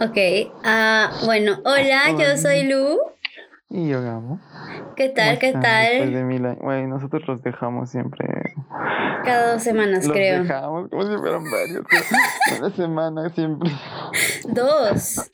Ok, 0.00 0.16
ah, 0.64 1.10
bueno, 1.24 1.58
hola, 1.64 2.10
yo 2.18 2.36
soy 2.36 2.64
Lu. 2.64 2.98
Y 3.70 3.88
yo 3.88 4.02
Gamo. 4.02 4.40
¿Qué 4.96 5.08
tal? 5.08 5.38
¿Qué 5.38 5.52
tal? 5.52 6.12
De 6.12 6.24
mil 6.24 6.44
años. 6.46 6.58
Güey, 6.60 6.86
nosotros 6.86 7.22
los 7.26 7.42
dejamos 7.42 7.90
siempre. 7.90 8.26
Cada 9.24 9.54
dos 9.54 9.62
semanas, 9.62 10.04
Los 10.04 10.12
creo. 10.12 10.42
dejamos 10.42 10.90
como 10.90 11.02
si 11.02 11.16
fueran 11.16 11.44
varios. 11.44 11.84
Una 12.60 12.70
semana 12.76 13.28
siempre. 13.30 13.70
Dos. 14.48 15.30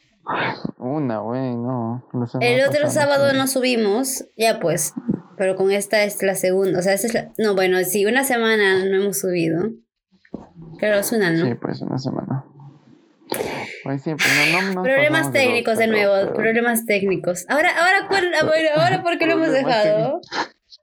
Una, 0.78 1.18
güey, 1.18 1.56
no. 1.56 2.06
El 2.40 2.66
otro 2.66 2.88
sábado 2.90 3.32
no 3.32 3.46
subimos, 3.46 4.26
ya 4.36 4.60
pues. 4.60 4.94
Pero 5.36 5.56
con 5.56 5.70
esta 5.70 6.02
es 6.04 6.22
la 6.22 6.34
segunda. 6.34 6.78
O 6.78 6.82
sea, 6.82 6.92
esta 6.92 7.06
es 7.06 7.14
la... 7.14 7.32
No, 7.38 7.54
bueno, 7.54 7.78
sí, 7.84 8.04
una 8.06 8.24
semana 8.24 8.84
no 8.84 8.96
hemos 8.96 9.18
subido. 9.18 9.70
Claro, 10.78 10.96
es 10.96 11.12
una, 11.12 11.30
¿no? 11.30 11.46
Sí, 11.46 11.54
pues 11.54 11.80
una 11.82 11.98
semana. 11.98 12.29
Güey, 13.84 13.98
siempre. 13.98 14.26
No, 14.52 14.62
no, 14.62 14.72
no 14.74 14.82
Problemas 14.82 15.32
técnicos 15.32 15.78
de 15.78 15.86
nuevo, 15.86 16.12
pero- 16.14 16.34
problemas 16.34 16.84
técnicos. 16.86 17.44
Ahora, 17.48 17.70
ahora, 17.70 18.06
¿cuál- 18.08 18.32
ah, 18.40 18.44
bueno, 18.44 18.68
ahora 18.76 19.02
¿por 19.02 19.18
qué 19.18 19.26
lo 19.26 19.32
hemos 19.34 19.52
dejado? 19.52 20.20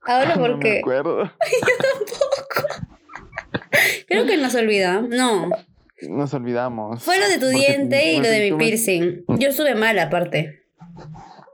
Ahora 0.05 0.36
No 0.36 0.58
me 0.58 0.80
acuerdo. 0.80 1.32
creo 4.08 4.26
que 4.26 4.38
nos 4.38 4.55
olvida. 4.55 5.02
No, 5.02 5.50
Nos 6.10 6.34
olvidamos. 6.34 7.04
fue 7.04 7.20
lo 7.20 7.28
de 7.28 7.38
tu 7.38 7.48
diente 7.48 8.14
y 8.14 8.18
lo 8.22 8.30
de 8.30 8.52
mi 8.52 8.58
piercing. 8.58 9.24
Yo 9.27 9.50
estuve 9.50 9.76
mal 9.76 9.98
aparte. 10.00 10.64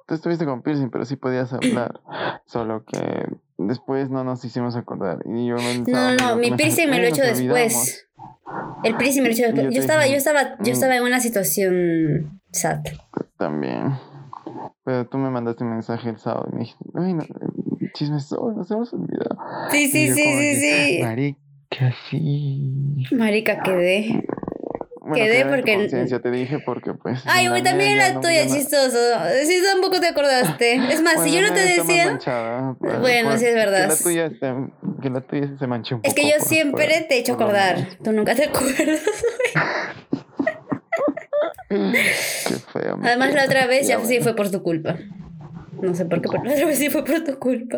Tú 0.05 0.15
estuviste 0.15 0.45
con 0.45 0.61
piercing, 0.61 0.89
pero 0.89 1.05
sí 1.05 1.15
podías 1.15 1.53
hablar. 1.53 2.01
Solo 2.45 2.83
que 2.85 3.27
después 3.57 4.09
no 4.09 4.23
nos 4.23 4.43
hicimos 4.45 4.75
acordar. 4.75 5.19
Y 5.25 5.47
yo 5.47 5.55
me 5.55 5.79
No, 5.91 6.15
no, 6.15 6.35
mi 6.35 6.51
piercing 6.51 6.89
me 6.89 6.99
lo 6.99 7.05
he 7.05 7.09
hecho 7.09 7.23
después. 7.23 8.07
El 8.83 8.95
piercing 8.97 9.21
me 9.23 9.29
lo 9.29 9.35
he 9.35 9.37
hecho 9.37 9.47
yo 9.47 9.53
después. 9.53 9.75
Yo 9.75 9.81
estaba, 9.81 10.03
dije, 10.03 10.13
yo 10.13 10.17
estaba, 10.17 10.57
yo 10.57 10.71
mm. 10.71 10.73
estaba 10.73 10.95
en 10.97 11.03
una 11.03 11.19
situación 11.19 12.41
sad. 12.51 12.83
También. 13.37 13.93
Pero 14.83 15.07
tú 15.07 15.17
me 15.17 15.29
mandaste 15.29 15.63
un 15.63 15.71
mensaje 15.71 16.09
el 16.09 16.17
sábado 16.17 16.47
y 16.51 16.55
me 16.55 16.59
dijiste, 16.61 16.83
ay, 16.95 17.13
no, 17.13 17.23
chismes, 17.93 18.31
oh, 18.33 18.51
nos 18.51 18.69
hemos 18.69 18.93
olvidado. 18.93 19.37
Sí, 19.71 19.87
sí, 19.87 20.09
sí, 20.09 20.13
sí, 20.13 20.21
que, 20.21 20.55
sí. 20.55 20.99
Marica, 21.01 21.95
sí. 22.09 23.05
Marica, 23.11 23.61
quedé. 23.63 24.25
Bueno, 25.05 25.15
Quedé 25.15 25.45
porque- 25.45 25.75
conciencia, 25.75 26.21
te 26.21 26.31
dije 26.31 26.59
porque 26.65 26.93
pues. 26.93 27.21
Ay, 27.25 27.49
güey, 27.49 27.61
también 27.61 27.97
la 27.97 28.21
tuya, 28.21 28.45
ya 28.45 28.49
no- 28.49 28.55
chistoso. 28.55 28.97
Sí, 29.45 29.61
tampoco 29.69 29.99
te 29.99 30.07
acordaste. 30.07 30.75
Es 30.93 31.01
más, 31.01 31.21
si 31.23 31.33
yo 31.33 31.41
no 31.41 31.53
te 31.53 31.59
decía. 31.59 32.05
manchada, 32.05 32.75
pero 32.79 32.99
Bueno, 33.01 33.37
sí 33.37 33.45
es 33.45 33.53
verdad. 33.53 33.89
Que 33.89 33.89
la 33.89 33.97
tuya, 33.97 34.31
que 35.01 35.09
la 35.09 35.19
tuya 35.21 35.49
se 35.59 35.67
manche 35.67 35.95
un 35.95 36.01
poco. 36.01 36.07
Es 36.09 36.15
que 36.15 36.23
yo 36.29 36.37
por- 36.37 36.47
siempre 36.47 36.87
por- 36.99 37.07
te 37.09 37.15
he 37.15 37.19
hecho 37.19 37.33
acordar. 37.33 37.85
Tú 38.01 38.13
nunca 38.13 38.33
te 38.33 38.45
acuerdas. 38.45 39.01
Qué 41.69 42.55
feo. 42.71 42.99
Además, 43.03 43.33
la 43.33 43.45
otra 43.45 43.67
vez 43.67 43.87
ya 43.87 43.97
Ya 43.97 44.05
sí 44.05 44.17
bueno. 44.17 44.23
fue 44.23 44.35
por 44.35 44.51
tu 44.51 44.61
culpa. 44.63 44.95
No 45.81 45.93
sé 45.95 46.05
por 46.05 46.21
qué, 46.21 46.29
pero 46.31 46.43
la 46.43 46.53
otra 46.53 46.65
vez 46.65 46.77
sí 46.77 46.89
fue 46.89 47.03
por 47.03 47.23
tu 47.23 47.37
culpa. 47.39 47.77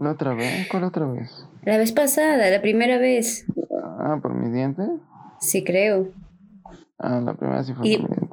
¿La 0.00 0.10
otra 0.12 0.34
vez? 0.34 0.68
¿Cuál 0.68 0.84
otra 0.84 1.06
vez? 1.06 1.30
La 1.64 1.78
vez 1.78 1.92
pasada, 1.92 2.50
la 2.50 2.60
primera 2.60 2.98
vez. 2.98 3.44
Ah, 4.00 4.18
por 4.22 4.34
mis 4.34 4.52
dientes. 4.52 4.88
Sí, 5.40 5.62
creo. 5.64 6.08
Ah, 6.98 7.20
la 7.24 7.34
primera 7.34 7.62
sí 7.64 7.74
fue 7.74 7.88
Y- 7.88 7.98
por 7.98 8.08
dientes. 8.10 8.28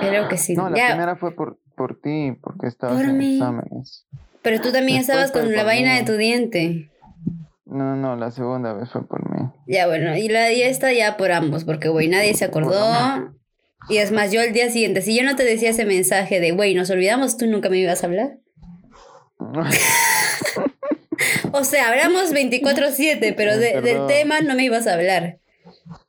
Creo 0.00 0.28
que 0.28 0.36
sí. 0.36 0.54
No, 0.54 0.68
la 0.68 0.76
Ya, 0.76 0.88
primera 0.88 1.16
fue 1.16 1.34
por, 1.34 1.58
por 1.76 2.00
ti, 2.00 2.32
porque 2.42 2.66
estabas 2.66 2.96
Por 2.96 3.04
en 3.06 3.18
mí. 3.18 3.34
exámenes. 3.36 4.06
Pero 4.42 4.60
tú 4.60 4.72
también 4.72 4.98
Después 4.98 5.18
estabas 5.18 5.30
con 5.32 5.54
la 5.54 5.64
vaina 5.64 5.92
mí. 5.94 5.98
de 6.00 6.04
tu 6.04 6.12
diente. 6.16 6.90
No, 7.64 7.96
no, 7.96 8.14
la 8.16 8.30
segunda 8.30 8.72
vez 8.74 8.90
fue 8.90 9.06
por 9.06 9.28
mí. 9.30 9.48
Ya, 9.66 9.86
bueno, 9.86 10.16
y 10.16 10.28
la 10.28 10.48
esta 10.50 10.92
ya 10.92 11.16
por 11.16 11.32
ambos, 11.32 11.64
porque, 11.64 11.88
güey, 11.88 12.08
nadie 12.08 12.34
se 12.34 12.44
acordó. 12.44 12.76
Y 13.88 13.98
es 13.98 14.12
más, 14.12 14.32
yo 14.32 14.40
al 14.40 14.52
día 14.52 14.70
siguiente, 14.70 15.02
si 15.02 15.16
yo 15.16 15.22
no 15.24 15.36
te 15.36 15.44
decía 15.44 15.70
ese 15.70 15.84
mensaje 15.84 16.40
de, 16.40 16.52
güey, 16.52 16.74
nos 16.74 16.90
olvidamos, 16.90 17.36
tú 17.36 17.46
nunca 17.46 17.68
me 17.68 17.78
ibas 17.78 18.02
a 18.02 18.06
hablar. 18.06 18.38
O 21.52 21.64
sea, 21.64 21.88
hablamos 21.88 22.32
24-7, 22.34 23.34
pero 23.36 23.56
de- 23.56 23.80
del 23.80 24.06
tema 24.06 24.40
no 24.42 24.54
me 24.54 24.64
ibas 24.64 24.86
a 24.86 24.92
hablar. 24.94 25.38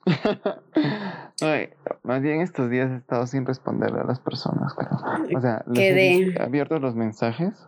Ay, 1.41 1.69
más 2.03 2.21
bien 2.21 2.41
estos 2.41 2.69
días 2.69 2.89
he 2.91 2.95
estado 2.95 3.27
sin 3.27 3.45
responderle 3.45 3.99
a 4.01 4.03
las 4.03 4.19
personas, 4.19 4.73
creo. 4.73 4.97
O 5.37 5.41
sea, 5.41 5.63
les 5.67 5.83
he 5.91 6.41
abierto 6.41 6.79
los 6.79 6.95
mensajes. 6.95 7.65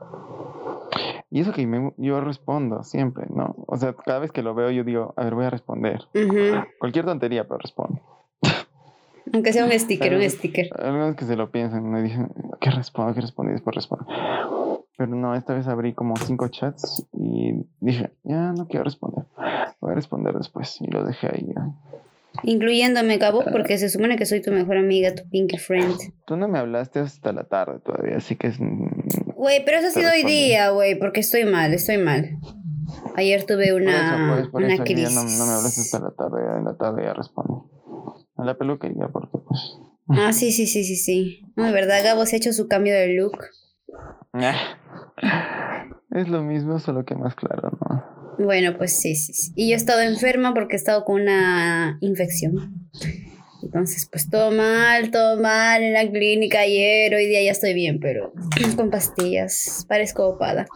Y 1.32 1.42
eso 1.42 1.54
que 1.54 1.68
me- 1.68 1.94
yo 1.98 2.20
respondo 2.22 2.84
siempre, 2.84 3.28
¿no? 3.30 3.56
O 3.68 3.78
sea, 3.78 3.94
cada 3.94 4.20
vez 4.20 4.32
que 4.32 4.42
lo 4.42 4.56
veo 4.56 4.72
yo 4.72 4.84
digo, 4.84 5.14
a 5.16 5.24
ver, 5.24 5.36
voy 5.36 5.46
a 5.46 5.50
responder. 5.52 6.08
Ujú. 6.16 6.64
Cualquier 6.80 7.06
tontería, 7.06 7.44
pero 7.44 7.60
respondo. 7.60 8.02
Aunque 9.32 9.54
sea 9.54 9.66
un 9.66 9.72
sticker, 9.80 10.16
un 10.16 10.28
sticker. 10.28 10.70
Algunos 10.80 11.16
que 11.16 11.26
se 11.26 11.36
lo 11.36 11.52
piensan, 11.52 11.88
me 11.90 12.02
dicen, 12.02 12.32
¿qué 12.60 12.72
respondo? 12.72 13.14
¿Qué 13.14 13.22
respondo? 13.22 13.52
Y 13.52 13.54
después 13.56 13.76
respondo. 13.76 14.06
Pero 14.98 15.16
no, 15.16 15.36
esta 15.36 15.54
vez 15.54 15.68
abrí 15.68 15.94
como 15.94 16.16
cinco 16.18 16.48
chats 16.50 17.06
y 17.14 17.54
dije, 17.80 18.12
ya 18.24 18.52
no 18.54 18.68
quiero 18.68 18.84
responder. 18.86 19.26
Voy 19.80 19.92
a 19.92 19.96
responder 19.96 20.36
después. 20.36 20.82
Y 20.82 20.88
lo 20.88 21.04
dejé 21.06 21.28
ahí. 21.28 21.54
ya. 21.56 21.70
Incluyéndome, 22.44 23.18
Gabo, 23.18 23.44
porque 23.52 23.78
se 23.78 23.90
supone 23.90 24.16
que 24.16 24.26
soy 24.26 24.42
tu 24.42 24.52
mejor 24.52 24.78
amiga, 24.78 25.14
tu 25.16 25.28
pinky 25.30 25.58
friend. 25.58 25.96
Tú 26.26 26.38
no 26.38 26.48
me 26.48 26.60
hablaste 26.60 27.00
hasta 27.00 27.34
la 27.34 27.44
tarde 27.44 27.80
todavía, 27.84 28.18
así 28.18 28.36
que 28.36 28.48
es... 28.48 28.60
mm, 28.60 29.34
Güey, 29.36 29.64
pero 29.66 29.78
eso 29.80 29.88
ha 29.88 29.92
sido 29.92 30.10
hoy 30.12 30.24
día, 30.24 30.70
güey, 30.70 30.98
porque 31.00 31.20
estoy 31.22 31.46
mal, 31.46 31.74
estoy 31.74 31.98
mal. 31.98 32.38
Ayer 33.16 33.44
tuve 33.46 33.72
Por 33.72 33.82
eso, 33.82 33.90
una, 33.92 34.34
pues, 34.36 34.48
por 34.50 34.64
una 34.64 34.78
crisis. 34.84 35.14
no, 35.16 35.24
no 35.24 35.46
me 35.46 35.54
hablaste 35.54 35.82
hasta 35.82 36.00
la 36.00 36.12
tarde. 36.12 36.58
En 36.58 36.66
la 36.66 36.76
tarde 36.78 37.04
ya 37.04 37.14
respondí. 37.14 37.54
En 38.38 38.46
la 38.46 38.58
peluquería, 38.58 39.08
porque 39.12 39.38
pues... 39.46 39.78
Ah, 40.10 40.34
sí, 40.34 40.52
sí, 40.52 40.66
sí, 40.66 40.84
sí, 40.84 40.96
sí. 40.96 41.42
No, 41.56 41.66
de 41.66 41.72
verdad, 41.72 42.04
Gabo 42.04 42.26
se 42.26 42.36
ha 42.36 42.38
hecho 42.38 42.52
su 42.54 42.68
cambio 42.68 42.94
de 42.94 43.10
look. 43.16 43.38
Es 46.12 46.28
lo 46.28 46.42
mismo, 46.42 46.80
solo 46.80 47.06
que 47.06 47.14
más 47.16 47.36
claro, 47.36 47.70
¿no? 47.88 48.19
Bueno, 48.40 48.78
pues 48.78 49.00
sí, 49.00 49.16
sí, 49.16 49.34
sí. 49.34 49.52
Y 49.56 49.68
yo 49.70 49.74
he 49.76 49.78
estado 49.78 50.02
enferma 50.02 50.54
porque 50.54 50.76
he 50.76 50.78
estado 50.78 51.04
con 51.04 51.22
una 51.22 51.98
infección. 52.02 52.90
Entonces, 53.62 54.08
pues 54.10 54.30
todo 54.30 54.52
mal, 54.52 55.12
todo 55.12 55.40
mal 55.42 55.84
en 55.84 55.94
la 55.94 56.10
clínica 56.10 56.62
ayer. 56.62 57.14
Hoy 57.14 57.26
día 57.28 57.44
ya 57.44 57.52
estoy 57.52 57.74
bien, 57.74 58.00
pero 58.00 58.32
con 58.78 58.90
pastillas. 58.90 59.86
Parezco 59.90 60.26
opada. 60.30 60.68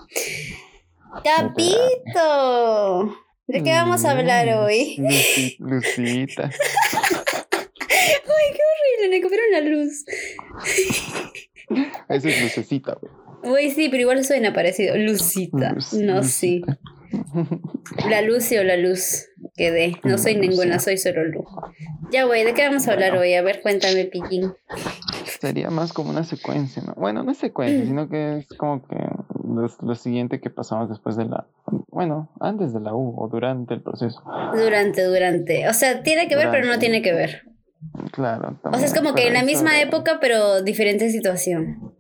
¡Capito! 1.24 3.16
¿De 3.48 3.62
qué 3.64 3.72
vamos 3.72 4.04
a 4.06 4.12
hablar 4.12 4.48
Mm, 4.48 4.64
hoy? 4.64 4.96
Luci- 5.00 5.56
Lucita. 5.60 6.44
¡Ay, 6.52 8.50
qué 8.52 8.62
horrible! 8.70 9.10
Me 9.10 9.22
comieron 9.22 9.52
la 9.52 9.62
luz. 9.62 10.04
Esa 12.10 12.30
es 12.30 12.42
lucecita, 12.42 12.98
güey. 13.00 13.14
Uy, 13.46 13.72
sí, 13.72 13.90
pero 13.90 14.02
igual 14.02 14.24
suena 14.24 14.54
parecido. 14.54 14.96
Lucita. 14.98 15.74
Luz- 15.74 15.94
No, 15.94 16.24
sí. 16.24 16.62
La 18.10 18.22
Lucy 18.22 18.58
o 18.58 18.64
la 18.64 18.78
luz 18.78 19.28
quedé. 19.56 19.96
No 20.04 20.18
soy 20.18 20.36
ninguna, 20.36 20.80
soy 20.80 20.98
solo 20.98 21.24
Lu. 21.26 21.46
Ya, 22.12 22.26
güey, 22.26 22.44
¿de 22.44 22.54
qué 22.54 22.68
vamos 22.68 22.88
a 22.88 22.94
hablar 22.94 23.18
hoy? 23.18 23.34
A 23.34 23.42
ver, 23.42 23.62
cuéntame, 23.62 24.06
Pillín. 24.06 24.54
Sería 25.40 25.70
más 25.70 25.94
como 25.94 26.10
una 26.12 26.24
secuencia, 26.24 26.82
¿no? 26.86 26.94
Bueno, 26.96 27.24
no 27.24 27.32
es 27.32 27.38
secuencia, 27.38 27.86
sino 27.86 28.08
que 28.10 28.38
es 28.40 28.48
como 28.58 28.88
que 28.88 28.96
lo, 29.46 29.68
lo 29.82 29.96
siguiente 29.96 30.40
que 30.40 30.50
pasamos 30.50 30.90
después 30.90 31.18
de 31.18 31.26
la... 31.26 31.48
Bueno, 31.90 32.30
antes 32.40 32.74
de 32.74 32.80
la 32.80 32.94
U 32.94 33.14
o 33.18 33.28
durante 33.28 33.74
el 33.74 33.82
proceso. 33.82 34.24
Durante, 34.54 35.04
durante. 35.04 35.68
O 35.68 35.74
sea, 35.74 36.02
tiene 36.02 36.28
que 36.28 36.36
ver, 36.36 36.50
pero 36.52 36.68
no 36.68 36.80
tiene 36.80 37.02
que 37.02 37.14
ver. 37.14 37.44
Claro. 38.14 38.58
O 38.64 38.78
sea, 38.78 38.86
es 38.86 38.94
como 38.94 39.14
que 39.14 39.28
en 39.28 39.34
la 39.34 39.44
misma 39.44 39.74
de- 39.74 39.82
época, 39.82 40.20
pero 40.22 40.62
diferente 40.62 41.10
situación. 41.10 41.94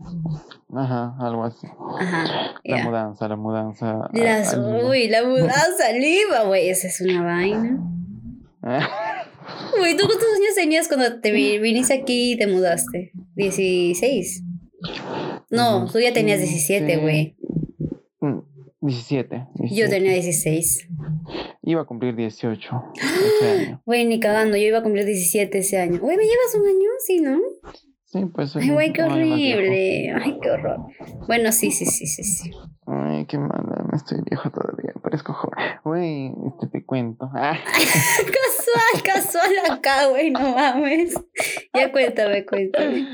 Ajá, 0.75 1.15
algo 1.19 1.43
así. 1.43 1.67
Ajá. 1.99 2.25
La 2.63 2.83
mudanza, 2.83 3.27
la 3.27 3.35
mudanza. 3.35 4.09
Las, 4.13 4.53
al 4.53 4.85
uy, 4.85 5.07
la 5.07 5.23
mudanza 5.27 5.91
Lima, 5.93 6.43
güey. 6.47 6.69
Esa 6.69 6.87
es 6.87 6.99
una 7.01 7.23
vaina. 7.23 7.79
Uy, 9.81 9.97
¿tú 9.97 10.05
cuántos 10.07 10.27
años 10.35 10.55
tenías 10.55 10.87
cuando 10.87 11.19
te 11.19 11.31
vi- 11.31 11.59
viniste 11.59 11.93
aquí 11.93 12.31
y 12.33 12.37
te 12.37 12.47
mudaste? 12.47 13.11
¿16? 13.35 14.41
No, 15.49 15.85
tú 15.91 15.99
ya 15.99 16.13
tenías 16.13 16.39
17, 16.39 16.97
güey. 16.97 17.35
Mm, 18.21 18.39
17. 18.81 19.47
Yo 19.55 19.87
17. 19.87 19.89
tenía 19.89 20.13
16. 20.13 20.87
Iba 21.63 21.81
a 21.81 21.85
cumplir 21.85 22.15
18 22.15 22.83
ese 22.95 23.49
año. 23.49 23.81
Güey, 23.85 24.05
ni 24.05 24.19
cagando, 24.19 24.55
yo 24.57 24.63
iba 24.63 24.77
a 24.79 24.83
cumplir 24.83 25.05
17 25.05 25.57
ese 25.57 25.77
año. 25.79 25.99
Güey, 25.99 26.15
¿me 26.17 26.23
llevas 26.23 26.55
un 26.55 26.67
año? 26.67 26.89
Sí, 27.05 27.19
¿no? 27.19 27.39
Sí, 28.13 28.25
pues 28.25 28.55
Ay, 28.55 28.69
güey, 28.69 28.93
qué 28.93 29.01
horrible. 29.01 30.13
Ay, 30.13 30.37
qué 30.39 30.51
horror. 30.51 30.81
Bueno, 31.25 31.51
sí, 31.51 31.71
sí, 31.71 31.87
sí, 31.87 32.05
sí, 32.05 32.23
sí. 32.23 32.51
Ay, 32.85 33.25
qué 33.25 33.39
mala, 33.39 33.87
no 33.89 33.97
estoy 33.97 34.19
viejo 34.29 34.51
todavía, 34.51 34.93
parezco 35.01 35.33
joven. 35.33 35.57
Güey, 35.83 36.31
este 36.47 36.67
te 36.67 36.85
cuento. 36.85 37.31
Ah, 37.33 37.57
Casual, 37.73 39.03
casual 39.03 39.71
acá, 39.71 40.05
güey, 40.09 40.29
no 40.29 40.41
mames. 40.41 41.15
Ya 41.73 41.91
cuéntame, 41.91 42.45
cuéntame. 42.45 43.07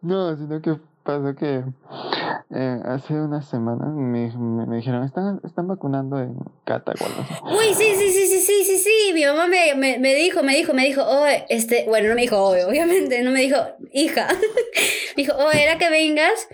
no, 0.00 0.34
sino 0.38 0.62
que 0.62 0.78
pasó 1.02 1.34
que 1.34 1.62
eh, 2.54 2.78
hace 2.84 3.14
unas 3.14 3.48
semanas 3.48 3.88
me, 3.94 4.30
me, 4.36 4.66
me 4.66 4.76
dijeron, 4.76 5.04
¿están, 5.04 5.40
están 5.44 5.66
vacunando 5.68 6.18
en 6.20 6.36
Cata. 6.64 6.92
Uy, 7.44 7.74
sí, 7.74 7.84
sí, 7.96 8.10
sí, 8.10 8.26
sí, 8.26 8.40
sí, 8.40 8.64
sí, 8.64 8.78
sí. 8.78 9.12
Mi 9.12 9.24
mamá 9.24 9.46
me, 9.48 9.74
me, 9.74 9.98
me 9.98 10.14
dijo, 10.14 10.42
me 10.42 10.54
dijo, 10.56 10.72
me 10.72 10.84
dijo, 10.84 11.02
oh, 11.04 11.26
este, 11.48 11.84
bueno, 11.88 12.08
no 12.08 12.14
me 12.14 12.22
dijo, 12.22 12.36
oh, 12.38 12.54
obviamente, 12.68 13.22
no 13.22 13.30
me 13.32 13.40
dijo, 13.40 13.56
hija. 13.92 14.28
me 15.16 15.22
dijo, 15.22 15.34
oh, 15.36 15.50
era 15.52 15.78
que 15.78 15.90
vengas 15.90 16.48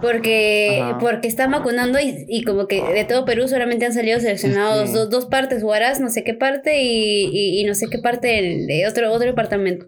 porque, 0.00 0.80
Ajá. 0.82 0.98
porque 0.98 1.28
están 1.28 1.50
vacunando 1.50 1.98
y, 2.00 2.24
y 2.28 2.42
como 2.44 2.66
que 2.66 2.82
de 2.82 3.04
todo 3.04 3.24
Perú 3.26 3.48
solamente 3.48 3.84
han 3.84 3.92
salido 3.92 4.18
seleccionados 4.18 4.88
Sí. 4.90 4.94
dos, 4.94 5.10
dos 5.10 5.26
partes, 5.26 5.62
Huaraz, 5.62 6.00
no 6.00 6.08
sé 6.08 6.24
qué 6.24 6.32
parte 6.32 6.80
y, 6.82 7.24
y, 7.26 7.60
y 7.60 7.64
no 7.64 7.74
sé 7.74 7.88
qué 7.90 7.98
parte 7.98 8.28
de 8.66 8.86
otro, 8.88 9.12
otro 9.12 9.26
departamento. 9.26 9.86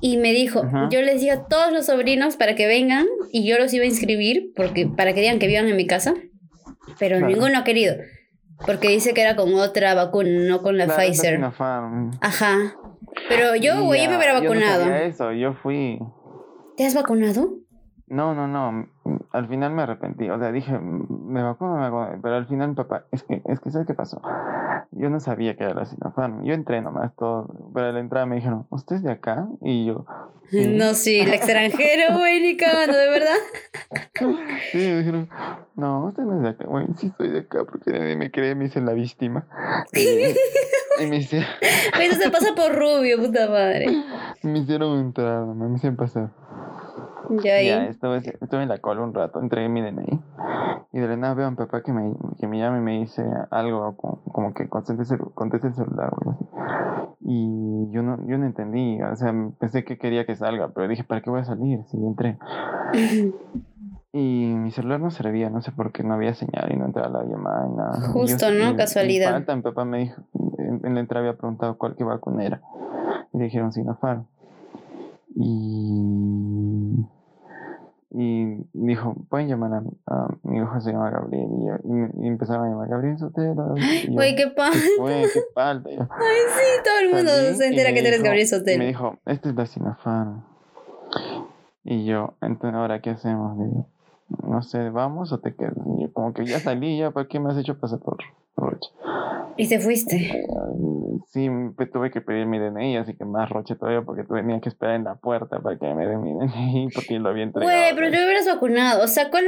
Y 0.00 0.16
me 0.18 0.32
dijo, 0.32 0.60
Ajá. 0.64 0.88
yo 0.90 1.02
les 1.02 1.20
dije 1.20 1.32
a 1.32 1.44
todos 1.46 1.72
los 1.72 1.86
sobrinos 1.86 2.36
para 2.36 2.54
que 2.54 2.66
vengan 2.66 3.06
y 3.32 3.46
yo 3.48 3.58
los 3.58 3.72
iba 3.74 3.84
a 3.84 3.88
inscribir 3.88 4.52
porque, 4.54 4.86
para 4.86 5.12
que 5.12 5.20
digan 5.20 5.38
que 5.38 5.46
vivan 5.48 5.66
en 5.68 5.76
mi 5.76 5.86
casa, 5.86 6.14
pero 6.98 7.18
Claro. 7.18 7.32
ninguno 7.32 7.58
ha 7.58 7.64
querido. 7.64 7.96
Porque 8.66 8.88
dice 8.88 9.14
que 9.14 9.20
era 9.22 9.36
con 9.36 9.54
otra 9.54 9.94
vacuna, 9.94 10.30
no 10.48 10.62
con 10.62 10.76
la 10.78 10.86
Claro, 10.86 11.00
Pfizer. 11.00 11.40
Ajá. 12.20 12.74
Pero 13.28 13.54
yo, 13.56 13.84
güey, 13.84 14.04
yo 14.04 14.10
me 14.10 14.16
hubiera 14.16 14.34
Ya, 14.34 14.40
Yo 14.40 14.44
no 14.54 14.60
vacunado. 14.60 14.82
sabía 14.84 15.02
eso, 15.04 15.32
yo 15.32 15.54
fui. 15.62 15.98
¿Te 16.76 16.86
has 16.86 16.94
vacunado? 16.94 17.56
No, 18.06 18.34
no, 18.34 18.46
no. 18.48 18.88
Al 19.32 19.48
final 19.48 19.72
me 19.72 19.82
arrepentí. 19.82 20.28
O 20.30 20.38
sea, 20.38 20.52
dije, 20.52 20.78
me 20.78 21.42
vacuno, 21.42 21.76
me 21.76 21.90
vacuno. 21.90 22.20
Pero 22.22 22.36
al 22.36 22.46
final, 22.46 22.74
papá, 22.74 23.04
es 23.12 23.22
que, 23.22 23.42
es 23.44 23.60
que, 23.60 23.70
¿sabes 23.70 23.86
qué 23.86 23.94
pasó? 23.94 24.20
Yo 24.92 25.10
no 25.10 25.20
sabía 25.20 25.56
que 25.56 25.64
era 25.64 25.74
la 25.74 25.84
Sinopharm. 25.84 26.44
Yo 26.44 26.54
entré 26.54 26.80
nomás 26.80 27.14
todo. 27.16 27.48
Pero 27.74 27.88
a 27.88 27.92
la 27.92 28.00
entrada 28.00 28.26
me 28.26 28.36
dijeron, 28.36 28.66
¿usted 28.70 28.96
es 28.96 29.02
de 29.02 29.12
acá? 29.12 29.48
Y 29.60 29.86
yo, 29.86 30.06
sí. 30.50 30.66
No, 30.66 30.94
sí, 30.94 31.20
el 31.20 31.32
extranjero, 31.32 32.18
güey, 32.18 32.40
ni 32.40 32.56
cagando, 32.56 32.96
de 32.96 33.08
verdad. 33.10 33.36
Sí, 34.72 34.78
me 34.78 34.98
dijeron, 34.98 35.28
no, 35.76 36.06
usted 36.06 36.24
no 36.24 36.36
es 36.36 36.42
de 36.42 36.48
acá. 36.48 36.66
Bueno, 36.66 36.92
sí 36.98 37.12
soy 37.16 37.30
de 37.30 37.40
acá 37.40 37.64
porque 37.64 37.92
nadie 37.92 38.16
me 38.16 38.32
cree, 38.32 38.56
me 38.56 38.64
dicen 38.64 38.84
la 38.84 38.92
víctima. 38.92 39.46
Y, 39.92 41.04
y 41.04 41.06
me, 41.06 41.18
hicieron, 41.18 41.48
Güey, 41.94 42.08
eso 42.08 42.20
se 42.20 42.30
pasa 42.30 42.54
por 42.54 42.74
rubio, 42.74 43.18
puta 43.18 43.48
madre. 43.48 43.86
me 44.42 44.58
hicieron 44.58 44.98
entrar, 44.98 45.46
me 45.46 45.76
hicieron 45.76 45.96
pasar. 45.96 46.30
Ya 47.42 47.56
ahí. 47.56 47.66
Ya, 47.66 47.86
estuve, 47.86 48.18
estuve 48.18 48.62
en 48.62 48.68
la 48.68 48.78
cola 48.78 49.02
un 49.02 49.14
rato, 49.14 49.40
entregué 49.40 49.68
mi 49.68 49.82
DNI. 49.82 50.20
Y 50.92 51.00
de 51.00 51.08
la 51.08 51.16
nada 51.16 51.34
veo 51.34 51.46
a 51.46 51.50
mi 51.50 51.56
papá 51.56 51.82
que 51.82 51.92
me, 51.92 52.14
que 52.38 52.46
me 52.46 52.58
llama 52.58 52.78
y 52.78 52.80
me 52.80 52.98
dice 53.00 53.24
algo 53.50 53.96
como, 53.96 54.22
como 54.32 54.54
que 54.54 54.68
conteste 54.68 55.14
el, 55.14 55.20
conteste 55.34 55.68
el 55.68 55.74
celular. 55.74 56.12
Y 57.20 57.90
yo 57.90 58.02
no, 58.02 58.16
yo 58.26 58.38
no 58.38 58.46
entendí, 58.46 59.00
o 59.02 59.14
sea, 59.16 59.34
pensé 59.58 59.84
que 59.84 59.98
quería 59.98 60.24
que 60.24 60.34
salga, 60.36 60.68
pero 60.68 60.88
dije, 60.88 61.04
¿para 61.04 61.20
qué 61.20 61.30
voy 61.30 61.40
a 61.40 61.44
salir 61.44 61.84
si 61.86 61.96
entré? 61.98 62.38
Y 64.10 64.54
mi 64.56 64.70
celular 64.70 65.00
no 65.00 65.10
servía, 65.10 65.50
no 65.50 65.60
sé 65.60 65.70
por 65.70 65.92
qué 65.92 66.02
no 66.02 66.14
había 66.14 66.32
señal 66.32 66.72
y 66.72 66.76
no 66.76 66.86
entraba 66.86 67.10
la 67.10 67.24
llamada 67.24 67.66
y 67.68 67.70
nada. 67.76 67.98
Y 67.98 68.02
yo- 68.02 68.12
Justo, 68.12 68.50
¿no? 68.50 68.70
y- 68.70 68.72
y 68.72 68.76
Casualidad. 68.76 69.32
falta, 69.32 69.54
mi 69.54 69.60
papá 69.62 69.84
me 69.84 69.98
dijo, 69.98 70.22
en, 70.56 70.80
en 70.82 70.94
la 70.94 71.00
entrada 71.00 71.26
había 71.26 71.38
preguntado 71.38 71.76
cuál 71.76 71.94
qué 71.94 72.04
vacuna 72.04 72.42
era. 72.42 72.62
Y 73.34 73.38
le 73.38 73.44
dijeron 73.44 73.70
Sinopharm. 73.70 74.24
Y, 75.40 77.06
y 78.10 78.66
dijo, 78.72 79.14
pueden 79.28 79.48
llamar 79.48 79.72
a, 79.74 79.82
a 80.14 80.28
mi 80.42 80.58
hijo, 80.58 80.80
se 80.80 80.92
llama 80.92 81.10
Gabriel. 81.10 81.46
Y, 81.50 81.66
yo- 81.66 81.76
y 81.84 81.92
me- 81.92 82.10
y 82.24 82.26
empezaron 82.26 82.66
a 82.66 82.70
llamar 82.70 82.88
Gabriel 82.88 83.18
Sotelo. 83.18 83.74
Güey, 84.10 84.34
qué 84.34 84.48
pan. 84.48 84.72
Güey, 84.98 85.24
qué 85.32 85.40
falta. 85.54 85.90
Yo, 85.90 86.00
Ay, 86.10 86.36
sí, 86.56 86.82
todo 86.84 86.98
el 87.00 87.14
mundo 87.14 87.30
se 87.56 87.66
entera 87.68 87.92
que 87.92 88.00
tú 88.00 88.08
eres 88.08 88.22
Gabriel 88.22 88.46
y 88.48 88.50
Me 88.52 88.58
Sotelo. 88.58 88.84
dijo, 88.84 89.18
esta 89.26 89.48
es 89.50 89.54
la 89.54 89.66
Sinopharm. 89.66 90.42
Y 91.84 92.04
yo, 92.04 92.34
entonces, 92.40 92.74
¿ahora 92.78 93.00
qué 93.00 93.10
hacemos? 93.10 93.58
Digo, 93.58 93.86
no 94.46 94.62
sé, 94.62 94.90
¿vamos 94.90 95.32
o 95.32 95.38
te 95.40 95.54
quedas? 95.54 95.74
Y 95.98 96.02
yo, 96.02 96.12
como 96.12 96.32
que 96.34 96.44
ya 96.46 96.60
salí, 96.60 96.98
ya, 96.98 97.10
¿para 97.12 97.28
qué 97.28 97.38
me 97.40 97.50
has 97.50 97.56
hecho 97.58 97.78
pasar 97.78 97.98
por 98.00 98.18
Roche? 98.58 98.90
Y 99.56 99.68
te 99.68 99.80
fuiste. 99.80 100.16
Ay, 100.16 100.98
Sí, 101.32 101.48
tuve 101.92 102.10
que 102.10 102.20
pedir 102.20 102.46
mi 102.46 102.58
DNI, 102.58 102.96
así 102.96 103.14
que 103.14 103.24
más 103.24 103.50
Roche 103.50 103.74
todavía, 103.74 104.02
porque 104.02 104.24
tenía 104.24 104.60
que 104.60 104.68
esperar 104.68 104.96
en 104.96 105.04
la 105.04 105.16
puerta 105.16 105.60
para 105.60 105.78
que 105.78 105.94
me 105.94 106.06
den 106.06 106.22
mi 106.22 106.32
DNI, 106.32 106.88
porque 106.94 107.18
lo 107.18 107.28
había 107.30 107.44
entregado. 107.44 107.70
Güey, 107.70 107.94
pero 107.94 108.10
te 108.10 108.24
hubieras 108.24 108.46
vacunado. 108.46 109.04
O 109.04 109.08
sea, 109.08 109.30
¿cuál? 109.30 109.44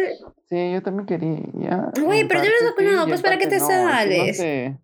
Sí, 0.49 0.73
yo 0.73 0.83
también 0.83 1.07
quería. 1.07 1.39
Ya, 1.55 1.91
Güey, 2.03 2.27
pero 2.29 2.41
te 2.41 2.49
hubieras 2.49 2.71
vacunado, 2.71 3.07
pues, 3.07 3.23
¿para 3.23 3.39
qué 3.39 3.47
te 3.47 3.59
no, 3.59 3.67
sales? 3.67 4.27
No 4.29 4.35
sé, 4.35 4.77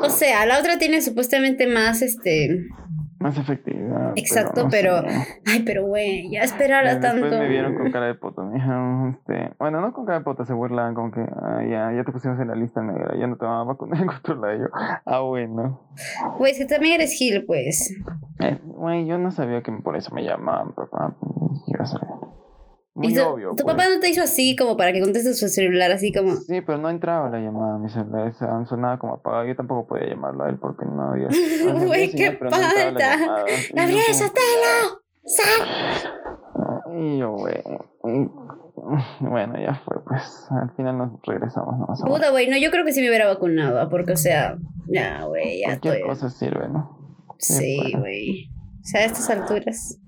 O 0.00 0.10
sea, 0.10 0.46
la 0.46 0.58
otra 0.58 0.78
tiene 0.78 1.00
supuestamente 1.00 1.66
más, 1.66 2.02
este... 2.02 2.66
más 3.22 3.38
efectividad. 3.38 4.12
Exacto, 4.16 4.64
no 4.64 4.68
pero- 4.70 5.02
sé. 5.08 5.40
Ay, 5.46 5.62
pero 5.64 5.86
güey, 5.86 6.30
ya 6.30 6.40
esperar 6.42 6.86
a 6.86 6.94
Después 6.96 7.20
tanto. 7.22 7.38
me 7.38 7.48
vieron 7.48 7.74
con 7.76 7.90
cara 7.90 8.06
de 8.06 8.14
poto. 8.14 8.44
Me 8.44 8.54
dijeron, 8.54 9.10
este, 9.10 9.54
bueno, 9.58 9.80
no 9.80 9.92
con 9.92 10.04
cara 10.04 10.18
de 10.18 10.24
poto, 10.24 10.44
se 10.44 10.52
burlaban 10.52 10.94
como 10.94 11.10
que, 11.10 11.20
ah, 11.20 11.62
ya, 11.68 11.92
ya 11.92 12.04
te 12.04 12.12
pusimos 12.12 12.38
en 12.40 12.48
la 12.48 12.54
lista 12.54 12.82
negra, 12.82 13.16
ya 13.18 13.26
no 13.26 13.36
te 13.36 13.44
van 13.44 13.60
a 13.60 13.64
vacunar 13.64 14.00
lado. 14.02 14.54
Y 14.54 14.58
yo, 14.58 14.66
ah, 15.06 15.20
bueno. 15.20 15.80
Güey, 16.38 16.54
si 16.54 16.66
también 16.66 16.94
eres 16.94 17.12
Gil, 17.12 17.44
pues. 17.46 17.94
Eh, 18.40 18.58
Güey, 18.64 19.06
yo 19.06 19.16
no 19.18 19.30
sabía 19.30 19.62
que 19.62 19.70
por 19.72 19.96
eso 19.96 20.12
me 20.14 20.24
llamaban, 20.24 20.72
papá. 20.72 21.14
Iba 21.68 21.84
a 21.84 21.86
ser 21.86 22.00
muy 22.94 23.16
obvio. 23.18 23.50
tu 23.56 23.64
pues. 23.64 23.74
papá 23.76 23.84
no 23.92 24.00
te 24.00 24.10
hizo 24.10 24.22
así 24.22 24.54
como 24.56 24.76
para 24.76 24.92
que 24.92 25.00
contestes 25.00 25.38
su 25.38 25.48
celular, 25.48 25.90
así 25.92 26.12
como. 26.12 26.36
Sí, 26.36 26.60
pero 26.60 26.78
no 26.78 26.90
entraba 26.90 27.30
la 27.30 27.38
llamada, 27.40 27.78
mi 27.78 27.88
celular 27.88 28.32
se- 28.34 28.46
sonaba 28.68 28.98
como 28.98 29.14
apagado. 29.14 29.46
Yo 29.46 29.56
tampoco 29.56 29.86
podía 29.86 30.08
llamarlo 30.10 30.44
a 30.44 30.48
él 30.50 30.58
porque 30.58 30.84
no 30.86 31.10
había. 31.10 31.28
Güey, 31.86 32.10
qué 32.12 32.32
falta. 32.32 33.16
¡Gabriel 33.74 34.14
Sotelo! 34.14 35.00
¡Sal! 35.24 35.68
Y 36.98 37.18
yo, 37.18 37.32
güey. 37.32 37.62
Bueno, 39.20 39.54
ya 39.60 39.80
fue, 39.84 40.02
pues. 40.04 40.46
Al 40.50 40.70
final 40.76 40.98
nos 40.98 41.20
regresamos, 41.22 41.78
¿no? 41.78 41.86
Somos- 41.96 42.16
Puta, 42.16 42.30
güey, 42.30 42.48
no, 42.50 42.56
yo 42.58 42.70
creo 42.70 42.84
que 42.84 42.92
sí 42.92 43.00
me 43.00 43.08
hubiera 43.08 43.26
vacunado, 43.26 43.88
porque, 43.88 44.12
o 44.12 44.16
sea, 44.16 44.56
ya, 44.88 45.24
güey, 45.24 45.60
ya 45.60 45.68
Cualquier 45.68 45.94
estoy. 45.94 46.08
cosa 46.08 46.30
sirve, 46.30 46.68
¿no? 46.68 46.98
Sí, 47.38 47.78
pues. 47.82 48.00
güey. 48.00 48.50
O 48.80 48.84
sea, 48.84 49.00
a 49.02 49.04
estas 49.04 49.30
alturas. 49.30 49.98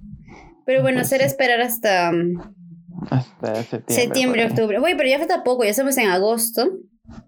Pero 0.66 0.82
bueno, 0.82 0.98
Pues 0.98 1.08
será 1.08 1.24
sí. 1.24 1.28
esperar 1.30 1.60
hasta 1.60 2.10
um, 2.10 2.34
Hasta 3.10 3.62
septiembre. 3.88 4.46
octubre. 4.46 4.78
Güey, 4.78 4.96
pero 4.96 5.08
ya 5.08 5.18
falta 5.18 5.42
poco, 5.44 5.64
ya 5.64 5.70
estamos 5.70 5.96
en 5.98 6.08
agosto. 6.08 6.62
Ay, 6.62 7.20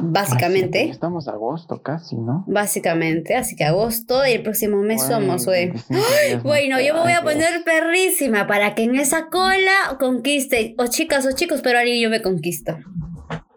Básicamente. 0.10 0.88
estamos 0.90 1.28
agosto 1.28 1.80
casi, 1.82 2.16
¿no? 2.16 2.44
Básicamente, 2.48 3.36
así 3.36 3.54
que 3.56 3.64
agosto 3.64 4.26
y 4.26 4.32
el 4.32 4.42
próximo 4.42 4.78
mes 4.82 5.02
somos, 5.02 5.46
güey. 5.46 5.66
25 5.70 5.94
días 5.94 6.34
más. 6.34 6.42
Bueno, 6.42 6.80
yo 6.80 6.94
me 6.94 7.00
voy 7.00 7.12
a 7.12 7.22
poner 7.22 7.62
perrísima 7.64 8.46
para 8.46 8.74
que 8.74 8.82
en 8.84 8.96
esa 8.96 9.28
cola 9.28 9.96
conquiste, 10.00 10.74
o 10.78 10.86
chicas 10.88 11.24
o 11.26 11.32
chicos, 11.32 11.60
pero 11.62 11.78
alguien 11.78 12.00
yo 12.02 12.10
me 12.10 12.22
conquisto. 12.22 12.76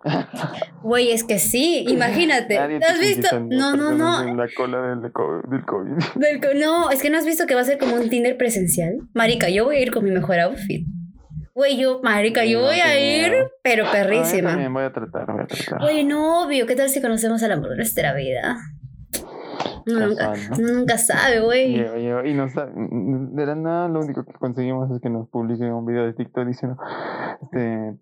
Güey, 0.83 1.11
es 1.11 1.23
que 1.25 1.38
sí, 1.38 1.85
imagínate. 1.89 2.55
Nadie 2.55 2.75
¿No 2.75 2.79
te 2.79 2.85
has 2.85 3.00
visto? 3.00 3.39
No, 3.41 3.75
no, 3.75 3.91
no. 3.91 4.22
En 4.25 4.38
la 4.38 4.48
cola 4.55 4.95
del, 4.95 5.12
co- 5.12 5.41
del 5.50 5.65
COVID. 5.65 5.91
Del 6.15 6.39
co- 6.39 6.53
No, 6.55 6.89
es 6.91 7.01
que 7.01 7.10
no 7.10 7.17
has 7.17 7.25
visto 7.25 7.45
que 7.45 7.55
va 7.55 7.62
a 7.62 7.65
ser 7.65 7.77
como 7.77 7.95
un 7.95 8.10
Tinder 8.10 8.38
presencial. 8.38 9.00
Marica, 9.13 9.50
yo 9.50 9.65
voy 9.65 9.77
a 9.77 9.79
ir 9.81 9.91
con 9.91 10.05
mi 10.05 10.12
mejor 10.12 10.39
outfit. 10.39 10.88
Güey, 11.57 11.75
yo, 11.75 12.01
marica, 12.03 12.45
yo 12.45 12.59
No, 12.59 12.67
voy 12.67 12.75
a 12.75 12.99
ir, 12.99 13.33
pero 13.63 13.85
perrísima. 13.91 14.51
también 14.51 14.71
voy 14.71 14.83
a 14.83 14.93
tratar, 14.93 15.25
voy 15.25 15.41
a 15.41 15.47
tratar. 15.47 15.81
Güey, 15.81 16.03
no, 16.03 16.43
obvio, 16.43 16.67
¿qué 16.67 16.75
tal 16.75 16.87
si 16.87 17.01
conocemos 17.01 17.41
al 17.41 17.51
amor 17.51 17.69
de 17.69 17.77
nuestra 17.77 18.13
vida? 18.13 18.57
Nunca, 19.87 20.35
¿no? 20.35 20.55
uno 20.55 20.73
nunca 20.73 20.99
sabe, 20.99 21.39
güey. 21.39 21.81
Y 22.29 22.33
nos, 22.35 22.53
de 22.53 23.45
la 23.47 23.55
nada 23.55 23.87
lo 23.87 24.01
único 24.01 24.23
que 24.23 24.33
conseguimos 24.33 24.91
es 24.91 25.01
que 25.01 25.09
nos 25.09 25.29
publiquen 25.29 25.73
un 25.73 25.87
video 25.87 26.05
de 26.05 26.13
TikTok 26.13 26.45
diciendo, 26.45 26.77
este, 27.41 27.97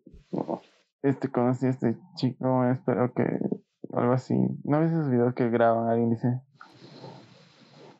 este 1.02 1.32
conocí 1.32 1.68
a 1.68 1.70
este 1.70 1.96
chico, 2.18 2.66
espero 2.70 3.14
que, 3.14 3.40
algo 3.94 4.12
así. 4.12 4.36
¿No 4.66 4.82
ves 4.82 4.92
esos 4.92 5.10
videos 5.10 5.34
que 5.34 5.50
graban? 5.50 5.88
Alguien 5.88 6.10
dice... 6.10 6.28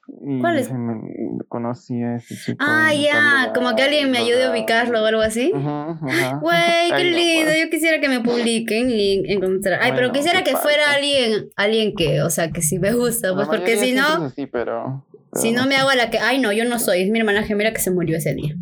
Y 0.08 0.40
¿Cuáles? 0.40 0.68
dice, 0.68 0.78
"Me- 0.78 1.02
conocí 1.48 2.02
a 2.04 2.16
este 2.18 2.36
chico. 2.36 2.58
Ah, 2.60 2.94
ya, 2.94 3.12
tal 3.46 3.54
como 3.54 3.76
que 3.76 3.82
alguien 3.84 4.12
me 4.12 4.20
ayude 4.20 4.44
a 4.46 4.52
ubicarlo 4.52 5.02
o 5.02 5.06
algo 5.06 5.22
así. 5.22 5.52
Güey, 6.42 6.92
qué 6.96 7.04
lindo. 7.04 7.52
Yo 7.52 7.70
quisiera 7.70 8.00
que 8.00 8.08
me 8.10 8.20
publiquen 8.20 8.90
y 8.92 9.24
encontrar. 9.32 9.80
Ay, 9.82 9.94
pero 9.96 10.12
quisiera 10.12 10.44
que 10.44 10.56
fuera 10.56 10.92
alguien, 10.94 11.50
alguien 11.56 11.96
que, 11.96 12.22
o 12.22 12.30
sea, 12.30 12.52
que 12.52 12.62
sí 12.62 12.78
me 12.80 12.94
gusta, 12.94 13.30
La 13.30 13.36
pues 13.36 13.48
porque 13.48 13.78
si 13.78 13.94
no, 13.94 14.08
es 14.26 14.32
así, 14.34 14.46
pero, 14.46 15.06
pero 15.32 15.42
si 15.42 15.52
no 15.52 15.66
me 15.66 15.76
hago 15.76 15.92
la 15.94 16.10
que, 16.10 16.20
ay, 16.20 16.40
no, 16.40 16.52
yo 16.54 16.66
no 16.66 16.78
soy, 16.80 17.02
es 17.02 17.10
mi 17.10 17.20
hermana 17.20 17.44
gemela 17.44 17.74
que 17.74 17.80
se 17.82 17.92
murió 17.92 18.18
ese 18.18 18.34
día. 18.36 18.56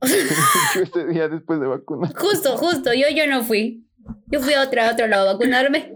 Ese 0.82 1.06
día 1.06 1.28
después 1.28 1.60
de 1.60 1.66
vacunar. 1.68 2.12
Justo, 2.16 2.56
justo, 2.56 2.92
yo, 2.92 3.06
yo 3.14 3.26
no 3.28 3.42
fui. 3.44 3.86
Yo 4.26 4.40
fui 4.40 4.54
a 4.54 4.62
otro, 4.62 4.82
a 4.82 4.92
otro 4.92 5.06
lado 5.06 5.28
a 5.28 5.32
vacunarme. 5.34 5.94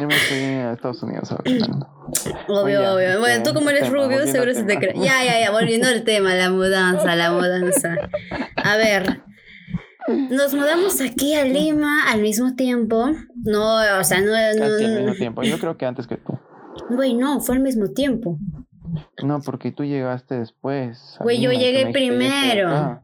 Yo 0.00 0.06
me 0.06 0.14
fui 0.14 0.38
a 0.38 0.72
Estados 0.72 1.02
Unidos 1.02 1.32
a 1.32 1.36
vacunar. 1.36 1.86
Obvio, 2.48 2.94
obvio. 2.94 3.18
Bueno, 3.20 3.42
tú 3.42 3.54
como 3.54 3.70
eres 3.70 3.84
tema, 3.84 4.04
rubio, 4.04 4.26
seguro 4.26 4.52
se 4.54 4.64
te 4.64 4.76
cree. 4.76 4.94
Ya, 4.94 5.24
ya, 5.24 5.40
ya, 5.40 5.50
volviendo 5.50 5.88
al 5.88 6.04
tema, 6.04 6.34
la 6.34 6.50
mudanza, 6.50 7.16
la 7.16 7.32
mudanza. 7.32 7.96
A 8.56 8.76
ver. 8.76 9.22
Nos 10.06 10.52
mudamos 10.52 11.00
aquí 11.00 11.34
a 11.34 11.44
Lima 11.44 12.10
al 12.10 12.20
mismo 12.20 12.54
tiempo. 12.54 13.10
No, 13.42 13.76
o 13.98 14.04
sea, 14.04 14.20
no. 14.20 14.32
Casi 14.32 14.84
al 14.84 14.92
mismo 14.92 15.06
no 15.06 15.14
tiempo. 15.14 15.42
Yo 15.42 15.58
creo 15.58 15.76
que 15.78 15.86
antes 15.86 16.06
que 16.06 16.18
tú. 16.18 16.38
Güey, 16.90 17.14
no, 17.14 17.40
fue 17.40 17.56
al 17.56 17.62
mismo 17.62 17.88
tiempo. 17.88 18.38
No, 19.24 19.40
porque 19.40 19.72
tú 19.72 19.84
llegaste 19.84 20.38
después. 20.38 21.16
Güey, 21.20 21.40
yo 21.40 21.50
llegué 21.50 21.84
me 21.86 21.92
dijiste, 21.92 22.06
"Ya 22.06 22.12
estoy 22.12 22.18
primero". 22.18 22.68
acá". 22.68 23.02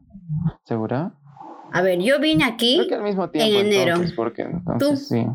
¿Segura? 0.63 1.13
A 1.71 1.81
ver, 1.81 1.99
yo 1.99 2.19
vine 2.19 2.43
aquí 2.45 2.75
Creo 2.77 2.87
que 2.87 2.95
al 2.95 3.03
mismo 3.03 3.29
tiempo. 3.29 3.59
en 3.59 3.65
enero. 3.67 3.91
Entonces, 3.93 4.13
porque 4.15 4.41
entonces 4.43 5.07
sí. 5.07 5.25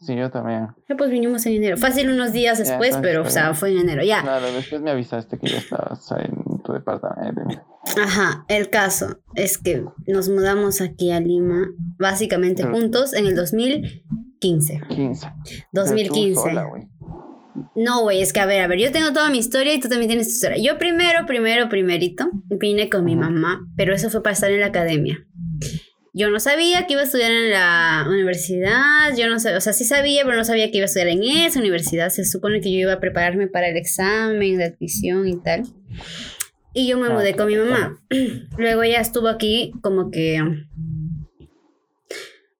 Sí, 0.00 0.14
yo 0.14 0.30
también. 0.30 0.68
Ya, 0.88 0.96
pues 0.96 1.10
vinimos 1.10 1.44
en 1.46 1.54
enero. 1.54 1.76
Fácil 1.76 2.08
unos 2.08 2.32
días 2.32 2.58
Ya, 2.58 2.64
después, 2.64 2.90
entonces 2.94 3.10
pero, 3.10 3.20
o 3.22 3.24
fue 3.24 3.32
sea, 3.32 3.54
fue 3.54 3.72
en 3.72 3.78
enero. 3.78 4.04
Ya. 4.04 4.22
Claro, 4.22 4.46
después 4.52 4.80
me 4.80 4.92
avisaste 4.92 5.38
que 5.38 5.48
ya 5.48 5.58
estabas 5.58 6.12
ahí 6.12 6.24
en 6.26 6.62
tu 6.62 6.72
departamento. 6.72 7.42
Ajá, 8.00 8.44
el 8.48 8.70
caso 8.70 9.18
es 9.34 9.58
que 9.58 9.82
nos 10.06 10.28
mudamos 10.28 10.80
aquí 10.80 11.10
a 11.10 11.18
Lima, 11.18 11.66
básicamente 11.98 12.62
Pero- 12.62 12.76
juntos, 12.76 13.12
en 13.12 13.26
el 13.26 13.34
2015. 13.34 14.80
15. 14.88 15.32
2015. 15.72 16.04
Pero 16.04 16.34
tú 16.34 16.48
sola, 16.48 16.64
güey. 16.64 16.88
No, 17.74 18.02
güey, 18.02 18.22
es 18.22 18.32
que 18.32 18.38
a 18.38 18.46
ver, 18.46 18.62
a 18.62 18.68
ver, 18.68 18.78
yo 18.78 18.92
tengo 18.92 19.12
toda 19.12 19.30
mi 19.30 19.38
historia 19.38 19.74
y 19.74 19.80
tú 19.80 19.88
también 19.88 20.08
tienes 20.08 20.28
tu 20.28 20.34
historia. 20.34 20.58
Yo 20.62 20.78
primero, 20.78 21.26
primero, 21.26 21.68
primerito, 21.68 22.30
vine 22.48 22.88
con 22.88 23.04
mi 23.04 23.16
mamá, 23.16 23.66
pero 23.76 23.92
eso 23.94 24.10
fue 24.10 24.22
para 24.22 24.34
estar 24.34 24.50
en 24.50 24.60
la 24.60 24.66
academia. 24.66 25.18
Yo 26.14 26.30
no 26.30 26.40
sabía 26.40 26.86
que 26.86 26.94
iba 26.94 27.02
a 27.02 27.04
estudiar 27.04 27.30
en 27.30 27.50
la 27.50 28.06
universidad, 28.08 29.14
yo 29.16 29.28
no 29.28 29.38
sabía, 29.38 29.58
o 29.58 29.60
sea, 29.60 29.72
sí 29.72 29.84
sabía, 29.84 30.24
pero 30.24 30.36
no 30.36 30.44
sabía 30.44 30.70
que 30.70 30.78
iba 30.78 30.84
a 30.84 30.86
estudiar 30.86 31.08
en 31.08 31.22
esa 31.22 31.60
universidad. 31.60 32.08
Se 32.08 32.24
supone 32.24 32.60
que 32.60 32.72
yo 32.72 32.78
iba 32.78 32.94
a 32.94 33.00
prepararme 33.00 33.46
para 33.46 33.68
el 33.68 33.76
examen 33.76 34.58
de 34.58 34.64
admisión 34.64 35.28
y 35.28 35.40
tal. 35.40 35.62
Y 36.74 36.88
yo 36.88 36.98
me 36.98 37.08
Ah, 37.08 37.12
mudé 37.12 37.34
con 37.34 37.46
mi 37.46 37.56
mamá. 37.56 38.00
Luego 38.58 38.82
ella 38.82 39.00
estuvo 39.00 39.28
aquí 39.28 39.72
como 39.80 40.10
que... 40.10 40.42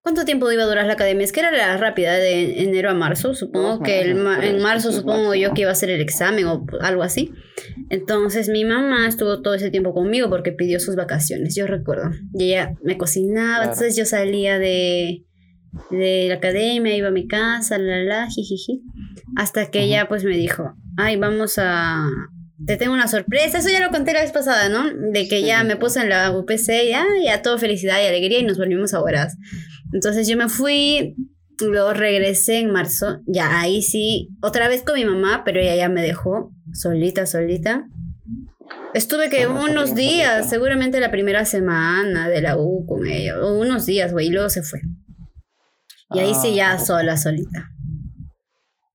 ¿Cuánto 0.09 0.25
tiempo 0.25 0.51
iba 0.51 0.63
a 0.63 0.67
durar 0.67 0.87
la 0.87 0.95
academia? 0.95 1.23
Es 1.23 1.33
que 1.33 1.41
era 1.41 1.51
la 1.51 1.77
rápida 1.77 2.15
de 2.17 2.63
enero 2.63 2.89
a 2.89 2.95
marzo. 2.95 3.35
Supongo 3.35 3.83
que 3.83 4.01
el 4.01 4.15
ma- 4.15 4.43
en 4.43 4.63
marzo 4.63 4.91
supongo 4.91 5.35
yo 5.35 5.53
que 5.53 5.61
iba 5.61 5.71
a 5.71 5.73
hacer 5.73 5.91
el 5.91 6.01
examen 6.01 6.47
o 6.47 6.65
algo 6.81 7.03
así. 7.03 7.31
Entonces 7.91 8.49
mi 8.49 8.65
mamá 8.65 9.07
estuvo 9.07 9.43
todo 9.43 9.53
ese 9.53 9.71
tiempo 9.71 9.93
conmigo 9.93 10.31
porque 10.31 10.53
pidió 10.53 10.81
sus 10.81 10.97
vacaciones, 10.97 11.55
yo 11.55 11.67
recuerdo. 11.67 12.11
Y 12.33 12.45
ella 12.53 12.73
me 12.83 12.97
cocinaba, 12.97 13.57
Claro. 13.57 13.73
entonces 13.73 13.97
yo 13.97 14.07
salía 14.07 14.59
de, 14.59 15.27
de 15.91 16.25
la 16.29 16.37
academia, 16.37 16.97
iba 16.97 17.09
a 17.09 17.11
mi 17.11 17.27
casa, 17.29 17.77
la 17.77 17.99
la, 18.03 18.29
jijiji. 18.31 18.81
Hasta 19.37 19.71
que 19.71 19.83
ella 19.83 20.09
pues 20.09 20.25
me 20.25 20.39
dijo, 20.39 20.73
ay, 20.97 21.17
vamos 21.17 21.57
a... 21.59 22.03
Te 22.67 22.77
tengo 22.77 22.93
una 22.93 23.07
sorpresa, 23.07 23.59
eso 23.59 23.69
ya 23.69 23.81
lo 23.81 23.91
conté 23.91 24.13
la 24.15 24.23
vez 24.23 24.33
pasada, 24.33 24.69
¿no? 24.69 24.91
De 25.13 25.29
que 25.29 25.41
Sí, 25.43 25.47
ya 25.47 25.63
me 25.63 25.77
puse 25.77 26.01
en 26.01 26.09
la 26.09 26.31
UPC 26.37 26.89
ya, 26.91 27.05
ya 27.25 27.41
todo 27.41 27.57
felicidad 27.57 28.03
y 28.03 28.07
alegría 28.09 28.41
y 28.41 28.43
nos 28.45 28.59
volvimos 28.59 28.95
a 28.95 29.01
horas. 29.01 29.37
Entonces 29.93 30.29
yo 30.29 30.37
me 30.37 30.49
fui, 30.49 31.17
luego 31.61 31.93
regresé 31.93 32.59
en 32.61 32.71
marzo, 32.71 33.21
ya 33.27 33.61
ahí 33.61 33.83
sí, 33.83 34.31
otra 34.43 34.69
vez 34.69 34.83
con 34.83 34.95
mi 34.97 35.05
mamá, 35.05 35.43
pero 35.45 35.61
ella 35.61 35.77
ya 35.77 35.89
me 35.89 36.03
dejó 36.03 36.53
solita, 36.73 37.27
solita. 37.27 37.87
Estuve 38.95 39.29
que 39.31 39.47
unos 39.47 39.95
días, 39.95 40.31
solita. 40.31 40.49
seguramente 40.49 41.01
la 41.01 41.11
primera 41.11 41.45
semana 41.45 42.29
de 42.29 42.41
la 42.41 42.57
U 42.57 42.85
con 42.87 43.07
ella, 43.07 43.41
o 43.41 43.59
unos 43.61 43.87
días, 43.87 44.13
güey, 44.13 44.29
y 44.29 44.31
luego 44.31 44.49
se 44.51 44.63
fue. 44.63 44.81
Y 46.11 46.21
ahí 46.21 46.35
sí 46.35 46.55
ya 46.55 46.73
Ah, 46.73 46.79
sola, 46.79 47.17
solita. 47.17 47.71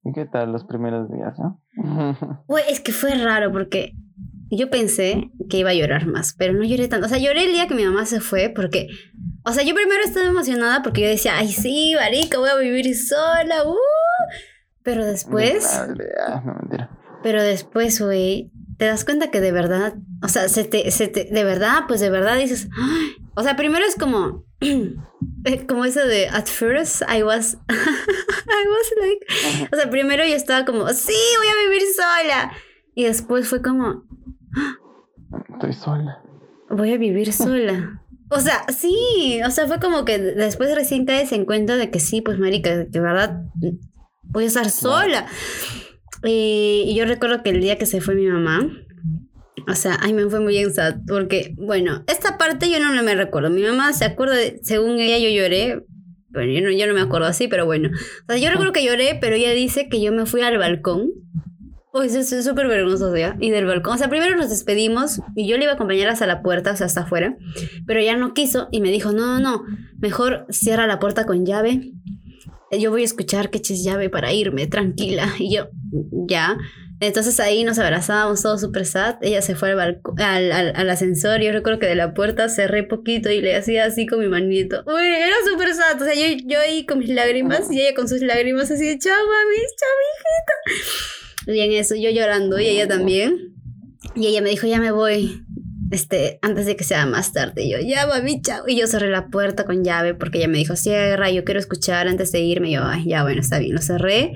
¿Y 0.04 0.12
qué 0.14 0.26
tal 0.26 0.52
los 0.52 0.66
primeros 0.66 1.10
días, 1.12 1.34
no? 1.40 1.62
Güey, 2.48 2.64
es 2.70 2.80
que 2.82 2.92
fue 2.92 3.16
raro 3.16 3.52
porque 3.52 3.94
yo 4.50 4.70
pensé 4.70 5.32
que 5.50 5.60
iba 5.60 5.70
a 5.70 5.74
llorar 5.76 6.08
más, 6.08 6.34
pero 6.38 6.54
no 6.54 6.64
lloré 6.64 6.88
tanto. 6.88 7.06
O 7.06 7.10
sea, 7.10 7.18
lloré 7.20 7.46
el 7.46 7.54
día 7.54 7.68
que 7.68 7.76
mi 7.76 7.86
mamá 7.86 8.06
se 8.06 8.20
fue 8.20 8.52
porque, 8.54 8.88
o 9.46 9.52
sea, 9.52 9.64
yo 9.64 9.74
primero 9.76 10.02
estaba 10.04 10.26
emocionada 10.28 10.82
porque 10.84 11.02
yo 11.02 11.08
decía, 11.08 11.38
ay, 11.38 11.50
sí, 11.52 11.94
marica, 11.96 12.38
voy 12.40 12.50
a 12.50 12.56
vivir 12.56 12.96
sola, 12.98 13.66
uh. 13.68 13.76
Pero 14.84 15.06
después, 15.06 15.66
ah, 16.28 16.42
no, 16.46 16.54
mentira. 16.56 16.90
pero 17.24 17.42
después, 17.42 18.02
güey, 18.02 18.52
te 18.78 18.86
das 18.86 19.06
cuenta 19.06 19.32
que 19.32 19.40
de 19.40 19.52
verdad, 19.52 19.94
o 20.22 20.28
sea, 20.28 20.50
se 20.50 20.64
te, 20.66 20.90
se 20.92 21.08
te, 21.08 21.26
de 21.26 21.44
verdad, 21.44 21.84
pues 21.88 22.02
de 22.02 22.10
verdad 22.10 22.36
dices, 22.38 22.68
"Ay". 22.78 23.16
o 23.36 23.44
sea, 23.44 23.56
primero 23.56 23.86
es 23.86 23.96
como, 23.96 24.44
eh, 25.46 25.66
como 25.68 25.86
eso 25.86 26.06
de, 26.06 26.28
at 26.28 26.48
first 26.48 27.02
I 27.04 27.24
was, 27.24 27.58
I 27.70 28.68
was 28.68 28.94
like, 29.00 29.70
o 29.72 29.76
sea, 29.78 29.90
primero 29.90 30.26
yo 30.26 30.36
estaba 30.36 30.66
como, 30.66 30.88
sí, 30.90 31.14
voy 31.38 31.48
a 31.48 31.68
vivir 31.70 31.82
sola. 31.96 32.52
Y 32.96 33.06
después 33.06 33.48
fue 33.48 33.62
como, 33.62 34.04
Estoy 35.54 35.74
sola. 35.74 36.22
voy 36.70 36.94
a 36.94 36.98
vivir 36.98 37.32
sola. 37.34 38.03
O 38.36 38.40
sea, 38.40 38.66
sí, 38.76 39.40
o 39.46 39.52
sea, 39.52 39.68
fue 39.68 39.80
como 39.80 40.06
que 40.06 40.18
después 40.20 40.74
recién 40.76 41.06
caes 41.06 41.32
en 41.32 41.46
cuenta 41.46 41.76
de 41.78 41.90
que 41.92 42.00
sí, 42.00 42.22
pues 42.22 42.40
marica, 42.40 42.70
que 42.72 42.90
de 42.90 43.00
verdad 43.00 43.44
voy 44.24 44.46
a 44.46 44.48
estar 44.48 44.70
sola. 44.70 45.28
Y, 46.24 46.86
y 46.88 46.96
yo 46.96 47.06
recuerdo 47.06 47.44
que 47.44 47.50
el 47.52 47.62
día 47.62 47.78
que 47.78 47.86
se 47.86 48.02
fue 48.02 48.16
mi 48.16 48.26
mamá, 48.28 48.70
o 49.68 49.76
sea, 49.76 49.98
ay, 50.02 50.14
me 50.14 50.28
fue 50.30 50.40
muy 50.40 50.54
bien 50.54 50.74
sad, 50.74 50.96
porque, 51.08 51.54
bueno, 51.58 52.04
esta 52.08 52.38
parte 52.38 52.70
yo 52.70 52.80
no 52.80 53.04
me 53.04 53.16
recuerdo. 53.16 53.50
Mi 53.50 53.62
mamá 53.62 53.94
se 53.94 54.06
acuerda, 54.06 54.36
de- 54.36 54.60
según 54.64 55.00
ella 55.00 55.18
yo 55.18 55.30
lloré, 55.30 55.86
bueno, 56.30 56.52
yo 56.52 56.62
no, 56.62 56.72
yo 56.72 56.88
no 56.88 56.94
me 56.94 57.02
acuerdo 57.02 57.28
así, 57.28 57.48
pero 57.48 57.66
bueno. 57.66 57.90
O 58.28 58.32
sea, 58.32 58.38
yo 58.42 58.50
recuerdo 58.50 58.74
que 58.74 58.84
lloré, 58.84 59.18
pero 59.22 59.36
ella 59.36 59.52
dice 59.52 59.88
que 59.90 60.02
yo 60.02 60.12
me 60.12 60.26
fui 60.26 60.42
al 60.42 60.58
balcón. 60.58 61.12
Uy, 61.96 62.08
eso 62.08 62.20
es 62.36 62.44
súper 62.44 62.68
vergonzoso, 62.68 63.16
¿ya? 63.16 63.38
Y 63.40 63.52
del 63.52 63.66
balcón. 63.66 63.94
O 63.94 63.98
sea, 64.00 64.10
primero 64.10 64.36
nos 64.36 64.50
despedimos 64.50 65.22
y 65.36 65.48
yo 65.48 65.58
le 65.58 65.64
iba 65.66 65.74
a 65.74 65.76
acompañar 65.76 66.10
hasta 66.10 66.26
la 66.26 66.42
puerta, 66.42 66.72
o 66.72 66.76
sea, 66.76 66.88
hasta 66.88 67.02
afuera. 67.02 67.38
Pero 67.86 68.00
ella 68.00 68.18
no 68.18 68.34
quiso 68.34 68.68
y 68.72 68.82
me 68.82 68.90
dijo, 68.90 69.12
no, 69.12 69.40
no, 69.40 69.40
no, 69.40 69.64
mejor 70.00 70.48
cierra 70.50 70.88
la 70.88 70.98
puerta 71.00 71.26
con 71.26 71.46
llave. 71.46 71.92
Yo 72.72 72.90
voy 72.90 73.04
a 73.04 73.06
escuchar 73.06 73.52
que 73.52 73.60
eches 73.60 73.84
llave 73.84 74.10
para 74.10 74.34
irme, 74.34 74.66
tranquila. 74.66 75.28
Y 75.38 75.56
yo, 75.56 75.68
ya. 76.28 76.58
Entonces 77.00 77.40
ahí 77.40 77.64
nos 77.64 77.78
abrazábamos 77.78 78.42
todos 78.42 78.62
súper 78.62 78.86
sad. 78.88 79.18
Ella 79.22 79.44
se 79.44 79.54
fue 79.54 79.70
al, 79.72 79.78
balco- 79.78 80.16
al, 80.18 80.52
al, 80.52 80.74
al 80.76 80.90
ascensor. 80.90 81.42
Yo 81.42 81.52
recuerdo 81.52 81.78
que 81.78 81.86
de 81.86 81.96
la 81.96 82.16
puerta 82.16 82.50
cerré 82.50 82.82
poquito 82.84 83.30
y 83.30 83.42
le 83.42 83.56
hacía 83.56 83.86
así 83.86 84.08
con 84.08 84.20
mi 84.20 84.28
manito. 84.28 84.84
Uy, 84.88 85.04
era 85.06 85.36
súper 85.48 85.76
sad. 85.76 86.02
O 86.02 86.06
sea, 86.06 86.16
yo, 86.16 86.38
yo 86.46 86.60
ahí 86.60 86.88
con 86.88 86.98
mis 87.00 87.10
lágrimas 87.10 87.70
y 87.72 87.82
ella 87.82 87.94
con 87.94 88.08
sus 88.08 88.22
lágrimas 88.22 88.72
así 88.72 88.84
de, 88.88 88.98
chao, 88.98 89.14
mami, 89.14 89.58
chao, 89.78 89.90
hijita. 90.16 91.23
Y 91.48 91.60
en 91.60 91.72
eso 91.74 91.96
yo 91.96 92.10
llorando 92.10 92.60
y 92.60 92.66
ella 92.66 92.88
también. 92.88 93.54
Y 94.16 94.28
ella 94.28 94.42
me 94.42 94.50
dijo, 94.50 94.68
ya 94.68 94.80
me 94.80 94.92
voy. 94.92 95.44
Este, 95.92 96.40
antes 96.42 96.66
de 96.66 96.76
que 96.76 96.84
sea 96.84 97.06
más 97.06 97.34
tarde. 97.34 97.64
Y 97.64 97.72
yo, 97.72 97.78
ya, 97.80 98.08
mami, 98.08 98.42
chao. 98.42 98.68
Y 98.68 98.76
yo 98.76 98.88
cerré 98.88 99.10
la 99.10 99.28
puerta 99.28 99.66
con 99.66 99.84
llave 99.84 100.16
porque 100.16 100.40
ella 100.40 100.48
me 100.48 100.58
dijo, 100.58 100.76
cierra, 100.76 101.30
yo 101.30 101.44
quiero 101.44 101.60
escuchar 101.60 102.08
antes 102.08 102.32
de 102.32 102.42
irme. 102.42 102.70
Y 102.70 102.74
yo, 102.74 102.84
ay, 102.84 103.06
ya, 103.06 103.24
bueno, 103.24 103.42
está 103.42 103.60
bien. 103.60 103.76
Lo 103.76 103.82
cerré. 103.82 104.34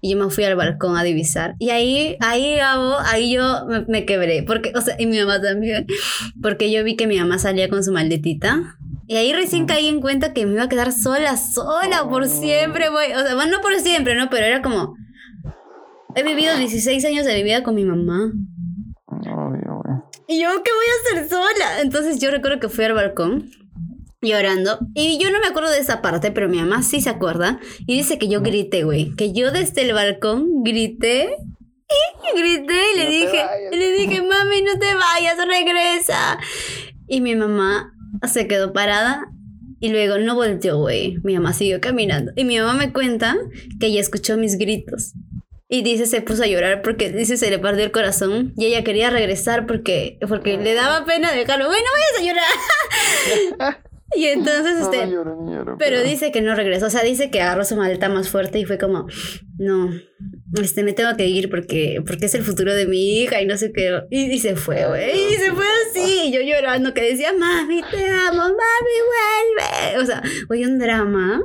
Y 0.00 0.12
yo 0.12 0.16
me 0.16 0.30
fui 0.30 0.44
al 0.44 0.56
balcón 0.56 0.96
a 0.96 1.02
divisar. 1.02 1.54
Y 1.58 1.70
ahí, 1.70 2.16
ahí, 2.20 2.56
Gabo, 2.56 2.96
ahí 3.04 3.32
yo 3.32 3.66
me, 3.68 3.84
me 3.86 4.04
quebré. 4.04 4.42
Porque, 4.42 4.72
o 4.74 4.80
sea, 4.80 4.96
y 4.98 5.06
mi 5.06 5.18
mamá 5.18 5.40
también. 5.40 5.86
Porque 6.42 6.70
yo 6.70 6.82
vi 6.84 6.96
que 6.96 7.06
mi 7.06 7.18
mamá 7.18 7.38
salía 7.38 7.68
con 7.68 7.84
su 7.84 7.92
maldetita. 7.92 8.76
Y 9.06 9.16
ahí 9.16 9.32
recién 9.32 9.66
caí 9.66 9.86
en 9.86 10.00
cuenta 10.00 10.34
que 10.34 10.44
me 10.44 10.52
iba 10.52 10.64
a 10.64 10.68
quedar 10.68 10.92
sola, 10.92 11.36
sola, 11.36 12.06
por 12.10 12.28
siempre, 12.28 12.90
güey. 12.90 13.12
O 13.12 13.20
sea, 13.20 13.34
bueno, 13.34 13.52
no 13.52 13.60
por 13.62 13.74
siempre, 13.80 14.14
¿no? 14.14 14.28
Pero 14.30 14.46
era 14.46 14.62
como... 14.62 14.96
He 16.14 16.22
vivido 16.22 16.56
16 16.56 17.04
años 17.04 17.26
de 17.26 17.34
mi 17.34 17.42
vida 17.42 17.62
con 17.62 17.74
mi 17.74 17.84
mamá. 17.84 18.32
Obvio, 19.06 19.82
güey. 19.84 19.96
Y 20.26 20.42
yo, 20.42 20.48
¿qué 20.62 20.70
voy 20.70 21.16
a 21.16 21.20
hacer 21.20 21.28
sola? 21.28 21.80
Entonces 21.80 22.20
yo 22.20 22.30
recuerdo 22.30 22.60
que 22.60 22.68
fui 22.68 22.84
al 22.84 22.94
balcón 22.94 23.50
llorando. 24.20 24.78
Y 24.94 25.18
yo 25.18 25.30
no 25.30 25.40
me 25.40 25.46
acuerdo 25.46 25.70
de 25.70 25.78
esa 25.78 26.02
parte, 26.02 26.30
pero 26.30 26.48
mi 26.48 26.58
mamá 26.58 26.82
sí 26.82 27.00
se 27.00 27.10
acuerda. 27.10 27.60
Y 27.86 27.96
dice 27.96 28.18
que 28.18 28.28
yo 28.28 28.40
grité, 28.40 28.84
güey. 28.84 29.14
Que 29.14 29.32
yo 29.32 29.50
desde 29.52 29.82
el 29.82 29.92
balcón 29.92 30.62
grité. 30.64 31.36
Y 32.34 32.38
grité 32.38 32.74
y 32.94 32.98
le 32.98 33.04
No 33.04 33.10
dije, 33.10 33.44
le 33.72 33.92
dije, 33.92 34.22
mami, 34.22 34.62
no 34.62 34.78
te 34.78 34.92
vayas, 34.94 35.38
regresa. 35.46 36.38
Y 37.06 37.20
mi 37.22 37.34
mamá 37.34 37.94
se 38.26 38.46
quedó 38.46 38.74
parada 38.74 39.30
y 39.80 39.88
luego 39.88 40.18
no 40.18 40.34
volteó, 40.34 40.78
güey. 40.78 41.16
Mi 41.22 41.34
mamá 41.34 41.52
siguió 41.52 41.80
caminando. 41.80 42.32
Y 42.36 42.44
mi 42.44 42.58
mamá 42.58 42.74
me 42.74 42.92
cuenta 42.92 43.36
que 43.80 43.86
ella 43.86 44.00
escuchó 44.00 44.36
mis 44.36 44.58
gritos. 44.58 45.14
Y 45.70 45.82
dice, 45.82 46.06
se 46.06 46.22
puso 46.22 46.44
a 46.44 46.46
llorar 46.46 46.80
porque 46.80 47.10
dice, 47.10 47.36
se 47.36 47.50
le 47.50 47.58
partió 47.58 47.84
el 47.84 47.90
corazón. 47.90 48.54
Y 48.56 48.64
ella 48.66 48.82
quería 48.84 49.10
regresar 49.10 49.66
porque, 49.66 50.18
porque 50.26 50.56
le 50.56 50.72
daba 50.72 51.04
pena 51.04 51.30
dejarlo. 51.30 51.66
Güey, 51.66 51.80
no 51.82 51.90
vayas 51.92 52.18
a 52.18 53.60
llorar. 53.60 53.84
y 54.16 54.24
entonces, 54.28 54.78
No, 54.80 54.84
este... 54.84 55.06
no 55.06 55.12
lloro, 55.12 55.36
lloro. 55.46 55.76
Pero 55.78 56.02
dice 56.02 56.32
que 56.32 56.40
no 56.40 56.54
regresó, 56.54 56.86
o 56.86 56.90
sea, 56.90 57.02
dice 57.02 57.30
que 57.30 57.42
agarró 57.42 57.66
su 57.66 57.76
maleta 57.76 58.08
más 58.08 58.30
fuerte 58.30 58.58
y 58.58 58.64
fue 58.64 58.78
como, 58.78 59.08
no, 59.58 59.90
este, 60.58 60.82
me 60.84 60.94
tengo 60.94 61.14
que 61.18 61.26
ir 61.26 61.50
porque, 61.50 62.02
porque 62.06 62.26
es 62.26 62.34
el 62.34 62.44
futuro 62.44 62.74
de 62.74 62.86
mi 62.86 63.20
hija 63.20 63.42
y 63.42 63.46
no 63.46 63.58
sé 63.58 63.70
qué. 63.70 64.00
Y, 64.10 64.32
y 64.32 64.38
se 64.38 64.56
fue, 64.56 64.86
güey, 64.86 65.34
y 65.34 65.36
se 65.36 65.52
fue 65.52 65.66
así, 65.90 66.28
y 66.28 66.32
yo 66.32 66.40
llorando 66.40 66.94
que 66.94 67.02
decía, 67.02 67.34
mami, 67.34 67.82
te 67.90 68.08
amo, 68.08 68.38
mami, 68.38 68.96
vuelve. 69.04 70.02
O 70.02 70.06
sea, 70.06 70.22
güey, 70.46 70.64
un 70.64 70.78
drama. 70.78 71.42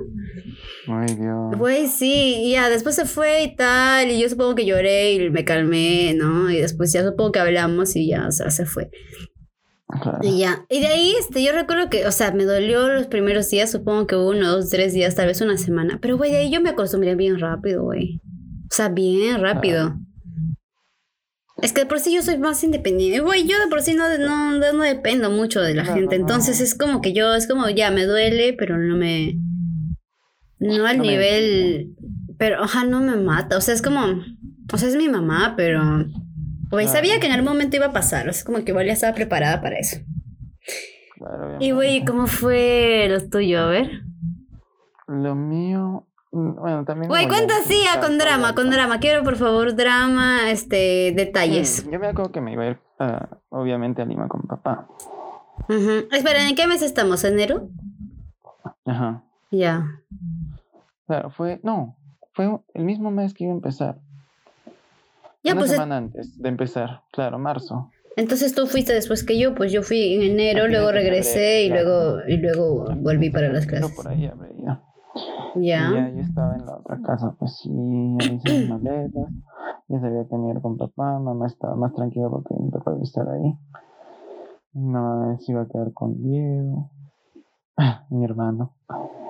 Ay, 0.87 1.15
Dios. 1.15 1.57
Güey, 1.57 1.87
sí, 1.87 2.51
ya, 2.51 2.69
después 2.69 2.95
se 2.95 3.05
fue 3.05 3.43
y 3.43 3.55
tal, 3.55 4.11
y 4.11 4.19
yo 4.19 4.27
supongo 4.29 4.55
que 4.55 4.65
lloré 4.65 5.13
y 5.13 5.29
me 5.29 5.45
calmé, 5.45 6.13
¿no? 6.13 6.49
Y 6.49 6.57
después 6.57 6.91
ya 6.91 7.03
supongo 7.03 7.31
que 7.31 7.39
hablamos 7.39 7.95
y 7.95 8.07
ya, 8.07 8.27
o 8.27 8.31
sea, 8.31 8.49
se 8.51 8.65
fue. 8.65 8.89
Claro. 10.01 10.19
Y 10.23 10.39
ya. 10.39 10.65
Y 10.69 10.79
de 10.79 10.87
ahí, 10.87 11.13
este, 11.19 11.43
yo 11.43 11.51
recuerdo 11.51 11.89
que, 11.89 12.07
o 12.07 12.11
sea, 12.11 12.31
me 12.31 12.45
dolió 12.45 12.87
los 12.89 13.07
primeros 13.07 13.49
días, 13.49 13.71
supongo 13.71 14.07
que 14.07 14.15
uno, 14.15 14.51
dos, 14.51 14.69
tres 14.69 14.93
días, 14.93 15.15
tal 15.15 15.27
vez 15.27 15.39
una 15.41 15.57
semana. 15.57 15.99
Pero, 16.01 16.17
güey, 16.17 16.31
de 16.31 16.37
ahí 16.37 16.51
yo 16.51 16.61
me 16.61 16.71
acostumbré 16.71 17.15
bien 17.15 17.39
rápido, 17.39 17.83
güey. 17.83 18.21
O 18.71 18.75
sea, 18.75 18.89
bien 18.89 19.39
rápido. 19.39 19.95
Es 21.61 21.71
que 21.71 21.81
de 21.81 21.85
por 21.85 21.99
sí 21.99 22.13
yo 22.13 22.21
soy 22.23 22.39
más 22.39 22.63
independiente. 22.63 23.19
Güey, 23.19 23.47
yo 23.47 23.59
de 23.59 23.67
por 23.67 23.81
sí 23.81 23.93
no, 23.93 24.05
no, 24.17 24.57
no 24.57 24.83
dependo 24.83 25.29
mucho 25.29 25.61
de 25.61 25.75
la 25.75 25.83
No, 25.83 25.93
gente. 25.93 26.15
Entonces 26.15 26.59
es 26.59 26.75
como 26.75 26.99
que 26.99 27.13
yo, 27.13 27.33
es 27.35 27.47
como 27.47 27.69
ya 27.69 27.91
me 27.91 28.05
duele, 28.05 28.53
pero 28.53 28.77
no 28.77 28.97
me. 28.97 29.37
No 30.63 30.85
al 30.85 30.97
No 30.97 31.03
me- 31.03 31.09
nivel. 31.11 31.95
Pero, 32.37 32.63
ojalá 32.63 32.89
no 32.89 33.01
me 33.01 33.15
mata. 33.15 33.57
O 33.57 33.61
sea, 33.61 33.73
es 33.73 33.81
como. 33.81 34.01
O 34.73 34.77
sea, 34.77 34.89
es 34.89 34.95
mi 34.95 35.09
mamá, 35.09 35.53
pero. 35.55 35.81
Güey, 36.71 36.85
Claro. 36.85 36.99
sabía 36.99 37.19
que 37.19 37.27
en 37.27 37.33
algún 37.33 37.49
momento 37.49 37.75
iba 37.75 37.87
a 37.87 37.93
pasar. 37.93 38.21
O 38.27 38.33
sea, 38.33 38.39
es 38.39 38.43
como 38.43 38.63
que 38.63 38.71
igual 38.71 38.87
ya 38.87 38.93
estaba 38.93 39.13
preparada 39.13 39.61
para 39.61 39.77
eso. 39.77 39.97
Claro, 41.17 41.57
Y, 41.59 41.71
güey. 41.71 42.03
¿cómo 42.05 42.27
fue 42.27 43.07
lo 43.09 43.21
tuyo? 43.29 43.59
A 43.61 43.67
ver. 43.67 44.01
Lo 45.07 45.35
mío. 45.35 46.07
mm, 46.31 46.55
Bueno, 46.55 46.83
también. 46.85 47.09
Güey, 47.09 47.27
cuenta 47.27 47.53
así, 47.57 47.75
ah, 47.93 47.99
con 47.99 48.17
drama, 48.17 48.55
con 48.55 48.69
drama. 48.71 48.99
Quiero, 48.99 49.23
por 49.23 49.35
favor, 49.35 49.75
drama, 49.75 50.49
este, 50.49 51.13
detalles. 51.15 51.85
Mm, 51.85 51.91
Yo 51.91 51.99
me 51.99 52.07
acuerdo 52.07 52.31
que 52.31 52.41
me 52.41 52.53
iba 52.53 52.63
a 52.63 52.69
ir, 52.71 52.77
ah, 52.99 53.29
obviamente, 53.49 54.01
a 54.01 54.05
Lima 54.05 54.27
con 54.27 54.41
papá. 54.41 54.87
Ujú. 55.69 56.07
Espera, 56.11 56.49
¿en 56.49 56.55
qué 56.55 56.65
mes 56.67 56.81
estamos? 56.81 57.23
¿Enero? 57.23 57.69
Ajá. 58.85 59.23
Ya. 59.51 59.99
Claro, 61.13 61.29
fue. 61.29 61.59
No, 61.61 61.95
fue 62.33 62.59
el 62.73 62.85
mismo 62.85 63.11
mes 63.11 63.35
que 63.35 63.43
iba 63.43 63.53
a 63.53 63.55
empezar. 63.55 63.99
Ya, 65.43 65.51
Una 65.51 65.61
pues. 65.61 65.69
semana 65.69 65.97
antes 65.97 66.41
de 66.41 66.49
empezar, 66.49 67.03
claro, 67.11 67.37
marzo. 67.37 67.91
Entonces 68.15 68.55
tú 68.55 68.65
fuiste 68.65 68.93
después 68.93 69.23
que 69.23 69.37
yo, 69.37 69.53
pues 69.53 69.71
yo 69.71 69.83
fui 69.83 70.15
en 70.15 70.23
enero, 70.23 70.67
luego 70.67 70.91
regresé 70.91 71.65
y 71.65 71.69
luego 71.69 72.17
y 72.27 72.37
luego 72.37 72.85
volví 72.95 73.29
para 73.29 73.49
las 73.49 73.67
clases. 73.67 73.95
por 73.95 74.07
ahí 74.07 74.25
habré 74.25 74.55
ido. 74.55 74.81
Ya. 75.53 75.91
Y 75.91 75.93
ya 75.93 76.09
yo 76.09 76.21
estaba 76.21 76.55
en 76.55 76.65
la 76.65 76.77
otra 76.77 76.99
casa, 77.03 77.35
pues 77.37 77.57
sí, 77.57 77.69
hice 77.69 78.59
mis 78.59 78.69
maletas. 78.69 79.29
Ya 79.89 79.99
sabía 79.99 80.25
que 80.27 80.35
me 80.35 80.49
iba 80.49 80.61
con 80.61 80.77
papá, 80.77 81.19
mamá 81.19 81.45
estaba 81.45 81.75
más 81.75 81.93
tranquila 81.93 82.27
porque 82.31 82.55
mi 82.55 82.71
papá 82.71 82.89
iba 82.89 83.01
a 83.01 83.03
estar 83.03 83.29
ahí. 83.29 83.55
Mi 84.73 84.91
mamá 84.91 85.37
se 85.37 85.51
iba 85.51 85.61
a 85.61 85.67
quedar 85.67 85.93
con 85.93 86.23
Diego, 86.23 86.89
mi 88.09 88.25
hermano. 88.25 88.73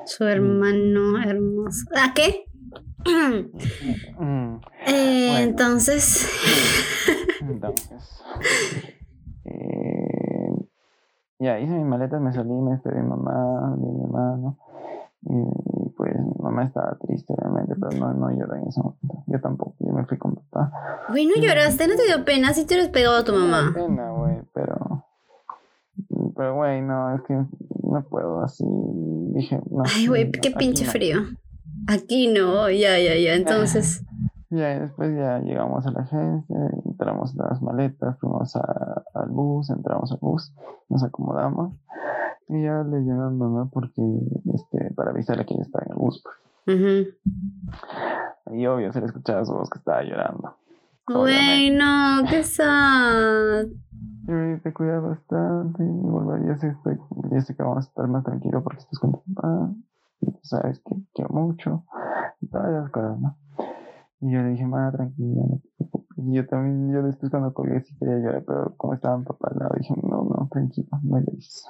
Su 0.06 0.26
hermano 0.26 1.22
hermoso. 1.24 1.86
¿A 1.96 2.14
qué? 2.14 2.46
Mm, 3.06 4.56
Eh, 4.88 5.28
Bueno. 5.32 5.38
Entonces, 5.50 6.30
Entonces, 7.42 8.24
eh, 9.46 10.50
ya 11.40 11.60
hice 11.60 11.74
mis 11.74 11.86
maletas, 11.86 12.22
me 12.22 12.32
salí, 12.34 12.54
me 12.54 12.78
de 12.78 13.02
mi 13.02 13.08
mamá, 13.10 13.76
mi 13.78 14.02
hermano. 14.04 14.58
Y, 15.26 15.36
y, 15.36 15.90
pues 15.98 16.14
mi 16.20 16.34
mamá 16.44 16.66
estaba 16.66 16.98
triste, 17.00 17.34
obviamente, 17.38 17.76
pero 17.80 17.98
no, 17.98 18.14
no 18.14 18.30
lloró 18.32 18.56
en 18.56 18.68
ese 18.68 18.82
momento. 18.82 19.24
Yo 19.28 19.40
tampoco, 19.42 19.76
yo 19.80 19.94
me 19.94 20.06
fui 20.06 20.18
con 20.18 20.36
papá. 20.36 20.72
güey, 21.10 21.26
no 21.26 21.36
lloraste, 21.36 21.88
no 21.88 21.96
te 21.96 22.06
dio 22.06 22.26
pena 22.26 22.54
si 22.54 22.66
te 22.66 22.74
hubieras 22.76 22.92
pegado 22.92 23.18
a 23.18 23.24
tu 23.24 23.34
mamá. 23.34 23.72
pena, 23.74 24.12
güey, 24.12 24.42
pero. 24.54 25.06
Pero, 26.36 26.56
güey, 26.56 26.82
no, 26.82 27.16
es 27.16 27.22
que 27.22 27.34
no 27.94 28.04
puedo 28.04 28.42
así. 28.44 28.64
Dije, 29.34 29.60
no. 29.72 29.84
Ay, 29.96 30.08
güey, 30.08 30.32
qué 30.32 30.52
pinche 30.52 30.86
no. 30.86 30.92
frío. 30.92 31.18
Aquí 31.88 32.28
no, 32.28 32.70
ya, 32.70 32.98
ya, 33.00 33.16
ya. 33.16 33.36
Entonces, 33.36 34.04
Ya, 34.50 34.76
y 34.76 34.80
después 34.82 35.16
ya 35.18 35.40
llegamos 35.40 35.86
a 35.88 35.92
la 35.92 36.02
agencia, 36.02 36.56
entramos 36.86 37.34
las 37.36 37.60
maletas, 37.62 38.20
fuimos 38.20 38.56
a- 38.56 39.04
al 39.16 39.30
bus, 39.30 39.70
entramos 39.72 40.12
al 40.12 40.20
bus, 40.22 40.54
nos 40.90 41.04
acomodamos. 41.04 41.74
Y 42.50 42.62
ya 42.62 42.84
le 42.84 43.00
llamé 43.04 43.24
a 43.24 43.30
mamá 43.30 43.70
porque, 43.72 44.02
este, 44.54 44.92
para 44.94 45.10
avisarle 45.12 45.46
que 45.46 45.56
ella 45.56 45.64
estaba 45.64 45.86
en 45.86 45.92
el 45.94 45.98
bus. 45.98 46.22
pues. 46.24 46.78
ujú. 46.78 48.56
Y 48.56 48.66
obvio, 48.68 48.94
se 48.94 49.00
le 49.00 49.08
escuchaba 49.08 49.44
su 49.44 49.54
voz 49.54 49.70
que 49.72 49.80
estaba 49.80 50.04
llorando. 50.04 50.56
güey, 51.08 51.72
no, 51.72 52.22
qué 52.30 52.44
sad. 52.44 53.66
Y 54.26 54.32
me 54.32 54.56
dice, 54.56 54.74
cuida 54.74 55.00
bastante, 55.00 55.84
y 55.84 55.88
vuelve, 55.88 56.48
ya 56.48 56.58
sé, 56.58 56.76
ya 57.30 57.42
sé 57.42 57.56
que 57.56 57.64
vamos 57.64 57.86
a 57.86 57.90
estar 57.90 58.08
más 58.08 58.24
tranquilos 58.24 58.64
porque 58.64 58.80
estás 58.80 59.00
con 59.00 59.12
tu 59.12 59.34
papá, 59.34 59.70
y 60.22 60.32
tú 60.32 60.40
sabes 60.44 60.80
que 60.80 60.96
quiero 61.14 61.30
mucho, 61.34 61.84
y 62.40 62.48
todas 62.48 62.70
esas 62.70 62.90
cosas, 62.90 63.20
¿no? 63.20 63.38
Y 64.22 64.32
yo 64.32 64.42
le 64.42 64.52
dije, 64.52 64.66
ma, 64.66 64.90
tranquila, 64.92 65.42
no 65.50 65.60
te 65.60 65.70
preocupes. 65.76 66.18
Y 66.26 66.34
yo 66.34 66.48
también, 66.48 66.94
yo 66.94 67.04
después 67.04 67.30
cuando 67.30 67.54
colgué 67.54 67.82
sí 67.82 67.94
quería 67.98 68.20
llorar, 68.20 68.44
pero 68.48 68.74
como 68.78 68.94
estaba 68.94 69.18
mi 69.18 69.26
papá 69.26 69.50
al 69.52 69.60
lado, 69.60 69.76
dije, 69.78 69.94
no, 70.02 70.24
no, 70.24 70.48
tranquilo, 70.50 70.88
no 71.02 71.20
llores. 71.20 71.68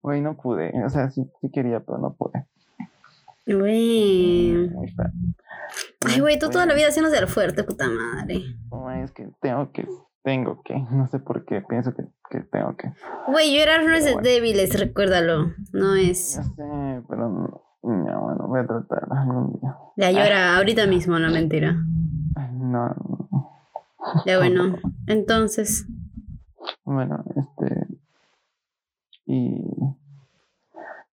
Güey, 0.00 0.20
no 0.22 0.34
pude, 0.38 0.72
o 0.82 0.88
sea, 0.88 1.10
sí, 1.10 1.30
sí 1.42 1.50
quería, 1.50 1.80
pero 1.80 1.98
no 1.98 2.14
pude. 2.14 2.46
Güey. 3.46 4.70
Muy. 4.70 4.94
Ay, 6.06 6.20
güey, 6.20 6.38
tú 6.38 6.48
toda 6.48 6.64
la 6.64 6.74
vida 6.74 6.88
haciéndose 6.88 7.18
al 7.18 7.28
fuerte, 7.28 7.62
puta 7.64 7.86
madre. 7.90 8.56
Güey, 8.70 9.02
es 9.02 9.12
que 9.12 9.28
tengo 9.40 9.70
que, 9.72 9.86
tengo 10.24 10.62
que, 10.62 10.74
no 10.90 11.06
sé 11.06 11.20
por 11.20 11.44
qué, 11.44 11.60
pienso 11.60 11.94
que, 11.94 12.04
que 12.30 12.40
tengo 12.40 12.74
que. 12.76 12.92
Güey, 13.28 13.56
llorar 13.56 13.84
no 13.84 13.92
es 13.94 14.04
de 14.04 14.14
Bueno. 14.14 14.28
débiles, 14.28 14.80
recuérdalo. 14.80 15.52
No 15.72 15.94
es. 15.94 16.36
Ya 16.36 16.42
sé, 16.42 17.02
pero 17.08 17.28
no, 17.28 17.62
ya, 17.82 18.16
bueno, 18.16 18.46
voy 18.48 18.60
a 18.60 18.66
tratar 18.66 19.06
algún 19.10 19.52
día. 19.60 19.76
Ya 19.96 20.10
llora 20.10 20.56
ahorita 20.56 20.86
mismo, 20.86 21.18
no 21.18 21.30
mentira. 21.30 21.72
No, 22.52 22.88
no. 22.88 23.50
Ya 24.26 24.38
bueno. 24.42 24.76
Entonces, 25.06 25.86
Bueno, 26.84 27.22
este. 27.36 27.86
Y. 29.26 29.60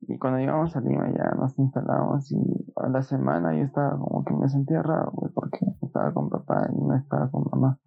Y 0.03 0.19
cuando 0.19 0.39
llegamos 0.41 0.75
a 0.75 0.81
Lima 0.81 1.09
ya 1.17 1.31
nos 1.37 1.57
instalamos 1.59 2.33
y 2.33 2.37
a 2.75 2.89
la 2.89 3.01
semana 3.03 3.55
yo 3.55 3.63
estaba 3.65 3.91
como 3.97 4.25
que 4.25 4.35
me 4.35 4.49
sentía 4.49 4.83
raro, 4.83 5.11
güey, 5.13 5.31
porque 5.33 5.59
estaba 5.83 6.13
con 6.13 6.29
papá 6.29 6.69
y 6.73 6.81
no 6.81 6.97
estaba 6.97 7.31
con 7.31 7.45
mamá. 7.53 7.79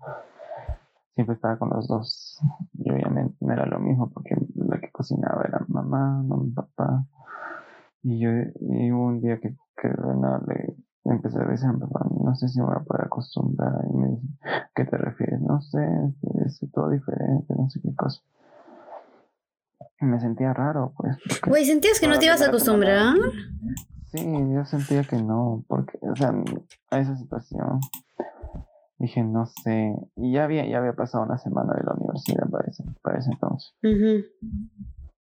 Siempre 1.15 1.36
estaba 1.36 1.58
con 1.58 1.69
los 1.69 1.88
dos. 1.88 2.41
Y 2.73 2.91
obviamente 2.91 3.36
no 3.41 3.54
era 3.54 3.65
lo 3.65 3.80
mismo 3.80 4.10
porque 4.10 4.36
la 4.56 4.80
que 4.80 4.91
cocinaba 4.91 5.43
era 5.43 5.63
mamá, 5.67 6.23
no 6.26 6.38
mi 6.38 6.52
papá. 6.52 7.06
Y 8.02 8.19
yo, 8.19 8.30
y 8.60 8.91
hubo 8.91 9.06
un 9.06 9.21
día 9.21 9.39
que, 9.39 9.56
que 9.78 9.88
le 11.06 11.13
empecé 11.13 11.39
a 11.39 11.45
decir 11.45 11.67
a 11.67 11.73
mi 11.73 11.80
papá, 11.80 12.06
no 12.23 12.36
sé 12.36 12.47
si 12.47 12.60
me 12.60 12.65
voy 12.65 12.76
a 12.76 12.84
poder 12.84 13.06
acostumbrar. 13.06 13.86
Y 13.91 13.95
me 13.95 14.08
dice, 14.10 14.28
¿qué 14.76 14.86
te 14.86 14.97
refieres? 14.97 15.41
No 15.41 15.62
sé, 15.62 15.86
es, 16.45 16.62
es 16.62 16.71
todo 16.71 16.89
diferente, 16.89 17.54
no 17.56 17.69
sé 17.69 17.80
qué 17.82 17.93
cosa. 17.95 18.21
Y 20.02 20.06
me 20.06 20.19
sentía 20.19 20.54
raro, 20.54 20.93
pues. 20.97 21.17
güey, 21.47 21.65
¿sentías 21.65 21.99
que 21.99 22.08
no 22.08 22.17
te 22.19 22.26
ibas 22.26 22.41
a 22.41 22.47
acostumbrar? 22.47 23.15
Sí, 24.12 24.26
yo 24.54 24.65
sentía 24.65 25.04
que 25.04 25.17
no, 25.17 25.63
porque, 25.67 25.97
o 26.02 26.15
sea, 26.15 26.34
a 26.91 26.99
esa 26.99 27.15
situación 27.15 27.80
dije, 29.04 29.24
no 29.24 29.46
sé, 29.46 29.96
y 30.16 30.32
ya 30.34 30.46
había, 30.46 30.66
ya 30.66 30.78
había 30.80 30.94
pasado 30.94 31.26
una 31.26 31.38
semana 31.38 31.74
de 31.74 31.84
la 31.84 31.94
universidad 31.94 32.50
para 32.50 32.68
ese, 32.70 32.84
para 33.02 33.20
ese 33.20 33.32
entonces. 33.32 33.74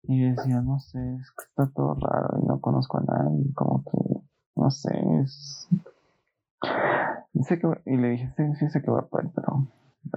Y 0.03 0.21
yo 0.21 0.35
decía, 0.35 0.61
no 0.61 0.79
sé, 0.79 0.97
es 1.15 1.31
que 1.31 1.43
está 1.47 1.71
todo 1.73 1.93
raro 1.95 2.39
y 2.41 2.45
no 2.47 2.59
conozco 2.59 2.97
a 2.97 3.01
nadie, 3.01 3.53
como 3.53 3.83
que, 3.83 4.21
no 4.55 4.71
sé, 4.71 4.91
es... 5.21 5.67
Y, 7.33 7.43
sé 7.43 7.59
que, 7.59 7.67
y 7.85 7.97
le 7.97 8.09
dije, 8.09 8.33
sí, 8.35 8.43
sí 8.59 8.69
sé 8.69 8.81
que 8.81 8.89
va 8.89 8.99
a 9.01 9.05
poder, 9.07 9.29
pero, 9.35 9.67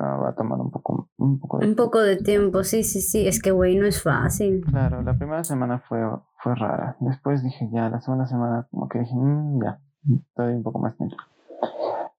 va 0.01 0.31
a 0.31 0.35
tomar 0.35 0.59
un 0.59 0.71
poco, 0.71 1.11
un 1.19 1.38
poco 1.38 1.59
de 1.59 1.67
Un 1.67 1.77
poco 1.77 2.01
de 2.01 2.17
tiempo, 2.17 2.65
sí, 2.65 2.83
sí, 2.83 3.03
sí. 3.03 3.29
Es 3.29 3.41
que, 3.41 3.51
güey, 3.51 3.77
no 3.77 3.85
es 3.87 4.03
fácil. 4.03 4.65
Claro, 4.65 5.03
la 5.03 5.15
primera 5.15 5.45
semana 5.45 5.79
fue, 5.81 6.01
fue 6.38 6.55
rara. 6.55 6.97
Después 7.01 7.43
dije, 7.43 7.69
ya, 7.71 7.91
la 7.91 8.01
segunda 8.01 8.27
semana 8.27 8.67
como 8.71 8.88
que 8.88 9.01
dije, 9.01 9.15
"Mm, 9.15 9.62
ya, 9.62 9.79
estoy 10.11 10.55
un 10.55 10.62
poco 10.62 10.79
más 10.79 10.97
tranquilo. 10.97 11.23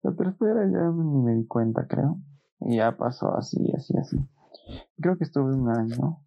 La 0.03 0.11
tercera 0.13 0.65
ya 0.71 0.89
ni 0.91 1.21
me 1.21 1.33
di 1.35 1.45
cuenta, 1.47 1.87
creo. 1.87 2.17
Y 2.61 2.77
ya 2.77 2.95
pasó 2.95 3.35
así, 3.35 3.57
así, 3.75 3.97
así. 3.97 4.17
Creo 5.01 5.17
que 5.17 5.23
estuve 5.23 5.53
un 5.55 5.69
año 5.69 6.19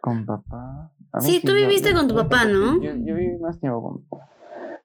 con 0.00 0.24
papá. 0.26 0.92
A 1.12 1.20
Sí, 1.20 1.40
tú 1.44 1.52
viviste 1.54 1.90
yo- 1.90 1.96
con 1.96 2.08
tu 2.08 2.14
papá, 2.14 2.44
¿no? 2.44 2.80
Yo, 2.82 2.92
yo 2.94 3.14
viví 3.14 3.38
más 3.38 3.58
tiempo 3.58 3.82
con 3.82 4.04
papá. 4.04 4.28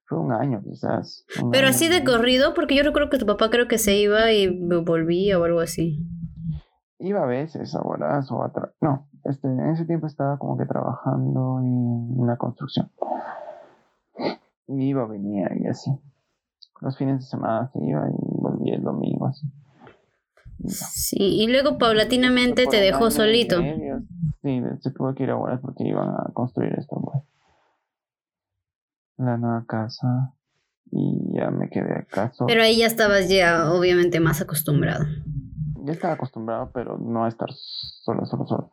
Fue 0.06 0.20
un 0.20 0.32
año 0.34 0.62
quizás. 0.64 1.26
un 1.42 1.52
Pero 1.52 1.68
año. 1.68 1.76
así 1.76 1.88
de 1.88 2.04
corrido, 2.04 2.54
porque 2.54 2.76
yo 2.76 2.84
recuerdo 2.84 3.10
que 3.10 3.18
tu 3.18 3.26
papá 3.26 3.50
creo 3.50 3.68
que 3.68 3.78
se 3.78 3.96
iba 3.98 4.32
y 4.32 4.48
volvía 4.84 5.40
o 5.40 5.44
algo 5.46 5.60
así. 5.62 6.06
Iba 7.00 7.24
a 7.24 7.26
veces 7.26 7.74
a 7.76 7.82
o 7.82 7.94
a 7.94 8.54
tra- 8.54 8.74
No, 8.82 9.08
este, 9.24 9.48
en 9.48 9.60
ese 9.72 9.86
tiempo 9.86 10.08
estaba 10.08 10.38
como 10.38 10.58
que 10.58 10.66
trabajando 10.66 11.60
en 11.60 12.20
una 12.20 12.38
construcción. 12.38 12.92
Y 14.68 14.90
iba, 14.90 15.06
venía 15.06 15.50
y 15.56 15.68
así. 15.68 15.92
Los 16.82 16.98
fines 16.98 17.20
de 17.20 17.26
semana 17.26 17.70
se 17.72 17.80
iba 17.84 18.10
y 18.10 18.42
volvía 18.42 18.76
el 18.76 18.84
domingo 18.84 19.28
así. 19.28 19.48
Y. 20.60 20.70
Sí, 20.70 21.18
y 21.20 21.48
luego 21.48 21.78
paulatinamente 21.78 22.68
te 22.68 22.78
dejó 22.78 23.12
solito. 23.12 23.62
Sí, 24.42 24.62
se 24.82 24.92
tuvo 24.92 25.14
que 25.14 25.24
ir 25.24 25.30
a 25.30 25.38
horas 25.38 25.60
porque 25.62 25.84
iban 25.84 26.10
a 26.10 26.32
construir 26.34 26.74
esto, 26.78 27.00
pues. 27.00 27.24
La 29.18 29.38
nueva 29.38 29.66
casa. 29.68 30.34
Y 30.92 31.38
ya 31.38 31.52
me 31.52 31.70
quedé 31.70 31.94
acá 31.94 32.34
solo. 32.34 32.48
Pero 32.48 32.64
ahí 32.64 32.80
ya 32.80 32.88
estabas 32.88 33.30
ya 33.30 33.72
obviamente 33.72 34.20
más 34.20 34.42
acostumbrado. 34.42 35.06
ya 35.86 35.94
estaba 35.94 36.16
acostumbrado, 36.16 36.72
pero 36.74 36.98
no 36.98 37.24
a 37.24 37.30
estar 37.30 37.50
solo, 37.54 38.26
solo, 38.26 38.46
solo. 38.46 38.72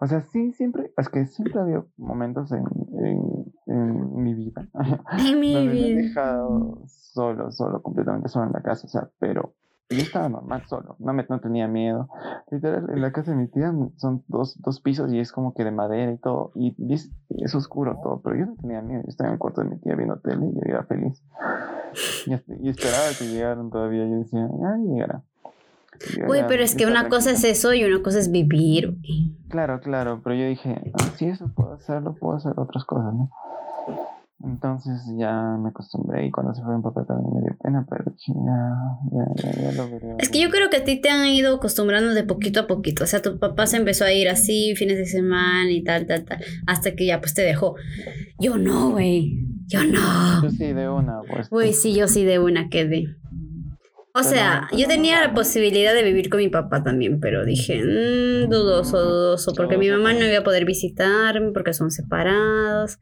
O 0.00 0.06
sea, 0.06 0.22
sí, 0.30 0.52
siempre, 0.52 0.92
es 0.96 1.08
que 1.08 1.26
siempre 1.26 1.60
había 1.60 1.84
momentos 1.96 2.52
en, 2.52 2.64
en, 3.02 3.45
en 3.76 4.22
mi 4.22 4.34
vida 4.34 4.66
En 5.18 5.40
mi 5.40 5.54
donde 5.54 5.70
me 5.70 5.80
he 5.80 5.84
vida. 5.84 6.02
dejado 6.02 6.82
solo, 6.86 7.50
solo, 7.52 7.82
completamente 7.82 8.28
solo 8.28 8.46
en 8.46 8.52
la 8.52 8.62
casa, 8.62 8.86
o 8.86 8.90
sea, 8.90 9.08
pero 9.18 9.54
Yo 9.88 9.98
estaba 9.98 10.28
normal 10.28 10.64
solo, 10.66 10.96
no, 10.98 11.12
me, 11.12 11.24
no 11.28 11.40
tenía 11.40 11.68
miedo. 11.68 12.08
Literal, 12.50 12.90
en 12.90 13.00
la 13.00 13.12
casa 13.12 13.30
de 13.30 13.36
mi 13.36 13.46
tía 13.48 13.72
son 13.96 14.24
dos, 14.26 14.60
dos 14.60 14.80
pisos 14.80 15.12
y 15.12 15.20
es 15.20 15.30
como 15.30 15.54
que 15.54 15.62
de 15.64 15.70
madera 15.70 16.10
y 16.12 16.18
todo. 16.18 16.50
Y, 16.56 16.74
es, 16.92 17.12
es, 17.28 17.54
oscuro 17.54 17.98
todo, 18.02 18.20
pero 18.20 18.36
yo 18.36 18.46
no 18.46 18.56
tenía 18.56 18.82
miedo. 18.82 19.02
Yo 19.04 19.08
estaba 19.08 19.28
en 19.28 19.34
el 19.34 19.38
cuarto 19.38 19.60
de 19.62 19.68
mi 19.68 19.78
tía 19.78 19.94
viendo 19.94 20.18
tele 20.18 20.46
y 20.46 20.54
yo 20.54 20.60
era 20.64 20.82
feliz. 20.84 21.22
Y, 22.26 22.32
y 22.66 22.68
esperaba 22.68 23.04
que 23.16 23.26
llegaran 23.26 23.70
todavía. 23.70 24.04
Yo 24.06 24.16
decía, 24.16 24.48
ya 24.60 24.76
llegará. 24.76 25.22
Uy, 26.28 26.38
pero 26.48 26.62
es 26.62 26.74
que 26.74 26.86
una 26.86 27.08
cosa 27.08 27.30
es 27.30 27.44
eso 27.44 27.72
y 27.72 27.84
una 27.84 28.02
cosa 28.02 28.18
es 28.18 28.30
vivir. 28.30 28.98
Claro, 29.48 29.80
claro, 29.80 30.20
pero 30.22 30.34
yo 30.34 30.46
dije, 30.46 30.92
ah, 30.94 31.12
si 31.16 31.26
eso 31.26 31.48
puedo 31.54 31.74
hacerlo, 31.74 32.14
puedo 32.14 32.36
hacer 32.36 32.52
otras 32.56 32.84
cosas, 32.84 33.14
¿no? 33.14 33.30
Entonces 34.44 35.00
ya 35.18 35.56
me 35.58 35.70
acostumbré 35.70 36.26
y 36.26 36.30
cuando 36.30 36.54
se 36.54 36.62
fue 36.62 36.76
mi 36.76 36.82
papá 36.82 37.04
también 37.06 37.34
me 37.34 37.40
dio 37.40 37.56
pena, 37.62 37.86
pero 37.88 38.04
ya, 38.16 39.24
ya, 39.34 39.62
ya, 39.62 39.72
lo 39.72 39.90
veré. 39.90 40.14
Es 40.18 40.28
que 40.28 40.40
yo 40.40 40.50
creo 40.50 40.68
que 40.68 40.76
a 40.76 40.84
ti 40.84 41.00
te 41.00 41.08
han 41.08 41.26
ido 41.26 41.56
acostumbrando 41.56 42.12
de 42.12 42.22
poquito 42.22 42.60
a 42.60 42.66
poquito. 42.66 43.04
O 43.04 43.06
sea, 43.06 43.22
tu 43.22 43.38
papá 43.38 43.66
se 43.66 43.78
empezó 43.78 44.04
a 44.04 44.12
ir 44.12 44.28
así, 44.28 44.76
fines 44.76 44.98
de 44.98 45.06
semana 45.06 45.70
y 45.70 45.82
tal, 45.82 46.06
tal, 46.06 46.24
tal, 46.24 46.44
hasta 46.66 46.94
que 46.94 47.06
ya 47.06 47.20
pues 47.20 47.32
te 47.32 47.42
dejó. 47.42 47.76
Yo 48.38 48.58
no, 48.58 48.90
güey. 48.90 49.38
Yo 49.66 49.82
no. 49.84 50.42
Yo 50.42 50.50
sí 50.50 50.72
de 50.72 50.88
una, 50.88 51.22
pues. 51.28 51.48
Güey, 51.48 51.72
sí, 51.72 51.94
yo 51.94 52.06
sí 52.06 52.24
de 52.24 52.38
una 52.38 52.68
quedé. 52.68 53.16
O 54.18 54.22
sea, 54.22 54.68
yo 54.72 54.88
tenía 54.88 55.20
la 55.20 55.34
posibilidad 55.34 55.92
de 55.92 56.02
vivir 56.02 56.30
con 56.30 56.38
mi 56.38 56.48
papá 56.48 56.82
también, 56.82 57.20
pero 57.20 57.44
dije, 57.44 57.82
mmm, 57.82 58.48
dudoso, 58.48 58.98
dudoso, 58.98 59.52
porque 59.54 59.76
mi 59.76 59.90
mamá 59.90 60.14
no 60.14 60.24
iba 60.24 60.38
a 60.38 60.42
poder 60.42 60.64
visitarme 60.64 61.52
porque 61.52 61.74
son 61.74 61.90
separados. 61.90 62.98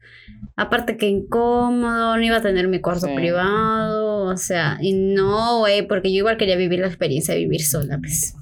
Aparte 0.57 0.97
que 0.97 1.07
incómodo, 1.07 2.17
no 2.17 2.21
iba 2.21 2.37
a 2.37 2.41
tener 2.41 2.67
mi 2.67 2.81
cuarto 2.81 3.07
privado, 3.15 4.25
o 4.25 4.35
sea, 4.35 4.77
y 4.81 4.91
no, 4.91 5.59
güey, 5.59 5.87
porque 5.87 6.11
yo 6.11 6.17
igual 6.17 6.35
quería 6.35 6.57
vivir 6.57 6.79
la 6.79 6.87
experiencia 6.87 7.33
de 7.33 7.39
vivir 7.39 7.63
sola, 7.63 7.97
pues. 7.97 8.35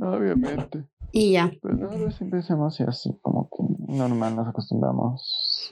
Obviamente. 0.00 0.84
Y 1.12 1.32
ya. 1.32 1.52
Pero 1.62 1.74
no, 1.76 2.10
siempre 2.10 2.40
hacemos 2.40 2.80
así, 2.80 3.10
como 3.20 3.50
que 3.50 3.92
normal, 3.94 4.36
nos 4.36 4.48
acostumbramos. 4.48 5.70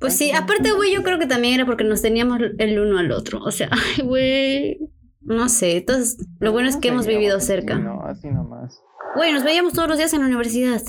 Pues 0.00 0.16
sí, 0.16 0.32
aparte, 0.32 0.72
güey, 0.72 0.92
yo 0.92 1.02
creo 1.02 1.18
que 1.18 1.26
también 1.26 1.54
era 1.54 1.66
porque 1.66 1.84
nos 1.84 2.02
teníamos 2.02 2.40
el 2.58 2.78
uno 2.80 2.98
al 2.98 3.12
otro. 3.12 3.40
O 3.42 3.50
sea, 3.50 3.70
ay, 3.96 4.04
güey, 4.04 4.78
no 5.24 5.48
sé, 5.48 5.78
entonces 5.78 6.18
lo 6.38 6.52
bueno 6.52 6.68
es 6.68 6.76
que 6.76 6.88
hemos 6.88 7.06
vivido 7.06 7.40
cerca. 7.40 7.78
No, 7.78 8.02
así 8.04 8.28
nomás. 8.28 8.82
Güey, 9.14 9.32
nos 9.32 9.44
veíamos 9.44 9.72
todos 9.72 9.88
los 9.88 9.98
días 9.98 10.12
en 10.12 10.20
la 10.20 10.26
universidad. 10.26 10.82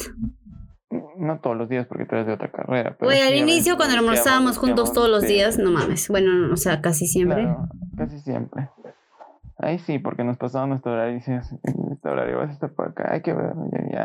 No 1.17 1.39
todos 1.39 1.58
los 1.58 1.69
días 1.69 1.88
porque 1.88 2.06
tú 2.06 2.15
eres 2.15 2.28
de 2.28 2.34
otra 2.34 2.52
carrera. 2.52 2.98
Güey, 3.00 3.21
al 3.21 3.36
inicio 3.36 3.78
cuando 3.78 3.98
almorzábamos 3.98 4.58
juntos 4.58 4.93
todos 4.93 5.10
los 5.10 5.24
días, 5.24 5.58
no 5.58 5.71
mames. 5.71 6.10
Bueno, 6.10 6.52
o 6.54 6.58
sea, 6.58 6.82
casi 6.82 7.08
siempre. 7.08 7.48
casi 7.98 8.19
siempre. 8.19 8.69
Ahí 9.65 9.80
sí, 9.80 9.97
porque 9.97 10.23
nos 10.23 10.38
pasaba 10.38 10.67
nuestro 10.67 10.91
horario 10.91 11.13
y 11.13 11.15
dices, 11.15 11.51
este 11.91 12.08
horario 12.08 12.38
vas 12.38 12.51
a 12.51 12.54
estar 12.54 12.71
por 12.71 12.89
acá, 12.89 13.12
hay 13.12 13.21
que 13.21 13.34
ver. 13.34 13.54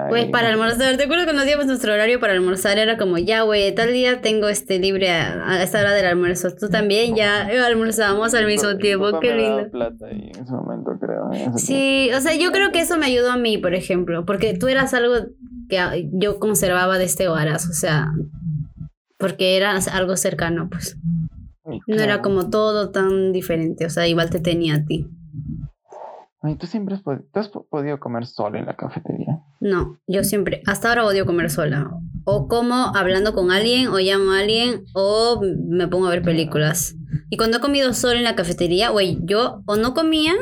Güey, 0.09 0.31
para 0.31 0.49
almorzar, 0.49 0.97
¿te 0.97 1.05
acuerdas 1.05 1.27
cuando 1.27 1.43
hacíamos 1.43 1.67
nuestro 1.67 1.93
horario 1.93 2.19
para 2.19 2.33
almorzar? 2.33 2.79
Era 2.79 2.97
como, 2.97 3.19
ya, 3.19 3.43
güey, 3.43 3.75
tal 3.75 3.93
día 3.93 4.23
tengo 4.23 4.49
este 4.49 4.79
libre 4.79 5.11
a, 5.11 5.63
esta 5.63 5.81
hora 5.81 5.93
del 5.93 6.07
almuerzo. 6.07 6.49
Tú 6.59 6.71
también, 6.71 7.15
ya 7.15 7.47
almorzábamos 7.67 8.33
al 8.33 8.47
mismo 8.47 8.79
tiempo, 8.79 9.21
qué 9.21 9.35
lindo. 9.37 9.71
plata 9.71 10.07
ahí 10.07 10.31
en 10.35 10.43
ese 10.43 10.51
momento, 10.51 10.93
creo. 10.99 11.31
sí, 11.59 12.09
o 12.17 12.21
sea, 12.21 12.35
yo 12.35 12.53
creo 12.53 12.73
que 12.73 12.81
eso 12.81 12.97
me 12.97 13.05
ayudó 13.05 13.31
a 13.31 13.37
mí, 13.37 13.59
por 13.59 13.75
ejemplo, 13.75 14.25
porque 14.25 14.57
tú 14.57 14.69
eras 14.69 14.95
algo 14.95 15.27
que 15.69 16.09
yo 16.15 16.39
conservaba 16.39 16.97
de 16.97 17.05
este 17.05 17.29
horas, 17.29 17.69
o 17.69 17.75
sea, 17.75 18.11
porque 19.19 19.59
era 19.59 19.77
algo 19.93 20.17
cercano, 20.17 20.71
pues. 20.71 20.97
No 21.87 22.03
era 22.03 22.23
como 22.23 22.49
todo 22.49 22.91
tan 22.91 23.33
diferente, 23.33 23.85
o 23.85 23.91
sea, 23.91 24.09
igual 24.09 24.31
te 24.31 24.41
tenía 24.41 24.77
a 24.77 24.85
ti. 24.87 25.07
¿Tú 26.59 26.67
siempre 26.67 26.97
has, 27.35 27.49
podido 27.49 28.01
comer 28.01 28.27
sola 28.27 28.59
en 28.59 28.67
la 28.67 28.77
cafetería? 28.77 29.41
No, 29.61 29.99
yo 30.07 30.25
siempre, 30.25 30.63
hasta 30.67 30.89
ahora 30.89 31.05
odio 31.05 31.27
comer 31.27 31.51
sola. 31.51 31.91
O 32.25 32.49
como 32.49 32.75
hablando 32.97 33.35
con 33.35 33.51
alguien, 33.51 33.89
o 33.89 33.99
llamo 33.99 34.33
a 34.33 34.41
alguien, 34.41 34.85
o 34.95 35.43
me 35.43 35.89
pongo 35.89 36.07
a 36.07 36.11
ver 36.11 36.23
películas. 36.23 36.97
Y 37.29 37.37
cuando 37.37 37.59
he 37.59 37.61
comido 37.61 37.93
sola 37.93 38.19
en 38.19 38.25
la 38.25 38.37
cafetería, 38.37 38.89
güey, 38.91 39.19
yo 39.23 39.63
o 39.67 39.77
no 39.77 39.93
comía, 39.95 40.35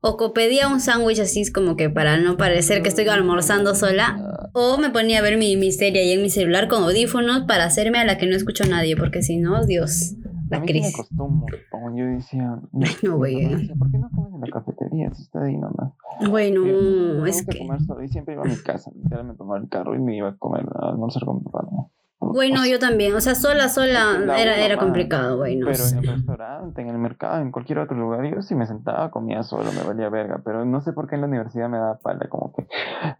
o 0.00 0.32
pedía 0.32 0.68
un 0.68 0.80
sándwich 0.80 1.20
así 1.20 1.50
como 1.52 1.76
que 1.76 1.90
para 1.90 2.16
no 2.18 2.36
parecer 2.36 2.82
que 2.82 2.88
estoy 2.88 3.08
almorzando 3.08 3.74
sola, 3.74 4.50
o 4.52 4.78
me 4.78 4.90
ponía 4.90 5.20
a 5.20 5.22
ver 5.22 5.36
mi, 5.36 5.56
mi 5.56 5.72
serie 5.72 6.02
ahí 6.02 6.12
en 6.12 6.22
mi 6.22 6.30
celular 6.30 6.68
con 6.68 6.82
audífonos 6.82 7.44
para 7.46 7.64
hacerme 7.64 7.98
a 7.98 8.04
la 8.04 8.18
que 8.18 8.26
no 8.26 8.36
escucho 8.36 8.64
a 8.64 8.68
nadie, 8.68 8.96
porque 8.96 9.22
si 9.22 9.36
no, 9.36 9.64
Dios. 9.64 10.14
La 10.48 10.58
a 10.58 10.60
mí 10.60 10.72
me 10.72 10.92
costó 10.92 11.24
un 11.24 11.38
montón. 11.38 11.96
Yo 11.96 12.06
decía, 12.06 12.60
no, 12.72 13.16
güey. 13.16 13.68
¿Por 13.76 13.90
qué 13.90 13.98
no 13.98 14.10
comes 14.10 14.34
en 14.34 14.40
la 14.40 14.46
cafetería? 14.46 15.12
Si 15.14 15.22
está 15.22 15.44
ahí 15.44 15.56
nomás. 15.56 15.92
Bueno, 16.28 17.26
es 17.26 17.44
que. 17.44 17.58
comer 17.58 17.82
solo 17.82 18.02
y 18.02 18.08
siempre 18.08 18.34
iba 18.34 18.42
a 18.42 18.46
mi 18.46 18.56
casa. 18.56 18.90
me 18.94 19.34
tomaba 19.34 19.58
el 19.58 19.68
carro 19.68 19.94
y 19.94 20.00
me 20.00 20.16
iba 20.16 20.28
a 20.28 20.36
comer, 20.36 20.66
a 20.74 20.90
almorzar 20.90 21.24
con 21.24 21.36
mi 21.38 21.42
papá. 21.42 21.66
¿no? 21.70 21.90
Bueno, 22.18 22.64
yo 22.66 22.78
también. 22.78 23.14
O 23.14 23.20
sea, 23.20 23.34
sola, 23.34 23.68
sola 23.68 24.18
era, 24.38 24.56
era 24.56 24.78
complicado, 24.78 25.36
güey. 25.36 25.56
No 25.56 25.66
pero 25.66 25.84
en 25.86 25.98
el 25.98 26.06
restaurante, 26.06 26.80
en 26.80 26.88
el 26.88 26.96
mercado, 26.98 27.42
en 27.42 27.52
cualquier 27.52 27.78
otro 27.78 27.96
lugar, 27.96 28.24
yo 28.24 28.40
si 28.40 28.54
me 28.54 28.66
sentaba, 28.66 29.10
comía 29.10 29.42
solo, 29.42 29.70
me 29.72 29.82
valía 29.82 30.08
verga. 30.08 30.40
Pero 30.44 30.64
no 30.64 30.80
sé 30.80 30.92
por 30.92 31.08
qué 31.08 31.16
en 31.16 31.22
la 31.22 31.26
universidad 31.26 31.68
me 31.68 31.76
daba 31.76 31.98
pala, 31.98 32.28
como 32.28 32.54
que. 32.54 32.66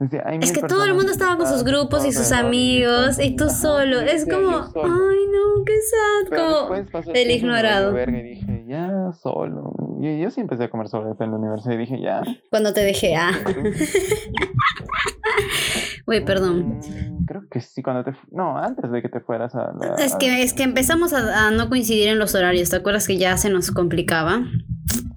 Es 0.41 0.53
que 0.53 0.63
todo 0.63 0.85
el 0.85 0.95
mundo 0.95 1.13
estaba 1.13 1.37
con 1.37 1.47
sus 1.47 1.65
grupos 1.65 2.07
y 2.07 2.13
sus 2.13 2.33
amigos, 2.33 3.19
y 3.19 3.37
tú 3.37 3.51
solo. 3.51 4.01
Es 4.01 4.25
como, 4.25 4.57
ay, 4.57 4.73
no, 4.75 5.65
qué 5.65 5.79
sad. 5.83 6.29
como 6.37 6.75
el 7.15 7.31
ignorado. 7.31 7.93
Verga, 7.93 8.19
y 8.19 8.23
dije, 8.23 8.65
ya, 8.67 9.13
solo. 9.13 9.75
Y 10.01 10.21
yo 10.21 10.31
sí 10.31 10.41
empecé 10.41 10.65
a 10.65 10.71
comer 10.71 10.89
solo 10.89 11.15
en 11.19 11.31
la 11.31 11.37
universidad 11.37 11.75
y 11.75 11.79
dije, 11.79 12.01
ya. 12.01 12.23
Cuando 12.51 12.73
te 12.73 12.81
dejé, 12.81 13.15
ah. 13.17 13.33
Güey, 16.07 16.25
perdón. 16.25 16.79
Mm, 16.79 17.25
creo 17.27 17.43
que 17.51 17.61
sí, 17.61 17.83
cuando 17.83 18.05
te... 18.05 18.17
No, 18.31 18.57
antes 18.57 18.91
de 18.91 19.03
que 19.03 19.09
te 19.09 19.21
fueras 19.21 19.55
a... 19.57 19.75
es, 19.99 20.15
que, 20.15 20.43
es 20.43 20.53
que 20.53 20.63
empezamos 20.63 21.13
a, 21.13 21.51
no 21.51 21.69
coincidir 21.69 22.09
en 22.09 22.19
los 22.19 22.35
horarios, 22.35 22.71
¿te 22.71 22.77
acuerdas 22.77 23.07
que 23.09 23.19
ya 23.19 23.37
se 23.37 23.51
nos 23.51 23.73
complicaba? 23.73 24.45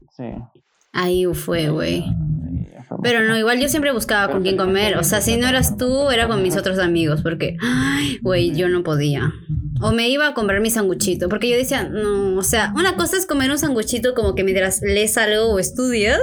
Sí. 0.09 0.25
Ahí 0.91 1.25
fue, 1.25 1.69
güey. 1.69 2.03
Pero 3.03 3.23
no, 3.23 3.37
igual 3.37 3.59
yo 3.59 3.69
siempre 3.69 3.91
buscaba 3.91 4.31
con 4.31 4.41
quién 4.41 4.57
comer. 4.57 4.97
O 4.97 5.03
sea, 5.03 5.21
si 5.21 5.37
no 5.37 5.47
eras 5.47 5.77
tú, 5.77 6.09
era 6.09 6.27
con 6.27 6.41
mis 6.41 6.57
otros 6.57 6.79
amigos. 6.79 7.21
Porque, 7.21 7.55
ay, 7.61 8.17
güey, 8.21 8.55
yo 8.55 8.67
no 8.67 8.83
podía. 8.83 9.31
O 9.81 9.91
me 9.91 10.09
iba 10.09 10.27
a 10.27 10.33
comprar 10.33 10.59
mi 10.59 10.71
sanguchito. 10.71 11.29
Porque 11.29 11.49
yo 11.49 11.55
decía, 11.55 11.83
no, 11.87 12.35
o 12.35 12.43
sea, 12.43 12.73
una 12.75 12.95
cosa 12.95 13.15
es 13.17 13.27
comer 13.27 13.51
un 13.51 13.59
sanguchito 13.59 14.15
como 14.15 14.33
que 14.33 14.43
mientras 14.43 14.81
lees 14.81 15.17
algo 15.17 15.53
o 15.53 15.59
estudias. 15.59 16.19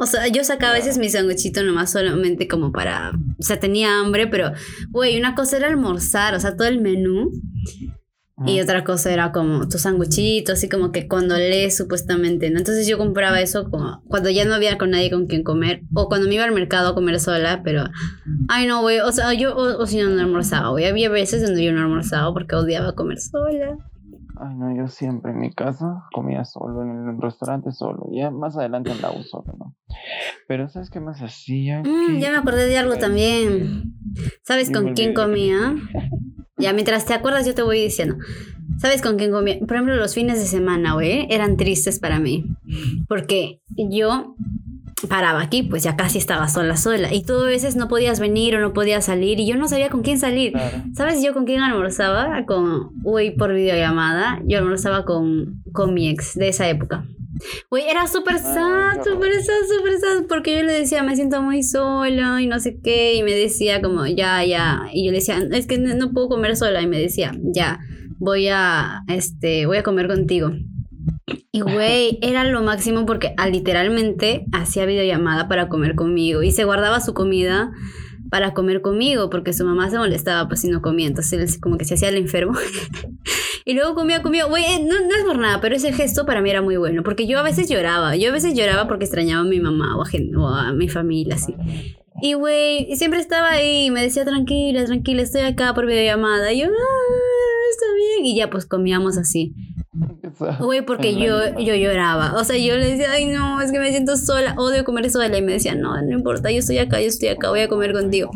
O 0.00 0.06
sea, 0.06 0.26
yo 0.28 0.42
sacaba 0.44 0.72
a 0.72 0.76
veces 0.76 0.96
mi 0.96 1.10
sanguchito 1.10 1.62
nomás 1.62 1.92
solamente 1.92 2.48
como 2.48 2.72
para... 2.72 3.12
O 3.38 3.42
sea, 3.42 3.60
tenía 3.60 4.00
hambre, 4.00 4.26
pero, 4.28 4.52
güey, 4.88 5.18
una 5.18 5.34
cosa 5.34 5.58
era 5.58 5.68
almorzar, 5.68 6.34
o 6.34 6.40
sea, 6.40 6.56
todo 6.56 6.68
el 6.68 6.80
menú. 6.80 7.30
Y 8.46 8.58
otra 8.62 8.82
cosa 8.82 9.12
era 9.12 9.30
como 9.30 9.68
tu 9.68 9.76
sanguchito, 9.76 10.52
así 10.52 10.70
como 10.70 10.90
que 10.90 11.06
cuando 11.06 11.36
lees 11.36 11.76
supuestamente, 11.76 12.48
¿no? 12.48 12.56
Entonces 12.56 12.86
yo 12.86 12.96
compraba 12.96 13.42
eso 13.42 13.68
como 13.68 14.02
cuando 14.08 14.30
ya 14.30 14.46
no 14.46 14.54
había 14.54 14.78
con 14.78 14.92
nadie 14.92 15.10
con 15.10 15.26
quien 15.26 15.42
comer, 15.42 15.82
o 15.92 16.08
cuando 16.08 16.26
me 16.26 16.36
iba 16.36 16.44
al 16.44 16.52
mercado 16.52 16.88
a 16.88 16.94
comer 16.94 17.20
sola, 17.20 17.60
pero, 17.62 17.84
ay 18.48 18.66
no, 18.66 18.80
güey, 18.80 19.00
o 19.00 19.12
sea, 19.12 19.34
yo, 19.34 19.54
o, 19.54 19.86
si 19.86 19.98
no, 19.98 20.08
no 20.08 20.22
almorzaba, 20.22 20.70
güey. 20.70 20.86
Había 20.86 21.10
veces 21.10 21.42
donde 21.42 21.62
yo 21.62 21.72
no 21.72 21.82
almorzaba 21.82 22.32
porque 22.32 22.56
odiaba 22.56 22.94
comer 22.94 23.20
sola. 23.20 23.76
Ay, 24.42 24.54
no, 24.54 24.74
yo 24.74 24.88
siempre 24.88 25.32
en 25.32 25.40
mi 25.40 25.52
casa 25.52 26.04
comía 26.12 26.44
solo, 26.44 26.82
en 26.82 27.08
el 27.08 27.20
restaurante 27.20 27.72
solo. 27.72 28.08
Ya 28.10 28.30
más 28.30 28.56
adelante 28.56 28.90
en 28.90 29.02
la 29.02 29.10
U 29.10 29.22
solo, 29.22 29.54
¿no? 29.58 29.76
Pero 30.48 30.68
¿sabes 30.68 30.88
qué 30.88 30.98
más 30.98 31.20
hacía? 31.20 31.82
Mm, 31.82 32.18
ya 32.18 32.30
me 32.30 32.38
acordé 32.38 32.66
de 32.66 32.78
algo 32.78 32.96
también. 32.96 33.92
¿Sabes 34.42 34.70
con 34.70 34.94
quién 34.94 35.12
comía? 35.12 35.74
Ya, 36.56 36.72
mientras 36.72 37.04
te 37.04 37.14
acuerdas, 37.14 37.46
yo 37.46 37.54
te 37.54 37.62
voy 37.62 37.80
diciendo. 37.80 38.16
¿Sabes 38.78 39.02
con 39.02 39.16
quién 39.18 39.30
comía? 39.30 39.58
Por 39.58 39.72
ejemplo, 39.72 39.94
los 39.96 40.14
fines 40.14 40.38
de 40.38 40.46
semana, 40.46 40.94
güey, 40.94 41.26
eran 41.30 41.58
tristes 41.58 41.98
para 41.98 42.18
mí. 42.18 42.46
Porque 43.08 43.60
yo 43.76 44.36
paraba 45.08 45.42
aquí, 45.42 45.62
pues 45.62 45.82
ya 45.82 45.96
casi 45.96 46.18
estaba 46.18 46.48
sola, 46.48 46.76
sola. 46.76 47.12
Y 47.12 47.22
tú 47.22 47.34
a 47.34 47.46
veces 47.46 47.76
no 47.76 47.88
podías 47.88 48.20
venir 48.20 48.56
o 48.56 48.60
no 48.60 48.72
podías 48.72 49.06
salir 49.06 49.40
y 49.40 49.46
yo 49.46 49.56
no 49.56 49.68
sabía 49.68 49.88
con 49.88 50.02
quién 50.02 50.18
salir. 50.18 50.52
¿Sabes 50.94 51.22
yo 51.22 51.32
con 51.32 51.44
quién 51.44 51.60
almorzaba? 51.60 52.44
Con, 52.46 52.90
uy, 53.04 53.30
por 53.30 53.54
videollamada. 53.54 54.40
Yo 54.46 54.58
almorzaba 54.58 55.04
con, 55.04 55.62
con 55.72 55.94
mi 55.94 56.08
ex 56.08 56.34
de 56.34 56.48
esa 56.48 56.68
época. 56.68 57.04
Güey, 57.70 57.84
era 57.88 58.06
súper 58.06 58.38
sad, 58.38 59.02
súper 59.02 59.32
sad, 59.42 59.76
súper 59.76 59.98
sad, 59.98 60.26
porque 60.28 60.56
yo 60.56 60.62
le 60.62 60.72
decía, 60.72 61.02
me 61.02 61.16
siento 61.16 61.40
muy 61.42 61.62
sola 61.62 62.40
y 62.42 62.46
no 62.46 62.58
sé 62.58 62.80
qué, 62.82 63.14
y 63.14 63.22
me 63.22 63.32
decía 63.32 63.80
como, 63.80 64.06
ya, 64.06 64.44
ya, 64.44 64.82
y 64.92 65.06
yo 65.06 65.12
le 65.12 65.18
decía, 65.18 65.38
es 65.52 65.66
que 65.66 65.78
no 65.78 66.12
puedo 66.12 66.28
comer 66.28 66.56
sola, 66.56 66.82
y 66.82 66.86
me 66.86 66.98
decía, 66.98 67.32
ya, 67.42 67.78
voy 68.18 68.48
a, 68.48 69.04
este, 69.08 69.64
voy 69.66 69.78
a 69.78 69.82
comer 69.82 70.06
contigo. 70.06 70.52
Y 71.52 71.60
güey, 71.60 72.18
era 72.22 72.44
lo 72.44 72.62
máximo 72.62 73.06
porque 73.06 73.34
ah, 73.36 73.48
literalmente 73.48 74.44
hacía 74.52 74.86
videollamada 74.86 75.48
para 75.48 75.68
comer 75.68 75.94
conmigo 75.94 76.42
y 76.42 76.52
se 76.52 76.64
guardaba 76.64 77.00
su 77.00 77.14
comida 77.14 77.72
para 78.30 78.54
comer 78.54 78.80
conmigo 78.80 79.30
porque 79.30 79.52
su 79.52 79.64
mamá 79.64 79.90
se 79.90 79.98
molestaba 79.98 80.48
pues 80.48 80.60
si 80.60 80.68
no 80.68 80.82
comía, 80.82 81.08
entonces 81.08 81.58
como 81.58 81.76
que 81.78 81.84
se 81.84 81.94
hacía 81.94 82.08
el 82.08 82.16
enfermo 82.16 82.54
Y 83.64 83.74
luego 83.74 83.94
comía, 83.94 84.22
comía. 84.22 84.46
Güey, 84.46 84.64
eh, 84.64 84.84
no, 84.84 84.98
no 85.00 85.14
es 85.14 85.24
por 85.24 85.38
nada, 85.38 85.60
pero 85.60 85.76
ese 85.76 85.92
gesto 85.92 86.26
para 86.26 86.40
mí 86.40 86.50
era 86.50 86.62
muy 86.62 86.76
bueno. 86.76 87.02
Porque 87.02 87.26
yo 87.26 87.38
a 87.38 87.42
veces 87.42 87.68
lloraba. 87.68 88.16
Yo 88.16 88.30
a 88.30 88.32
veces 88.32 88.54
lloraba 88.54 88.88
porque 88.88 89.04
extrañaba 89.04 89.42
a 89.42 89.44
mi 89.44 89.60
mamá 89.60 89.96
o 89.96 90.02
a, 90.02 90.08
o 90.38 90.46
a 90.48 90.72
mi 90.72 90.88
familia, 90.88 91.34
así. 91.34 91.54
Y 92.22 92.34
güey, 92.34 92.94
siempre 92.96 93.20
estaba 93.20 93.50
ahí 93.50 93.86
y 93.86 93.90
me 93.90 94.02
decía, 94.02 94.24
tranquila, 94.24 94.84
tranquila, 94.84 95.22
estoy 95.22 95.42
acá 95.42 95.74
por 95.74 95.86
videollamada. 95.86 96.52
Y 96.52 96.60
yo, 96.60 96.66
ah, 96.66 97.70
está 97.70 97.86
bien. 97.94 98.26
Y 98.26 98.36
ya 98.36 98.50
pues 98.50 98.66
comíamos 98.66 99.16
así. 99.18 99.54
Güey, 100.60 100.82
porque 100.84 101.14
yo, 101.16 101.58
yo 101.58 101.74
lloraba. 101.74 102.34
O 102.36 102.44
sea, 102.44 102.56
yo 102.56 102.76
le 102.76 102.86
decía, 102.90 103.10
ay, 103.10 103.26
no, 103.26 103.60
es 103.60 103.72
que 103.72 103.80
me 103.80 103.90
siento 103.90 104.16
sola. 104.16 104.54
Odio 104.56 104.84
comer 104.84 105.10
sola. 105.10 105.36
Y 105.36 105.42
me 105.42 105.52
decía, 105.52 105.74
no, 105.74 106.00
no 106.00 106.10
importa, 106.12 106.50
yo 106.50 106.58
estoy 106.58 106.78
acá, 106.78 107.00
yo 107.00 107.08
estoy 107.08 107.28
acá, 107.28 107.50
voy 107.50 107.60
a 107.60 107.68
comer 107.68 107.92
contigo. 107.92 108.30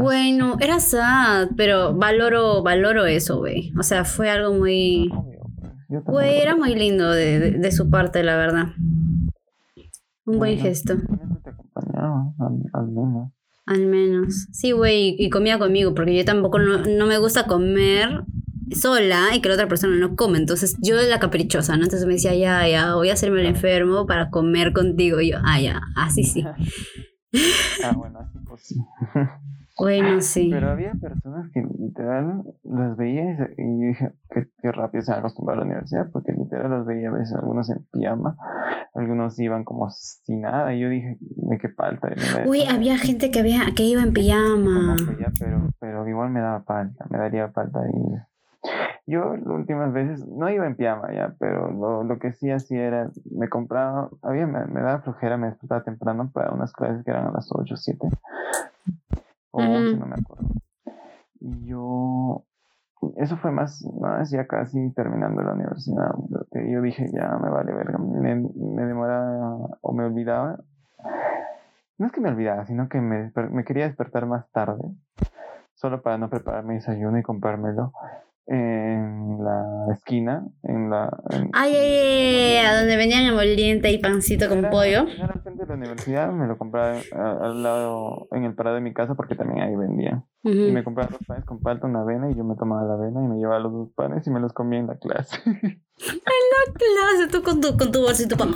Bueno, 0.00 0.56
era 0.60 0.78
sad, 0.80 1.48
pero 1.56 1.94
valoro, 1.94 2.62
valoro 2.62 3.06
eso, 3.06 3.38
güey. 3.38 3.72
O 3.78 3.82
sea, 3.82 4.04
fue 4.04 4.28
algo 4.28 4.52
muy... 4.54 5.10
Güey, 5.88 6.40
era 6.40 6.56
muy 6.56 6.74
lindo 6.74 7.10
de, 7.10 7.38
de- 7.38 7.50
de 7.52 7.72
su 7.72 7.88
parte, 7.90 8.22
la 8.22 8.36
verdad. 8.36 8.68
Un 10.24 10.38
buen 10.38 10.58
gesto, 10.58 10.94
menos. 12.82 13.30
al 13.66 13.86
menos. 13.86 14.46
Sí, 14.52 14.72
güey, 14.72 15.14
y 15.18 15.28
comía 15.30 15.58
conmigo, 15.58 15.94
porque 15.94 16.16
yo 16.16 16.24
tampoco 16.24 16.58
no, 16.58 16.78
no 16.78 17.06
me 17.06 17.18
gusta 17.18 17.46
comer 17.46 18.22
sola 18.74 19.34
y 19.34 19.40
que 19.40 19.48
la 19.48 19.54
otra 19.54 19.68
persona 19.68 19.96
no 19.96 20.16
come. 20.16 20.38
Entonces, 20.38 20.76
yo 20.82 20.96
la 20.96 21.18
caprichosa, 21.20 21.76
¿no? 21.76 21.84
Entonces 21.84 22.06
me 22.06 22.14
decía, 22.14 22.34
ya, 22.34 22.66
ya, 22.68 22.94
voy 22.94 23.10
a 23.10 23.14
hacerme 23.14 23.40
el 23.40 23.46
enfermo 23.46 24.06
para 24.06 24.30
comer 24.30 24.72
contigo. 24.72 25.20
Y 25.20 25.32
yo, 25.32 25.38
ah, 25.44 25.60
ya, 25.60 25.80
así 25.96 26.24
sí. 26.24 26.44
Ah, 27.82 27.94
bueno, 27.96 28.18
así 28.20 28.38
pues 28.46 28.60
sí. 28.66 28.76
Bueno, 29.78 30.20
sí. 30.20 30.48
Pero 30.52 30.70
había 30.70 30.92
personas 31.00 31.50
que 31.52 31.62
literal 31.78 32.42
las 32.62 32.96
veía 32.96 33.48
y, 33.56 33.80
yo 33.80 33.88
dije, 33.88 34.12
qué, 34.30 34.48
qué 34.60 34.70
rápido 34.70 35.02
se 35.02 35.12
han 35.12 35.20
acostumbrado 35.20 35.62
a 35.62 35.64
la 35.64 35.70
universidad, 35.70 36.10
porque 36.12 36.32
literal 36.32 36.70
los 36.70 36.86
veía 36.86 37.08
a 37.08 37.12
veces 37.12 37.34
algunos 37.34 37.70
en 37.70 37.84
pijama, 37.90 38.36
algunos 38.94 39.38
iban 39.40 39.64
como 39.64 39.88
sin 39.90 40.42
nada, 40.42 40.74
y 40.74 40.80
yo 40.80 40.90
dije, 40.90 41.16
¿de 41.20 41.58
qué 41.58 41.70
falta? 41.70 42.08
Me- 42.08 42.48
Uy, 42.48 42.64
había 42.68 42.98
gente 42.98 43.30
que, 43.30 43.40
había, 43.40 43.62
que 43.74 43.84
iba 43.84 44.02
en 44.02 44.12
pijama. 44.12 44.96
como 44.96 45.10
que 45.16 45.22
ya, 45.22 45.32
pero, 45.38 45.70
pero 45.80 46.06
igual 46.06 46.30
me 46.30 46.40
daba 46.40 46.62
falta, 46.64 47.06
me 47.08 47.18
daría 47.18 47.48
falta 47.48 47.80
y 47.88 48.14
yo 49.06 49.36
las 49.36 49.46
últimas 49.46 49.92
veces 49.92 50.26
no 50.26 50.48
iba 50.48 50.66
en 50.66 50.76
pijama 50.76 51.12
ya, 51.12 51.34
pero 51.38 51.70
lo, 51.72 52.04
lo 52.04 52.18
que 52.18 52.32
sí 52.32 52.50
hacía 52.50 52.84
era, 52.84 53.10
me 53.30 53.48
compraba, 53.48 54.10
había, 54.22 54.46
me, 54.46 54.64
me 54.66 54.80
daba 54.80 55.00
flojera, 55.00 55.36
me 55.36 55.48
despertaba 55.48 55.82
temprano 55.82 56.30
para 56.32 56.52
unas 56.52 56.72
clases 56.72 57.04
que 57.04 57.10
eran 57.10 57.26
a 57.26 57.32
las 57.32 57.48
8 57.50 57.74
o 57.74 57.76
7, 57.76 58.08
o. 59.50 59.58
11, 59.60 59.96
no 59.96 60.06
me 60.06 60.14
acuerdo. 60.14 60.48
Y 61.40 61.66
yo, 61.66 62.44
eso 63.16 63.36
fue 63.38 63.50
más, 63.50 63.84
más 64.00 64.30
ya 64.30 64.46
casi 64.46 64.90
terminando 64.92 65.42
la 65.42 65.54
universidad, 65.54 66.12
porque 66.30 66.70
yo 66.70 66.80
dije, 66.80 67.10
ya 67.12 67.36
me 67.38 67.50
vale 67.50 67.72
verga, 67.74 67.98
me, 67.98 68.36
me 68.36 68.86
demoraba 68.86 69.78
o 69.80 69.92
me 69.92 70.04
olvidaba. 70.04 70.60
No 71.98 72.06
es 72.06 72.12
que 72.12 72.20
me 72.20 72.30
olvidaba, 72.30 72.64
sino 72.66 72.88
que 72.88 73.00
me, 73.00 73.32
me 73.50 73.64
quería 73.64 73.86
despertar 73.86 74.26
más 74.26 74.48
tarde, 74.52 74.82
solo 75.74 76.02
para 76.02 76.18
no 76.18 76.30
preparar 76.30 76.64
mi 76.64 76.74
desayuno 76.74 77.18
y 77.18 77.22
comprármelo 77.22 77.92
en 78.46 79.38
la 79.44 79.86
esquina, 79.94 80.44
en 80.64 80.90
la... 80.90 81.08
en- 81.30 81.50
Ay, 81.52 81.74
ay, 81.74 82.56
ay, 82.58 82.66
a 82.66 82.76
donde 82.78 82.96
vendían 82.96 83.24
emoliente 83.24 83.90
y 83.90 83.98
pancito 83.98 84.48
con 84.48 84.58
Era- 84.58 84.70
pollo. 84.70 85.06
Era 85.08 85.34
frente 85.42 85.62
de 85.62 85.68
la 85.68 85.74
universidad, 85.74 86.32
me 86.32 86.46
lo 86.46 86.58
compraba 86.58 86.96
a- 87.12 87.46
al 87.46 87.62
lado, 87.62 88.26
en 88.32 88.44
el 88.44 88.54
parado 88.54 88.76
de 88.76 88.82
mi 88.82 88.92
casa, 88.92 89.14
porque 89.14 89.34
también 89.34 89.60
ahí 89.62 89.76
vendían. 89.76 90.24
Y 90.44 90.50
Ujú. 90.64 90.72
me 90.72 90.82
compraba 90.82 91.10
dos 91.12 91.20
panes 91.26 91.44
con 91.44 91.60
palta, 91.60 91.86
una 91.86 92.00
avena, 92.00 92.30
y 92.30 92.34
yo 92.34 92.42
me 92.44 92.56
tomaba 92.56 92.82
la 92.84 92.94
avena 92.94 93.22
y 93.22 93.28
me 93.28 93.36
llevaba 93.36 93.60
los 93.60 93.72
dos 93.72 93.88
panes 93.94 94.26
y 94.26 94.30
me 94.30 94.40
los 94.40 94.52
comía 94.52 94.80
en 94.80 94.88
la 94.88 94.96
clase. 94.98 95.38
Clase, 96.74 97.28
tú 97.30 97.42
con 97.42 97.60
tu, 97.60 97.76
con 97.76 97.92
tu 97.92 98.00
bolsito 98.00 98.36
pan. 98.36 98.54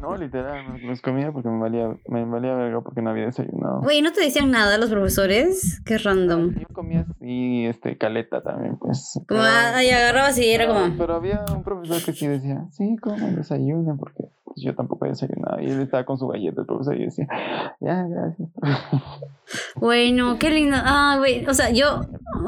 no, 0.00 0.16
literal, 0.16 0.72
me 0.72 0.80
los 0.88 1.00
comía 1.00 1.30
porque 1.32 1.48
me 1.48 1.58
valía, 1.60 1.88
me 2.08 2.24
valía 2.24 2.54
verga 2.54 2.80
porque 2.80 3.02
no 3.02 3.10
había 3.10 3.26
desayunado. 3.26 3.80
Güey, 3.82 4.02
¿no 4.02 4.12
te 4.12 4.20
decían 4.22 4.50
nada 4.50 4.78
los 4.78 4.90
profesores? 4.90 5.80
Qué 5.84 5.98
random. 5.98 6.54
Yo 6.54 6.66
comía 6.72 7.04
así, 7.08 7.66
este, 7.66 7.96
caleta 7.98 8.42
también, 8.42 8.76
pues. 8.78 9.12
Como, 9.14 9.26
Pero- 9.28 9.42
ah, 9.42 9.76
ahí 9.76 9.90
agarrabas 9.90 10.38
y 10.38 10.48
era 10.50 10.66
como... 10.66 10.96
Pero 10.96 11.14
había 11.14 11.44
un 11.54 11.62
profesor 11.62 12.02
que 12.04 12.12
sí 12.12 12.26
decía, 12.26 12.66
sí, 12.70 12.96
coman, 12.96 13.36
desayunen, 13.36 13.96
porque 13.98 14.24
yo 14.56 14.74
tampoco 14.74 15.06
he 15.06 15.10
desayunado. 15.10 15.60
Y 15.60 15.66
él 15.70 15.80
estaba 15.80 16.04
con 16.04 16.18
su 16.18 16.26
galleta, 16.28 16.60
el 16.60 16.66
profesor, 16.66 16.96
y 16.96 17.04
decía, 17.06 17.26
ya, 17.80 18.04
gracias. 18.08 18.48
Bueno, 19.76 20.38
qué 20.38 20.50
lindo. 20.50 20.76
Ah, 20.78 21.16
güey, 21.18 21.44
o 21.46 21.52
sea, 21.52 21.70
yo... 21.70 22.00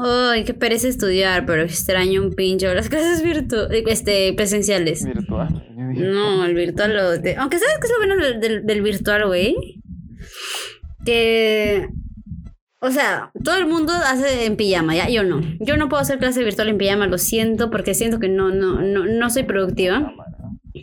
Ay, 0.03 0.43
qué 0.43 0.53
pereza 0.55 0.87
estudiar, 0.87 1.45
pero 1.45 1.61
extraño 1.61 2.21
un 2.21 2.33
pincho 2.33 2.73
las 2.73 2.89
clases 2.89 3.21
virtuales, 3.21 3.83
este, 3.87 4.33
presenciales. 4.33 5.05
Virtual. 5.05 5.67
No, 5.75 6.45
el 6.45 6.55
virtual 6.55 6.93
lo... 6.95 7.17
de- 7.19 7.35
Aunque 7.35 7.59
¿sabes 7.59 7.75
qué 7.79 7.87
es 7.87 7.93
lo 7.93 7.97
bueno 8.07 8.23
del, 8.23 8.39
del, 8.39 8.65
del 8.65 8.81
virtual, 8.81 9.27
güey? 9.27 9.55
Que... 11.05 11.89
O 12.79 12.91
sea, 12.91 13.31
todo 13.43 13.57
el 13.57 13.65
mundo 13.67 13.93
hace 13.93 14.45
en 14.45 14.55
pijama, 14.57 14.95
¿ya? 14.95 15.09
Yo 15.09 15.23
no. 15.23 15.41
Yo 15.59 15.75
no 15.77 15.89
puedo 15.89 16.01
hacer 16.01 16.19
clase 16.19 16.43
virtual 16.43 16.69
en 16.69 16.77
pijama, 16.77 17.07
lo 17.07 17.17
siento, 17.17 17.71
porque 17.71 17.93
siento 17.95 18.19
que 18.19 18.29
no, 18.29 18.49
no, 18.51 18.81
no, 18.81 19.05
no 19.05 19.29
soy 19.29 19.43
productiva. 19.43 20.13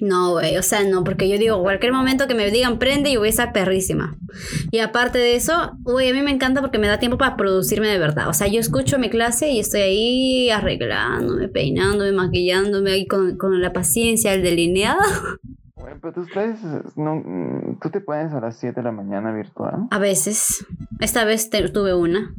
No, 0.04 0.32
güey, 0.32 0.56
o 0.56 0.62
sea, 0.64 0.82
no, 0.82 1.04
porque 1.04 1.28
yo 1.28 1.38
digo, 1.38 1.62
cualquier 1.62 1.92
momento 1.92 2.26
que 2.26 2.34
me 2.34 2.50
digan 2.50 2.80
prende, 2.80 3.12
yo 3.12 3.20
voy 3.20 3.28
a 3.28 3.30
estar 3.30 3.52
perrísima. 3.52 4.16
Y 4.72 4.80
aparte 4.80 5.18
de 5.18 5.36
eso, 5.36 5.52
güey, 5.82 6.10
a 6.10 6.12
mí 6.12 6.22
me 6.22 6.32
encanta 6.32 6.60
porque 6.60 6.78
me 6.78 6.88
da 6.88 6.98
tiempo 6.98 7.18
para 7.18 7.36
producirme 7.36 7.86
de 7.86 7.98
verdad. 8.00 8.28
O 8.28 8.32
sea, 8.32 8.48
yo 8.48 8.58
escucho 8.58 8.98
mi 8.98 9.10
clase 9.10 9.50
y 9.50 9.60
estoy 9.60 9.80
ahí 9.82 10.50
arreglándome, 10.50 11.46
peinándome, 11.48 12.10
maquillándome 12.10 12.90
ahí 12.90 13.06
con, 13.06 13.36
con 13.36 13.60
la 13.62 13.72
paciencia, 13.72 14.34
el 14.34 14.42
delineado. 14.42 14.98
Bueno, 15.76 15.98
pero 16.00 16.12
tus 16.14 16.28
clases, 16.28 16.60
no, 16.96 17.22
tú 17.80 17.90
te 17.90 18.00
pones 18.00 18.32
a 18.32 18.40
las 18.40 18.56
7 18.58 18.74
de 18.80 18.82
la 18.82 18.92
mañana 18.92 19.32
virtual 19.32 19.86
A 19.90 19.98
veces. 19.98 20.66
Esta 21.00 21.24
vez 21.24 21.48
te- 21.50 21.68
tuve 21.68 21.94
una. 21.94 22.34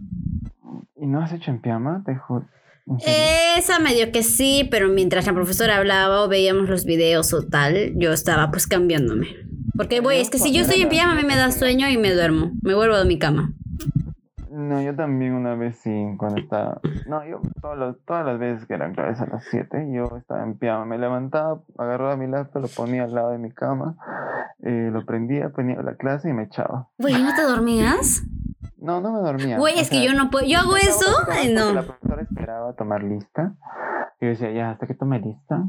y 0.97 1.05
no 1.07 1.21
has 1.21 1.31
hecho 1.33 1.51
en 1.51 1.61
pijama, 1.61 2.03
te 2.05 2.15
juro. 2.15 2.45
¿En 2.85 2.99
serio? 2.99 3.15
Esa 3.57 3.79
medio 3.79 4.11
que 4.11 4.23
sí, 4.23 4.67
pero 4.69 4.89
mientras 4.89 5.25
la 5.25 5.33
profesora 5.33 5.77
hablaba 5.77 6.23
o 6.23 6.27
veíamos 6.27 6.69
los 6.69 6.85
videos 6.85 7.33
o 7.33 7.47
tal, 7.47 7.93
yo 7.95 8.11
estaba 8.11 8.51
pues 8.51 8.67
cambiándome. 8.67 9.27
Porque, 9.75 9.99
güey, 10.01 10.21
es 10.21 10.29
que 10.29 10.37
si 10.37 10.53
yo 10.53 10.61
estoy 10.61 10.81
en 10.81 10.89
pijama, 10.89 11.13
a 11.13 11.15
mí 11.15 11.23
me 11.23 11.35
da 11.35 11.51
sueño 11.51 11.87
y 11.87 11.97
me 11.97 12.13
duermo. 12.13 12.51
Me 12.61 12.75
vuelvo 12.75 12.95
a 12.95 13.05
mi 13.05 13.17
cama. 13.17 13.53
No, 14.51 14.79
yo 14.81 14.95
también 14.95 15.33
una 15.33 15.55
vez 15.55 15.77
sí, 15.77 15.91
cuando 16.17 16.39
estaba... 16.39 16.79
No, 17.07 17.25
yo 17.25 17.41
todas 17.59 17.77
las, 17.77 17.95
todas 18.05 18.23
las 18.23 18.37
veces 18.37 18.67
que 18.67 18.75
eran 18.75 18.93
clases 18.93 19.21
a 19.21 19.25
las 19.25 19.43
7, 19.49 19.89
yo 19.91 20.15
estaba 20.15 20.43
en 20.43 20.59
pijama. 20.59 20.85
Me 20.85 20.99
levantaba, 20.99 21.63
agarraba 21.77 22.15
mi 22.17 22.27
laptop, 22.27 22.61
lo 22.61 22.67
ponía 22.67 23.05
al 23.05 23.15
lado 23.15 23.31
de 23.31 23.39
mi 23.39 23.51
cama, 23.51 23.95
eh, 24.61 24.89
lo 24.91 25.05
prendía, 25.05 25.49
ponía 25.49 25.81
la 25.81 25.95
clase 25.95 26.29
y 26.29 26.33
me 26.33 26.43
echaba. 26.43 26.87
Güey, 26.99 27.15
¿no 27.21 27.33
te 27.33 27.41
dormías? 27.41 28.23
No, 28.83 28.99
no 28.99 29.13
me 29.13 29.19
dormía. 29.21 29.57
Güey, 29.57 29.75
o 29.75 29.79
es 29.79 29.89
que 29.89 30.03
yo 30.03 30.13
no 30.13 30.29
puedo. 30.29 30.45
Yo 30.45 30.59
hago 30.59 30.75
eso. 30.75 31.05
Ay, 31.31 31.53
no. 31.53 31.71
La 31.71 31.83
profesora 31.83 32.21
esperaba 32.21 32.73
tomar 32.73 33.01
lista. 33.01 33.53
Y 34.19 34.25
yo 34.25 34.31
decía, 34.31 34.51
ya, 34.51 34.71
hasta 34.71 34.87
que 34.87 34.93
tome 34.93 35.21
lista. 35.21 35.63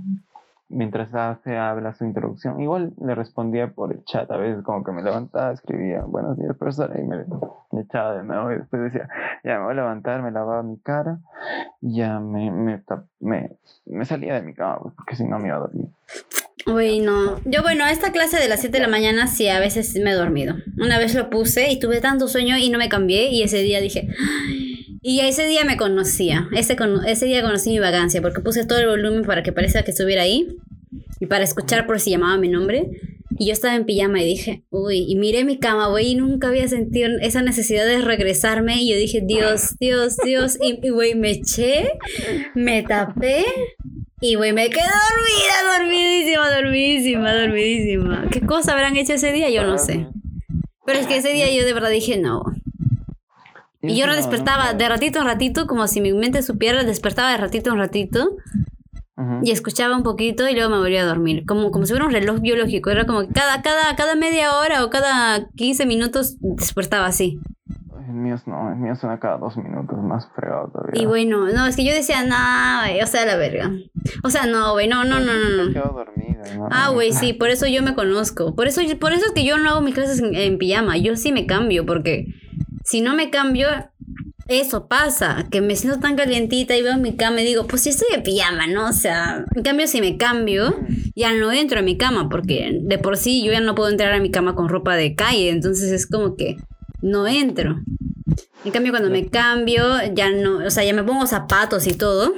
Mientras 0.69 1.15
hace, 1.15 1.57
habla 1.57 1.95
su 1.95 2.05
introducción. 2.05 2.61
Igual 2.61 2.93
le 3.01 3.15
respondía 3.15 3.71
por 3.71 3.93
el 3.93 4.05
chat. 4.05 4.29
A 4.33 4.37
veces 4.37 4.65
como 4.65 4.83
que 4.83 4.91
me 4.91 5.01
levantaba, 5.01 5.53
escribía, 5.53 6.03
buenos 6.03 6.37
días, 6.37 6.57
profesora. 6.57 7.01
Y 7.01 7.05
me, 7.05 7.25
me 7.71 7.83
echaba 7.83 8.17
de 8.17 8.25
nuevo. 8.25 8.51
Y 8.51 8.57
después 8.57 8.83
decía, 8.83 9.09
ya 9.45 9.59
me 9.59 9.65
voy 9.65 9.73
a 9.75 9.77
levantar, 9.77 10.21
me 10.21 10.33
lavaba 10.33 10.65
mi 10.65 10.79
cara. 10.79 11.19
Y 11.81 11.95
ya 11.99 12.19
me, 12.19 12.51
me, 12.51 12.83
me, 13.21 13.57
me 13.87 14.05
salía 14.05 14.35
de 14.35 14.43
mi 14.43 14.55
cama, 14.55 14.81
pues, 14.81 14.95
porque 14.97 15.15
si 15.15 15.25
no 15.25 15.39
me 15.39 15.47
iba 15.47 15.59
a 15.59 15.61
dormir. 15.61 15.87
Güey, 16.67 17.01
no. 17.01 17.41
Yo, 17.45 17.63
bueno, 17.63 17.87
esta 17.87 18.13
clase 18.13 18.39
de 18.39 18.49
las 18.49 18.61
7 18.61 18.79
de 18.79 18.83
la 18.83 18.89
mañana 18.89 19.27
sí, 19.27 19.49
a 19.49 19.61
veces 19.61 19.95
me 19.97 20.11
he 20.11 20.15
dormido. 20.15 20.57
Una 20.79 20.99
vez 20.99 21.15
lo 21.15 21.31
puse 21.31 21.71
y 21.71 21.79
tuve 21.79 22.01
tanto 22.01 22.29
sueño 22.29 22.57
y 22.57 22.71
no 22.71 22.79
me 22.79 22.89
cambié. 22.89 23.31
Y 23.31 23.43
ese 23.43 23.63
día 23.63 23.81
dije. 23.81 24.09
Y 25.07 25.21
ese 25.21 25.47
día 25.47 25.67
me 25.67 25.77
conocía. 25.77 26.49
Ese, 26.57 26.79
ese 27.07 27.27
día 27.27 27.43
conocí 27.43 27.69
mi 27.69 27.79
vagancia 27.79 28.23
porque 28.23 28.41
puse 28.41 28.65
todo 28.65 28.79
el 28.79 28.87
volumen 28.87 29.23
para 29.25 29.43
que 29.43 29.53
parezca 29.53 29.83
que 29.83 29.91
estuviera 29.91 30.23
ahí. 30.23 30.57
Y 31.21 31.27
para 31.27 31.45
escuchar 31.45 31.87
por 31.87 32.01
si 32.01 32.09
llamaba 32.09 32.39
mi 32.39 32.49
nombre. 32.49 32.91
Y 33.37 33.47
yo 33.47 33.53
estaba 33.53 33.75
en 33.75 33.85
pijama 33.85 34.23
y 34.23 34.27
dije, 34.27 34.63
uy, 34.71 35.05
y 35.09 35.17
miré 35.17 35.45
mi 35.45 35.59
cama, 35.59 35.89
güey, 35.89 36.13
y 36.13 36.15
nunca 36.15 36.49
había 36.49 36.69
sentido 36.69 37.11
esa 37.21 37.43
necesidad 37.43 37.85
de 37.85 38.01
regresarme. 38.01 38.81
Y 38.81 38.91
yo 38.91 38.97
dije, 38.97 39.23
Dios, 39.25 39.77
Dios, 39.81 40.17
Dios. 40.25 40.57
Y, 40.63 40.89
güey, 40.91 41.15
me 41.15 41.33
eché, 41.33 41.91
me 42.55 42.83
tapé. 42.83 43.45
Y 44.27 44.37
güey, 44.37 44.55
me 44.55 44.71
quedé 44.71 44.81
dormida, 44.81 45.77
dormidísima, 45.77 46.51
dormidísima, 46.51 47.35
dormidísima. 47.35 48.25
¿Qué 48.31 48.41
cosa 48.41 48.73
habrán 48.73 48.97
hecho 48.97 49.13
ese 49.13 49.33
día? 49.33 49.51
Yo 49.51 49.67
no 49.67 49.77
sé. 49.77 50.09
Pero 50.87 50.99
es 50.99 51.07
que 51.07 51.19
ese 51.19 51.35
día 51.35 51.53
yo 51.53 51.63
de 51.63 51.75
verdad 51.75 51.91
dije 51.91 52.17
no. 52.17 52.43
Y 53.83 53.97
yo 53.97 54.07
no 54.07 54.17
despertaba 54.17 54.73
de 54.73 54.89
ratito 54.89 55.19
en 55.19 55.27
ratito, 55.27 55.67
como 55.67 55.87
si 55.89 56.01
mi 56.01 56.15
mente 56.15 56.41
supiera, 56.41 56.85
despertaba 56.85 57.33
de 57.33 57.37
ratito 57.37 57.71
en 57.71 57.77
ratito 57.77 58.37
y 59.43 59.51
escuchaba 59.51 59.95
un 59.95 60.03
poquito 60.03 60.49
y 60.49 60.55
luego 60.55 60.71
me 60.71 60.79
volvía 60.79 61.03
a 61.03 61.07
dormir. 61.07 61.45
Como, 61.45 61.71
como 61.71 61.85
si 61.85 61.93
fuera 61.93 62.07
un 62.07 62.13
reloj 62.13 62.41
biológico. 62.41 62.89
Era 62.89 63.05
como 63.05 63.29
que 63.29 63.35
cada, 63.35 63.61
cada, 63.61 63.95
cada 63.95 64.15
media 64.15 64.57
hora 64.57 64.87
o 64.87 64.89
cada 64.89 65.51
15 65.51 65.85
minutos 65.85 66.37
despertaba 66.41 67.05
así. 67.05 67.41
Ay, 68.15 68.21
El 68.21 68.23
mío 68.23 68.37
no, 68.47 68.71
el 68.71 68.77
mío 68.77 68.95
suena 68.97 69.19
cada 69.19 69.39
dos 69.39 69.57
minutos, 69.57 69.99
más 70.03 70.29
fregado 70.35 70.69
todavía. 70.69 71.03
Y 71.03 71.07
bueno, 71.07 71.49
no, 71.49 71.67
es 71.67 71.77
que 71.77 71.85
yo 71.85 71.93
decía, 71.93 72.25
no, 72.25 72.37
güey, 72.83 73.01
o 73.03 73.07
sea, 73.07 73.25
la 73.27 73.37
verga. 73.37 73.71
O 74.23 74.31
sea, 74.31 74.47
no, 74.47 74.73
güey, 74.73 74.89
no, 74.89 75.05
no, 75.05 75.21
no, 75.21 75.33
no, 75.35 75.65
Me 75.65 75.65
no. 75.67 75.73
quedo 75.73 75.93
dormida, 75.95 76.55
¿no? 76.57 76.69
Ah, 76.71 76.91
güey, 76.91 77.13
sí, 77.13 77.33
por 77.33 77.49
eso 77.51 77.67
yo 77.67 77.83
me 77.83 77.95
conozco. 77.95 78.55
Por 78.55 78.67
eso, 78.67 78.81
por 79.01 79.13
eso 79.13 79.27
es 79.27 79.33
que 79.33 79.45
yo 79.45 79.59
no 79.59 79.71
hago 79.71 79.81
mis 79.81 79.95
clases 79.95 80.21
en, 80.21 80.35
en 80.35 80.59
pijama. 80.59 80.97
Yo 80.97 81.17
sí 81.17 81.33
me 81.33 81.47
cambio, 81.47 81.85
porque 81.87 82.27
si 82.85 83.01
no 83.01 83.15
me 83.15 83.31
cambio, 83.31 83.69
eso 84.49 84.89
pasa. 84.89 85.47
Que 85.51 85.61
me 85.61 85.75
siento 85.77 86.01
tan 86.01 86.17
calientita 86.17 86.77
y 86.77 86.83
veo 86.83 86.99
mi 86.99 87.17
cama 87.17 87.41
y 87.41 87.45
digo, 87.45 87.67
pues 87.67 87.83
si 87.83 87.89
estoy 87.91 88.09
en 88.15 88.23
pijama, 88.23 88.67
¿no? 88.67 88.89
O 88.89 88.93
sea, 88.93 89.45
en 89.55 89.63
cambio, 89.63 89.87
si 89.87 90.01
me 90.01 90.17
cambio, 90.17 90.75
ya 91.15 91.33
no 91.33 91.51
entro 91.53 91.79
a 91.79 91.83
mi 91.83 91.97
cama, 91.97 92.29
porque 92.29 92.79
de 92.83 92.99
por 92.99 93.17
sí 93.17 93.43
yo 93.45 93.53
ya 93.53 93.61
no 93.61 93.75
puedo 93.75 93.91
entrar 93.91 94.13
a 94.13 94.21
mi 94.21 94.31
cama 94.31 94.55
con 94.55 94.69
ropa 94.69 94.95
de 94.97 95.15
calle. 95.15 95.49
Entonces 95.51 95.91
es 95.91 96.07
como 96.07 96.37
que 96.37 96.57
no 97.05 97.27
entro. 97.27 97.81
En 98.65 98.73
cambio, 98.73 98.93
cuando 98.93 99.11
me 99.11 99.29
cambio, 99.29 99.85
ya 100.15 100.31
no, 100.31 100.67
o 100.67 100.71
sea, 100.71 100.85
ya 100.85 100.95
me 100.95 101.05
pongo 101.05 101.27
zapatos 101.27 101.87
y 101.87 101.93
todo. 101.93 102.33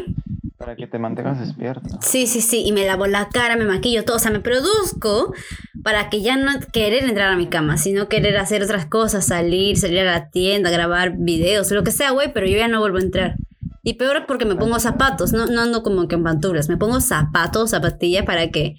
Para 0.58 0.74
que 0.74 0.88
te 0.88 0.98
mantengas 0.98 1.38
despierto. 1.38 1.98
Sí, 2.00 2.26
sí, 2.26 2.40
sí, 2.40 2.64
y 2.66 2.72
me 2.72 2.84
lavo 2.84 3.06
la 3.06 3.28
cara, 3.28 3.56
me 3.56 3.64
maquillo 3.64 4.04
todo, 4.04 4.16
o 4.16 4.18
sea, 4.18 4.32
me 4.32 4.40
produzco 4.40 5.32
para 5.84 6.10
que 6.10 6.20
ya 6.20 6.36
no 6.36 6.50
querer 6.72 7.04
entrar 7.04 7.30
a 7.30 7.36
mi 7.36 7.46
cama, 7.46 7.78
sino 7.78 8.08
querer 8.08 8.36
hacer 8.38 8.62
otras 8.64 8.86
cosas, 8.86 9.26
salir, 9.26 9.76
salir 9.76 10.00
a 10.00 10.04
la 10.04 10.30
tienda, 10.30 10.70
grabar 10.70 11.14
videos, 11.16 11.70
lo 11.70 11.84
que 11.84 11.92
sea, 11.92 12.10
güey, 12.10 12.32
pero 12.32 12.46
yo 12.46 12.56
ya 12.56 12.66
no 12.66 12.80
vuelvo 12.80 12.98
a 12.98 13.02
entrar. 13.02 13.36
Y 13.84 13.94
peor 13.94 14.24
porque 14.26 14.46
me 14.46 14.56
pongo 14.56 14.80
zapatos, 14.80 15.32
no, 15.32 15.46
no 15.46 15.60
ando 15.60 15.84
como 15.84 16.08
que 16.08 16.16
en 16.16 16.24
panturas, 16.24 16.68
me 16.68 16.76
pongo 16.76 17.00
zapatos, 17.00 17.70
zapatillas 17.70 18.24
para 18.24 18.50
que 18.50 18.74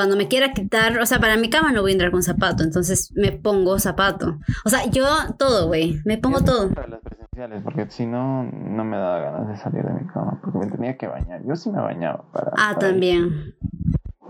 cuando 0.00 0.16
me 0.16 0.28
quiera 0.28 0.54
quitar, 0.54 0.98
o 0.98 1.04
sea, 1.04 1.20
para 1.20 1.36
mi 1.36 1.50
cama 1.50 1.72
no 1.72 1.82
voy 1.82 1.90
a 1.90 1.92
entrar 1.92 2.10
con 2.10 2.22
zapato, 2.22 2.62
entonces 2.62 3.12
me 3.14 3.32
pongo 3.32 3.78
zapato. 3.78 4.38
O 4.64 4.70
sea, 4.70 4.86
yo 4.86 5.04
todo, 5.38 5.66
güey, 5.66 6.00
me 6.06 6.16
pongo 6.16 6.38
Yo 6.38 6.44
todo. 6.46 6.70
Para 6.70 6.88
las 6.88 7.00
presenciales, 7.00 7.62
porque 7.62 7.84
si 7.90 8.06
no, 8.06 8.44
no 8.44 8.82
me 8.82 8.96
daba 8.96 9.18
ganas 9.20 9.48
de 9.48 9.56
salir 9.58 9.84
de 9.84 9.92
mi 9.92 10.06
cama, 10.06 10.40
porque 10.42 10.56
me 10.56 10.68
tenía 10.68 10.96
que 10.96 11.06
bañar. 11.06 11.42
Yo 11.44 11.54
sí 11.54 11.70
me 11.70 11.82
bañaba 11.82 12.24
para... 12.32 12.52
Ah, 12.52 12.72
para 12.76 12.86
ir. 12.86 12.92
también. 12.92 13.54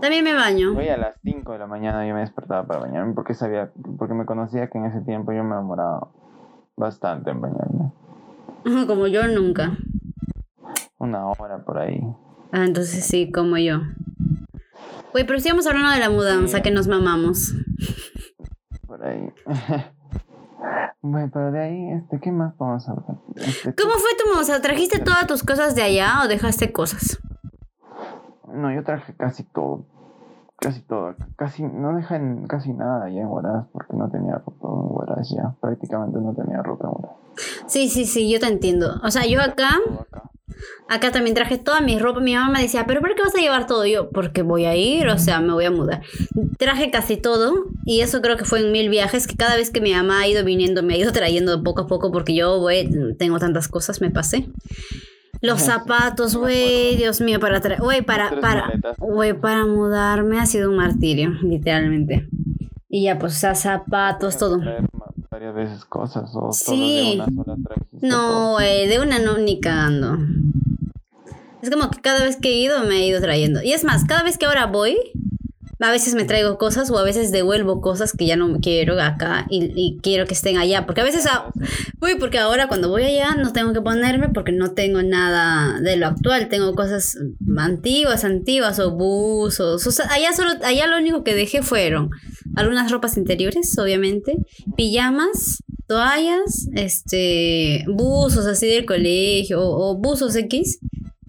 También 0.01 0.25
me 0.25 0.33
baño. 0.33 0.73
Voy 0.73 0.89
a 0.89 0.97
las 0.97 1.15
5 1.23 1.53
de 1.53 1.59
la 1.59 1.67
mañana 1.67 2.05
yo 2.05 2.13
me 2.13 2.19
despertaba 2.19 2.67
para 2.67 2.81
bañarme 2.81 3.13
porque 3.13 3.33
sabía, 3.33 3.71
porque 3.97 4.13
me 4.13 4.25
conocía 4.25 4.69
que 4.69 4.77
en 4.77 4.87
ese 4.87 4.99
tiempo 4.99 5.31
yo 5.31 5.45
me 5.45 5.55
demoraba 5.55 6.09
bastante 6.75 7.31
en 7.31 7.39
bañarme. 7.39 7.93
Como 8.87 9.07
yo 9.07 9.25
nunca. 9.29 9.77
Una 10.97 11.27
hora 11.27 11.63
por 11.63 11.77
ahí. 11.77 12.01
Ah, 12.51 12.65
entonces 12.65 13.05
sí, 13.05 13.31
como 13.31 13.57
yo. 13.57 13.79
Güey, 15.11 15.25
pero 15.25 15.39
sigamos 15.39 15.67
hablando 15.67 15.91
de 15.91 15.99
la 15.99 16.09
mudanza 16.09 16.61
que 16.61 16.71
nos 16.71 16.87
mamamos. 16.87 17.53
Por 18.87 19.05
ahí. 19.05 19.33
bueno, 21.01 21.29
pero 21.33 21.51
de 21.51 21.59
ahí, 21.59 21.91
este, 21.91 22.19
¿qué 22.19 22.31
más 22.31 22.53
podemos 22.55 22.87
hablar? 22.87 23.17
Este, 23.35 23.75
¿Cómo 23.75 23.93
fue 23.93 24.11
tu 24.17 24.29
mudanza? 24.29 24.61
¿Trajiste 24.61 24.99
todas 24.99 25.27
tus 25.27 25.43
cosas 25.43 25.75
de 25.75 25.83
allá 25.83 26.21
o 26.23 26.27
dejaste 26.27 26.71
cosas? 26.71 27.19
No, 28.53 28.73
yo 28.73 28.83
traje 28.83 29.13
casi 29.15 29.43
todo. 29.43 29.85
Casi 30.57 30.81
todo. 30.81 31.15
Casi, 31.35 31.63
no 31.63 31.95
dejé 31.95 32.21
casi 32.47 32.71
nada 32.71 33.05
allá 33.05 33.21
en 33.21 33.27
Huaraz 33.27 33.65
porque 33.73 33.97
no 33.97 34.09
tenía 34.09 34.35
ropa 34.35 34.67
en 34.67 34.95
Huaraz 34.95 35.29
ya. 35.29 35.55
Prácticamente 35.59 36.19
no 36.19 36.33
tenía 36.33 36.61
ropa 36.61 36.87
en 36.87 36.93
Huaraz. 36.93 37.17
Sí, 37.65 37.89
sí, 37.89 38.05
sí, 38.05 38.31
yo 38.31 38.39
te 38.39 38.47
entiendo. 38.47 38.99
O 39.03 39.11
sea, 39.11 39.25
yo 39.25 39.41
acá. 39.41 39.69
Acá 40.89 41.11
también 41.11 41.35
traje 41.35 41.57
toda 41.57 41.81
mi 41.81 41.97
ropa. 41.99 42.19
Mi 42.19 42.35
mamá 42.35 42.51
me 42.51 42.61
decía, 42.61 42.85
¿pero 42.85 43.01
por 43.01 43.15
qué 43.15 43.21
vas 43.21 43.35
a 43.35 43.39
llevar 43.39 43.67
todo? 43.67 43.85
Yo, 43.85 44.09
porque 44.09 44.41
voy 44.41 44.65
a 44.65 44.75
ir, 44.75 45.07
o 45.07 45.17
sea, 45.17 45.39
me 45.39 45.53
voy 45.53 45.65
a 45.65 45.71
mudar. 45.71 46.01
Traje 46.57 46.91
casi 46.91 47.17
todo 47.17 47.65
y 47.85 48.01
eso 48.01 48.21
creo 48.21 48.37
que 48.37 48.45
fue 48.45 48.59
en 48.59 48.71
mil 48.71 48.89
viajes 48.89 49.27
que 49.27 49.35
cada 49.35 49.55
vez 49.55 49.71
que 49.71 49.81
mi 49.81 49.93
mamá 49.93 50.21
ha 50.21 50.27
ido 50.27 50.43
viniendo 50.43 50.83
me 50.83 50.93
ha 50.93 50.97
ido 50.97 51.11
trayendo 51.11 51.63
poco 51.63 51.83
a 51.83 51.87
poco 51.87 52.11
porque 52.11 52.35
yo, 52.35 52.59
güey, 52.59 52.89
tengo 53.17 53.39
tantas 53.39 53.67
cosas, 53.67 54.01
me 54.01 54.11
pasé. 54.11 54.47
Los 55.41 55.61
zapatos, 55.61 56.35
güey, 56.35 56.95
Dios 56.97 57.19
mío, 57.19 57.39
para 57.39 57.59
traer, 57.61 57.81
güey, 57.81 58.03
para, 58.03 58.39
para, 58.39 58.79
güey, 58.99 59.33
para 59.33 59.65
mudarme 59.65 60.39
ha 60.39 60.45
sido 60.45 60.69
un 60.69 60.75
martirio, 60.75 61.31
literalmente. 61.41 62.27
Y 62.87 63.05
ya, 63.05 63.17
pues, 63.17 63.37
o 63.37 63.39
sea, 63.39 63.55
zapatos, 63.55 64.37
todo. 64.37 64.61
Varias 65.31 65.55
veces 65.55 65.85
cosas 65.85 66.29
o 66.33 66.51
Sí. 66.51 66.65
solo 66.65 66.81
de 66.87 67.13
una 67.15 67.25
sola 67.25 67.57
trajiste 67.63 68.05
No, 68.05 68.51
güey, 68.55 68.87
de 68.87 68.99
una 68.99 69.17
no, 69.19 69.37
ni 69.37 69.61
cagando. 69.61 70.17
Es 71.61 71.69
como 71.69 71.89
que 71.89 72.01
cada 72.01 72.25
vez 72.25 72.35
que 72.35 72.49
he 72.49 72.57
ido 72.57 72.83
me 72.83 72.95
he 72.97 73.07
ido 73.07 73.21
trayendo. 73.21 73.61
Y 73.63 73.71
es 73.71 73.85
más, 73.85 74.03
cada 74.03 74.23
vez 74.23 74.37
que 74.37 74.45
ahora 74.45 74.65
voy, 74.65 74.97
a 75.79 75.89
veces 75.89 76.15
me 76.15 76.25
traigo 76.25 76.57
cosas 76.57 76.91
o 76.91 76.97
a 76.99 77.03
veces 77.03 77.31
devuelvo 77.31 77.79
cosas 77.79 78.11
que 78.11 78.25
ya 78.25 78.35
no 78.35 78.59
quiero 78.59 79.01
acá 79.01 79.45
y, 79.49 79.71
y 79.73 79.99
quiero 80.01 80.25
que 80.25 80.33
estén 80.33 80.57
allá. 80.57 80.85
Porque 80.85 80.99
a 80.99 81.05
veces, 81.05 81.25
a- 81.27 81.49
uy, 82.01 82.15
porque 82.19 82.37
ahora 82.37 82.67
cuando 82.67 82.89
voy 82.89 83.03
allá 83.03 83.33
no 83.35 83.53
tengo 83.53 83.71
que 83.71 83.81
ponerme 83.81 84.27
porque 84.29 84.51
no 84.51 84.71
tengo 84.71 85.01
nada 85.01 85.79
de 85.79 85.95
lo 85.95 86.07
actual. 86.07 86.49
Tengo 86.49 86.75
cosas 86.75 87.17
antiguas, 87.57 88.25
antiguas 88.25 88.79
o 88.79 88.91
buzos. 88.91 89.87
O 89.87 89.91
sea, 89.91 90.11
allá, 90.11 90.33
solo, 90.33 90.51
allá 90.61 90.87
lo 90.87 90.97
único 90.97 91.23
que 91.23 91.35
dejé 91.35 91.61
fueron 91.63 92.11
algunas 92.55 92.91
ropas 92.91 93.17
interiores, 93.17 93.77
obviamente, 93.77 94.37
pijamas, 94.75 95.63
toallas, 95.87 96.67
este, 96.73 97.85
buzos 97.87 98.45
así 98.45 98.67
del 98.67 98.85
colegio 98.85 99.61
o, 99.61 99.97
buzos 99.97 100.35
X. 100.35 100.79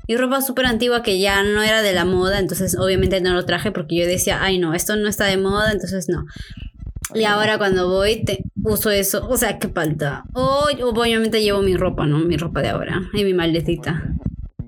Y 0.08 0.16
ropa 0.16 0.42
súper 0.42 0.66
antigua 0.66 1.02
que 1.02 1.20
ya 1.20 1.42
no 1.44 1.62
era 1.62 1.80
de 1.80 1.92
la 1.92 2.04
moda, 2.04 2.40
entonces 2.40 2.76
obviamente 2.76 3.20
no 3.20 3.34
lo 3.34 3.44
traje 3.44 3.70
porque 3.70 3.96
yo 3.96 4.06
decía, 4.06 4.42
ay 4.42 4.58
no, 4.58 4.74
esto 4.74 4.96
no 4.96 5.08
está 5.08 5.26
de 5.26 5.36
moda, 5.36 5.70
entonces 5.70 6.08
no. 6.08 6.24
Y 7.14 7.24
ahora 7.24 7.56
cuando 7.56 7.88
voy, 7.88 8.24
te 8.24 8.44
uso 8.64 8.90
eso, 8.90 9.28
o 9.28 9.36
sea, 9.36 9.58
qué 9.58 9.68
falta. 9.68 10.24
O 10.34 10.66
o 10.82 10.88
obviamente 10.88 11.42
llevo 11.42 11.62
mi 11.62 11.76
ropa, 11.76 12.06
¿no? 12.06 12.18
Mi 12.18 12.36
ropa 12.36 12.62
de 12.62 12.70
ahora 12.70 13.00
y 13.14 13.24
mi 13.24 13.32
maldecita. 13.32 14.02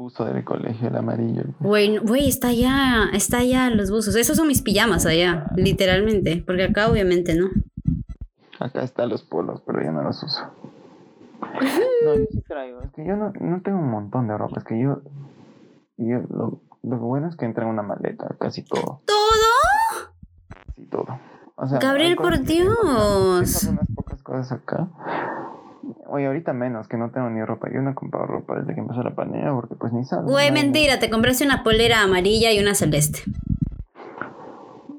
Buzo 0.05 0.25
del 0.27 0.45
colegio, 0.45 0.89
el 0.89 0.97
amarillo. 0.97 1.45
Güey, 1.61 1.97
güey, 1.99 2.29
está 2.29 2.49
allá, 2.49 3.05
está 3.15 3.39
allá 3.39 3.71
los 3.71 3.91
buzos. 3.91 4.15
Esos 4.17 4.37
son 4.37 4.47
mis 4.49 4.61
pijamas 4.63 5.07
allá, 5.07 5.47
literalmente. 5.57 6.43
Porque 6.47 6.65
acá 6.65 6.89
obviamente 6.91 7.35
no. 7.35 7.49
Acá 8.61 8.83
están 8.83 9.09
los 9.09 9.23
polos, 9.23 9.63
pero 9.67 9.83
yo 9.83 9.93
no 9.93 10.03
los 10.03 10.23
uso. 10.23 10.43
No, 12.05 12.15
yo 12.17 12.27
sí 12.31 12.43
traigo. 12.47 12.81
Es 12.83 12.93
que 12.93 13.07
yo 13.07 13.17
no, 13.17 13.33
no 13.41 13.63
tengo 13.63 13.79
un 13.79 13.91
montón 13.91 14.29
de 14.29 14.37
ropa. 14.37 14.59
Es 14.59 14.65
que 14.65 14.79
yo. 14.79 15.01
yo 15.97 16.19
lo, 16.31 16.61
lo 16.83 16.99
bueno 16.99 17.29
es 17.29 17.37
que 17.37 17.47
entra 17.47 17.65
en 17.65 17.71
una 17.71 17.83
maleta, 17.83 18.35
casi 18.39 18.63
todo. 18.63 19.01
¿Todo? 19.07 20.13
Casi 20.67 20.85
todo. 20.87 21.19
O 21.57 21.67
sea, 21.67 21.79
Gabriel, 21.79 22.17
por 22.17 22.35
tengo- 22.39 22.45
Dios. 22.45 23.61
Tengo 23.61 23.73
unas 23.73 23.89
pocas 23.95 24.23
cosas 24.23 24.53
acá. 24.53 24.89
Oye, 26.07 26.27
ahorita 26.27 26.53
menos, 26.53 26.89
que 26.89 26.97
no 26.97 27.11
tengo 27.11 27.29
ni 27.31 27.43
ropa. 27.45 27.69
Yo 27.73 27.81
no 27.83 27.91
he 27.91 27.95
comprado 27.95 28.27
ropa 28.27 28.59
desde 28.61 28.75
que 28.75 28.81
empezó 28.81 29.03
la 29.03 29.15
pandemia 29.15 29.53
porque 29.53 29.75
pues 29.75 29.93
ni 29.93 30.05
salgo. 30.05 30.31
Güey, 30.31 30.53
mentira, 30.53 30.99
te 30.99 31.11
compraste 31.11 31.45
una 31.45 31.63
polera 31.63 32.03
amarilla 32.03 32.53
y 32.53 32.61
una 32.61 32.75
celeste. 32.75 33.21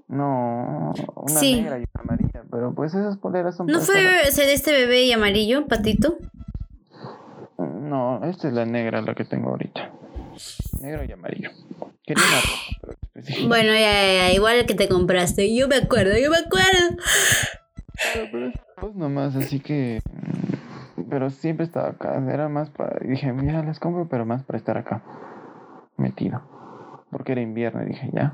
No, 0.07 0.93
una 1.15 1.39
Sí. 1.39 1.55
negra 1.61 1.79
y 1.79 1.81
una 1.93 2.01
amarilla. 2.03 2.43
Pero 2.51 2.73
pues 2.73 2.93
esas 2.93 3.17
poleras 3.17 3.55
son 3.57 3.67
¿No 3.67 3.79
fue 3.81 3.95
estar- 3.97 4.31
celeste 4.31 4.71
bebé 4.71 5.03
y 5.03 5.11
amarillo, 5.11 5.67
patito? 5.67 6.17
No, 7.57 8.23
esta 8.25 8.47
es 8.47 8.53
la 8.53 8.65
negra 8.65 9.01
la 9.01 9.13
que 9.15 9.25
tengo 9.25 9.49
ahorita. 9.49 9.91
Negro 10.81 11.03
y 11.07 11.11
amarillo. 11.11 11.49
Quería 12.03 12.23
una 12.23 12.41
roja, 12.41 12.71
pero 12.81 12.93
específica. 13.01 13.47
Bueno, 13.47 13.73
ya, 13.73 13.79
ya, 13.79 14.13
ya, 14.27 14.31
igual 14.33 14.65
que 14.65 14.75
te 14.75 14.87
compraste. 14.87 15.55
Yo 15.55 15.67
me 15.67 15.75
acuerdo, 15.77 16.13
yo 16.17 16.29
me 16.29 16.37
acuerdo. 16.37 16.97
Pero, 18.13 18.27
pero 18.31 18.47
es 18.49 18.53
dos 18.81 18.95
nomás, 18.95 19.35
así 19.35 19.59
que. 19.59 20.01
Pero 21.09 21.29
siempre 21.29 21.65
estaba 21.65 21.89
acá. 21.89 22.15
Era 22.31 22.49
más 22.49 22.69
para. 22.69 22.99
Dije, 22.99 23.31
mira, 23.33 23.63
las 23.63 23.79
compro, 23.79 24.07
pero 24.07 24.25
más 24.25 24.43
para 24.43 24.57
estar 24.57 24.77
acá. 24.77 25.01
Metido. 25.97 26.41
Porque 27.11 27.33
era 27.33 27.41
invierno 27.41 27.83
y 27.83 27.87
dije, 27.87 28.09
ya. 28.13 28.33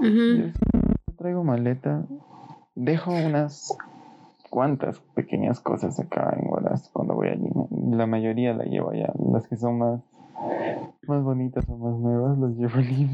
Yo 0.00 0.44
traigo 1.16 1.44
maleta. 1.44 2.04
Dejo 2.74 3.12
unas 3.12 3.76
cuantas 4.50 5.00
pequeñas 5.14 5.60
cosas 5.60 5.98
acá 6.00 6.34
en 6.38 6.48
Guaraz 6.48 6.88
cuando 6.92 7.14
voy 7.14 7.28
allí. 7.28 7.50
La 7.90 8.06
mayoría 8.06 8.54
la 8.54 8.64
llevo 8.64 8.90
allá. 8.90 9.12
Las 9.32 9.46
que 9.48 9.56
son 9.56 9.78
más. 9.78 10.00
Más 11.06 11.22
bonitas 11.22 11.68
o 11.68 11.76
más 11.76 11.98
nuevas 11.98 12.38
las 12.38 12.56
llevo 12.56 12.78
allí. 12.78 13.08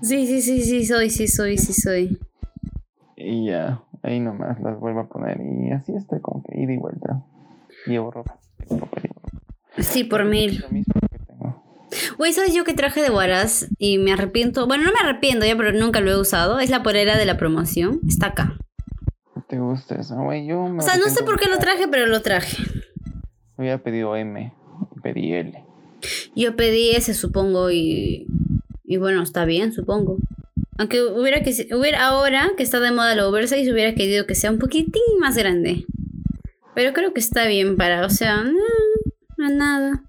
Sí, 0.00 0.26
sí, 0.26 0.40
sí, 0.40 0.60
sí, 0.62 0.84
soy, 0.84 1.10
sí, 1.10 1.26
soy, 1.28 1.58
sí, 1.58 1.72
soy. 1.72 2.18
Y 3.16 3.46
ya, 3.46 3.82
ahí 4.02 4.18
nomás 4.20 4.60
las 4.60 4.78
vuelvo 4.80 5.00
a 5.00 5.08
poner. 5.08 5.40
Y 5.40 5.70
así 5.70 5.94
estoy 5.94 6.20
como 6.20 6.42
que 6.42 6.60
ida 6.60 6.72
y 6.72 6.76
vuelta. 6.76 7.22
Llevo 7.86 8.10
ropa. 8.10 8.38
Sí, 9.78 10.04
por 10.04 10.24
mil. 10.24 10.60
Lo. 10.60 11.62
Güey, 12.18 12.32
¿sabes 12.32 12.54
yo 12.54 12.64
que 12.64 12.74
traje 12.74 13.02
de 13.02 13.10
Huaraz 13.10 13.68
y 13.78 13.98
me 13.98 14.12
arrepiento? 14.12 14.66
Bueno, 14.66 14.84
no 14.84 14.92
me 14.92 15.00
arrepiento 15.00 15.44
ya, 15.44 15.56
pero 15.56 15.72
nunca 15.72 16.00
lo 16.00 16.10
he 16.10 16.20
usado. 16.20 16.58
Es 16.60 16.70
la 16.70 16.82
polera 16.82 17.16
de 17.16 17.24
la 17.24 17.36
promoción. 17.36 18.00
Está 18.08 18.28
acá. 18.28 18.56
¿Te 19.48 19.58
gusta 19.58 19.96
eso? 19.96 20.16
Güey, 20.16 20.46
yo 20.46 20.68
me 20.68 20.78
O 20.78 20.82
sea, 20.82 20.96
no 20.96 21.08
sé 21.10 21.24
por 21.24 21.38
qué 21.38 21.48
lo 21.48 21.58
traje, 21.58 21.88
pero 21.88 22.06
lo 22.06 22.22
traje. 22.22 22.56
Había 23.58 23.82
pedido 23.82 24.16
M. 24.16 24.52
Pedí 25.02 25.32
L. 25.32 25.64
Yo 26.34 26.56
pedí 26.56 26.90
ese, 26.90 27.14
supongo, 27.14 27.70
y. 27.70 28.26
Y 28.84 28.96
bueno, 28.96 29.22
está 29.22 29.44
bien, 29.44 29.72
supongo. 29.72 30.18
Aunque 30.78 31.02
hubiera 31.02 31.42
que 31.42 31.50
hubiera 31.74 32.06
ahora 32.06 32.50
que 32.56 32.62
está 32.62 32.80
de 32.80 32.90
moda 32.90 33.14
la 33.14 33.28
oversize, 33.28 33.70
hubiera 33.72 33.94
querido 33.94 34.26
que 34.26 34.34
sea 34.34 34.50
un 34.50 34.58
poquitín 34.58 35.02
más 35.20 35.36
grande. 35.36 35.84
Pero 36.74 36.92
creo 36.92 37.12
que 37.12 37.20
está 37.20 37.46
bien 37.46 37.76
para, 37.76 38.06
o 38.06 38.10
sea, 38.10 38.42
no, 38.42 39.48
nada. 39.50 40.02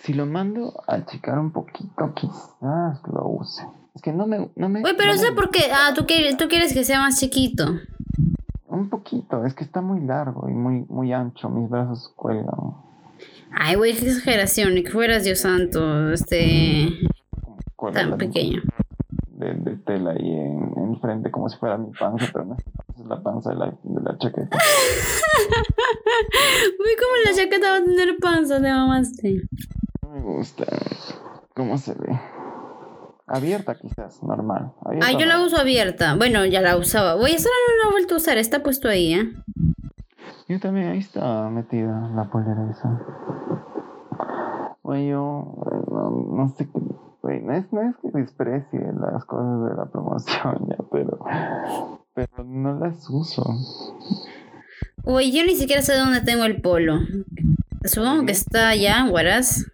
Si 0.00 0.12
lo 0.14 0.26
mando 0.26 0.82
a 0.88 0.96
achicar 0.96 1.38
un 1.38 1.52
poquito, 1.52 2.12
quizás 2.14 3.00
lo 3.12 3.28
use. 3.28 3.62
Es 3.94 4.02
que 4.02 4.12
no 4.12 4.26
me... 4.26 4.50
No 4.56 4.68
me 4.68 4.82
Uy, 4.82 4.94
pero 4.96 5.12
no 5.12 5.18
sé 5.18 5.30
me- 5.30 5.36
por 5.36 5.50
qué. 5.50 5.70
Ah, 5.72 5.92
¿tú 5.94 6.06
quieres, 6.06 6.36
tú 6.36 6.48
quieres 6.48 6.72
que 6.72 6.82
sea 6.82 6.98
más 6.98 7.20
chiquito. 7.20 7.78
Un 8.66 8.88
poquito, 8.88 9.44
es 9.44 9.54
que 9.54 9.64
está 9.64 9.80
muy 9.82 10.00
largo 10.00 10.48
y 10.48 10.52
muy, 10.52 10.84
muy 10.88 11.12
ancho. 11.12 11.48
Mis 11.50 11.68
brazos 11.68 12.12
cuelgan. 12.16 12.46
Ay, 13.52 13.76
güey, 13.76 13.94
qué 13.94 14.06
exageración. 14.06 14.74
Ni 14.74 14.82
que 14.82 14.90
fueras 14.90 15.24
Dios 15.24 15.40
santo, 15.40 16.10
este. 16.10 16.88
tan 17.92 18.16
pequeño. 18.16 18.62
De, 19.54 19.70
de 19.70 19.76
tela 19.78 20.10
ahí 20.12 20.30
en, 20.30 20.72
en 20.76 21.00
frente 21.00 21.30
como 21.30 21.48
si 21.48 21.56
fuera 21.58 21.76
mi 21.78 21.90
panza, 21.92 22.26
pero 22.32 22.44
no 22.44 22.56
es 22.56 22.64
la 23.06 23.22
panza 23.22 23.50
de 23.50 23.56
la, 23.56 23.66
de 23.82 24.00
la 24.02 24.18
chaqueta. 24.18 24.56
Uy, 26.78 26.96
¿cómo 26.98 27.12
la 27.26 27.32
chaqueta 27.34 27.70
va 27.70 27.76
a 27.78 27.84
tener 27.84 28.16
panza? 28.20 28.60
Te 28.60 28.70
mamaste. 28.70 29.42
No 30.02 30.10
me 30.10 30.20
gusta 30.20 30.64
cómo 31.54 31.78
se 31.78 31.94
ve. 31.94 32.18
Abierta 33.26 33.74
quizás, 33.76 34.22
normal. 34.22 34.72
Abierta, 34.84 35.06
Ah, 35.08 35.12
yo 35.18 35.26
la 35.26 35.40
uso 35.40 35.56
abierta. 35.56 36.14
Bueno, 36.16 36.44
ya 36.44 36.60
la 36.60 36.76
usaba. 36.76 37.14
Güey, 37.14 37.34
esa 37.34 37.48
no 37.48 37.84
la 37.84 37.88
he 37.88 37.92
vuelto 37.92 38.14
a 38.14 38.18
usar. 38.18 38.36
Está 38.38 38.62
puesto 38.62 38.88
ahí, 38.88 39.14
¿eh? 39.14 39.32
Yo 40.48 40.60
también, 40.60 40.88
ahí 40.88 40.98
está 40.98 41.48
metida 41.48 42.10
la 42.14 42.24
polera 42.30 42.68
esa. 42.70 43.00
Güey, 44.82 45.08
yo 45.08 45.54
no, 45.90 46.10
no 46.36 46.48
sé 46.58 46.68
qué. 46.70 46.80
Güey, 47.22 47.40
no 47.40 47.54
es, 47.54 47.72
no 47.72 47.82
es 47.82 47.94
que 48.02 48.10
desprecie 48.10 48.80
las 48.80 49.24
cosas 49.26 49.70
de 49.70 49.76
la 49.76 49.86
promoción 49.86 50.66
ya, 50.68 50.76
pero. 50.90 51.18
Pero 52.14 52.44
no 52.44 52.78
las 52.80 53.08
uso. 53.08 53.44
Güey, 55.04 55.32
yo 55.32 55.46
ni 55.46 55.54
siquiera 55.54 55.82
sé 55.82 55.96
dónde 55.96 56.20
tengo 56.20 56.44
el 56.44 56.60
polo. 56.60 56.98
Supongo 57.84 58.26
que 58.26 58.32
está 58.32 58.70
allá 58.70 58.98
en 59.00 59.12
Huaraz. 59.12 59.66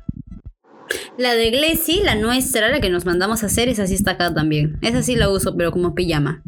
La 1.17 1.35
de 1.35 1.51
Glessy, 1.51 2.03
la 2.03 2.15
nuestra, 2.15 2.69
la 2.69 2.81
que 2.81 2.91
nos 2.91 3.07
mandamos 3.07 3.43
a 3.43 3.47
hacer, 3.47 3.69
esa 3.69 3.87
sí 3.87 3.95
está 3.95 4.13
acá 4.13 4.33
también. 4.33 4.79
Esa 4.83 5.03
sí 5.03 5.17
la 5.17 5.31
uso, 5.31 5.57
pero 5.57 5.73
como 5.73 5.95
pijama. 5.95 6.43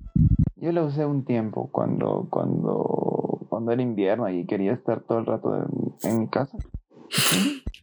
Yo 0.56 0.70
la 0.72 0.84
usé 0.84 1.06
un 1.06 1.24
tiempo 1.24 1.70
cuando, 1.72 2.26
cuando, 2.30 3.46
cuando 3.48 3.72
era 3.72 3.82
invierno 3.82 4.28
y 4.28 4.46
quería 4.46 4.72
estar 4.72 5.00
todo 5.00 5.18
el 5.18 5.26
rato 5.26 5.56
en, 5.56 6.10
en 6.10 6.20
mi 6.20 6.28
casa. 6.28 6.58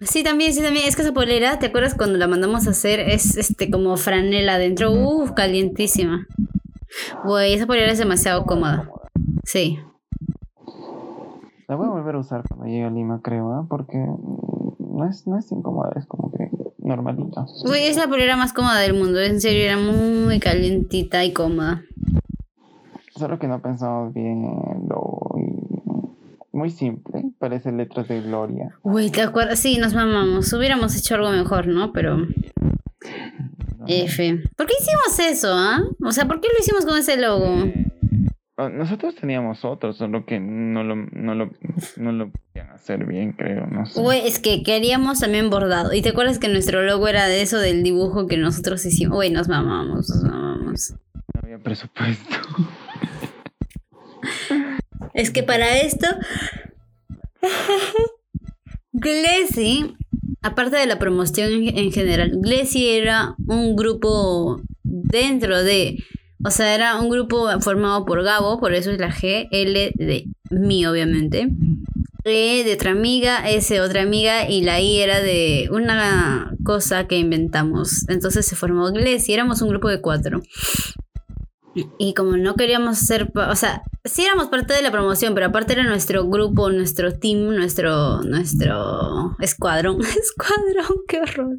Sí, 0.01 0.23
también, 0.23 0.53
sí, 0.53 0.61
también. 0.61 0.87
Es 0.87 0.95
que 0.95 1.01
esa 1.01 1.13
polera, 1.13 1.59
¿te 1.59 1.67
acuerdas 1.67 1.95
cuando 1.95 2.17
la 2.17 2.27
mandamos 2.27 2.67
a 2.67 2.71
hacer? 2.71 2.99
Es 2.99 3.35
este 3.37 3.69
como 3.69 3.97
franela 3.97 4.55
adentro. 4.55 4.91
Uf, 4.91 5.31
calientísima. 5.31 6.27
Güey, 7.25 7.53
esa 7.53 7.65
polera 7.65 7.91
es 7.91 7.97
demasiado 7.97 8.45
cómoda. 8.45 8.89
Sí. 9.43 9.79
La 11.67 11.75
voy 11.75 11.87
a 11.87 11.89
volver 11.89 12.15
a 12.15 12.19
usar 12.19 12.43
cuando 12.47 12.65
llegue 12.65 12.85
a 12.85 12.89
Lima, 12.89 13.21
creo, 13.21 13.51
¿ah? 13.51 13.65
porque 13.69 13.97
no 13.97 15.05
es, 15.09 15.27
no 15.27 15.37
es 15.37 15.51
incómoda, 15.51 15.91
es 15.97 16.05
como 16.05 16.31
que 16.31 16.49
normalita. 16.79 17.45
Güey, 17.65 17.87
es 17.87 17.97
la 17.97 18.07
polera 18.07 18.37
más 18.37 18.53
cómoda 18.53 18.79
del 18.79 18.93
mundo. 18.93 19.19
En 19.19 19.41
serio, 19.41 19.63
era 19.63 19.77
muy 19.77 20.39
calientita 20.39 21.25
y 21.25 21.33
cómoda. 21.33 21.83
Solo 23.15 23.39
que 23.39 23.47
no 23.47 23.61
pensamos 23.61 24.13
bien 24.13 24.45
muy 26.57 26.71
simple, 26.71 27.23
parece 27.39 27.71
letras 27.71 28.07
de 28.07 28.21
gloria. 28.21 28.77
Güey, 28.83 29.09
¿te 29.11 29.21
acuerdas? 29.21 29.59
Sí, 29.59 29.77
nos 29.77 29.93
mamamos. 29.93 30.51
Hubiéramos 30.51 30.97
hecho 30.97 31.15
algo 31.15 31.31
mejor, 31.31 31.67
¿no? 31.67 31.93
Pero. 31.93 32.27
F. 33.87 34.43
¿Por 34.57 34.65
qué 34.65 34.73
hicimos 34.81 35.19
eso, 35.31 35.53
ah? 35.53 35.81
O 36.03 36.11
sea, 36.11 36.25
¿por 36.27 36.41
qué 36.41 36.49
lo 36.51 36.59
hicimos 36.59 36.85
con 36.85 36.97
ese 36.97 37.15
logo? 37.15 37.45
Eh, 37.45 38.69
nosotros 38.73 39.15
teníamos 39.15 39.63
otros, 39.63 39.97
solo 39.97 40.25
que 40.25 40.39
no 40.39 40.83
lo, 40.83 40.95
no 40.95 41.35
lo, 41.35 41.51
no 41.95 42.11
lo 42.11 42.31
podían 42.31 42.71
hacer 42.71 43.05
bien, 43.05 43.33
creo, 43.33 43.67
no 43.67 43.85
sé. 43.85 44.01
Güey, 44.01 44.27
es 44.27 44.39
que 44.39 44.63
queríamos 44.63 45.19
también 45.19 45.49
bordado. 45.49 45.93
¿Y 45.93 46.01
te 46.01 46.09
acuerdas 46.09 46.39
que 46.39 46.49
nuestro 46.49 46.81
logo 46.81 47.07
era 47.07 47.27
de 47.27 47.43
eso 47.43 47.59
del 47.59 47.83
dibujo 47.83 48.25
que 48.25 48.35
nosotros 48.35 48.83
hicimos? 48.83 49.15
Güey, 49.15 49.29
nos 49.29 49.47
mamamos, 49.47 50.09
nos 50.09 50.23
mamamos. 50.23 50.95
No 51.35 51.41
había 51.43 51.59
presupuesto. 51.59 52.35
Es 55.17 55.31
que 55.31 55.41
para 55.41 55.79
esto. 55.79 56.05
Glessy, 58.93 59.95
aparte 60.43 60.77
de 60.77 60.85
la 60.85 60.99
promoción 60.99 61.51
en, 61.51 61.77
en 61.77 61.91
general, 61.91 62.33
Glessy 62.35 62.87
era 62.89 63.35
un 63.47 63.75
grupo 63.75 64.61
dentro 64.83 65.63
de. 65.63 65.97
O 66.45 66.51
sea, 66.51 66.75
era 66.75 66.99
un 66.99 67.09
grupo 67.09 67.47
formado 67.61 68.05
por 68.05 68.23
Gabo, 68.23 68.59
por 68.59 68.75
eso 68.75 68.91
es 68.91 68.99
la 68.99 69.11
G, 69.11 69.47
L 69.51 69.91
de 69.95 70.25
mí, 70.51 70.85
obviamente. 70.85 71.49
E 72.23 72.63
de 72.63 72.73
otra 72.73 72.91
amiga, 72.91 73.49
S 73.49 73.81
otra 73.81 74.03
amiga 74.03 74.47
y 74.47 74.61
la 74.61 74.79
I 74.79 74.99
era 74.99 75.19
de 75.19 75.67
una 75.71 76.53
cosa 76.63 77.07
que 77.07 77.17
inventamos. 77.17 78.07
Entonces 78.07 78.45
se 78.45 78.55
formó 78.55 78.91
Glessy, 78.91 79.33
éramos 79.33 79.63
un 79.63 79.69
grupo 79.69 79.89
de 79.89 79.99
cuatro. 79.99 80.41
Y 81.97 82.13
como 82.13 82.37
no 82.37 82.55
queríamos 82.55 82.97
ser, 82.97 83.31
o 83.35 83.55
sea, 83.55 83.83
sí 84.03 84.23
éramos 84.23 84.47
parte 84.47 84.73
de 84.73 84.81
la 84.81 84.91
promoción, 84.91 85.33
pero 85.33 85.47
aparte 85.47 85.73
era 85.73 85.83
nuestro 85.83 86.27
grupo, 86.27 86.69
nuestro 86.69 87.13
team, 87.13 87.55
nuestro, 87.55 88.21
nuestro 88.23 89.35
escuadrón. 89.39 89.99
Escuadrón, 90.21 90.97
qué 91.07 91.21
horror. 91.21 91.57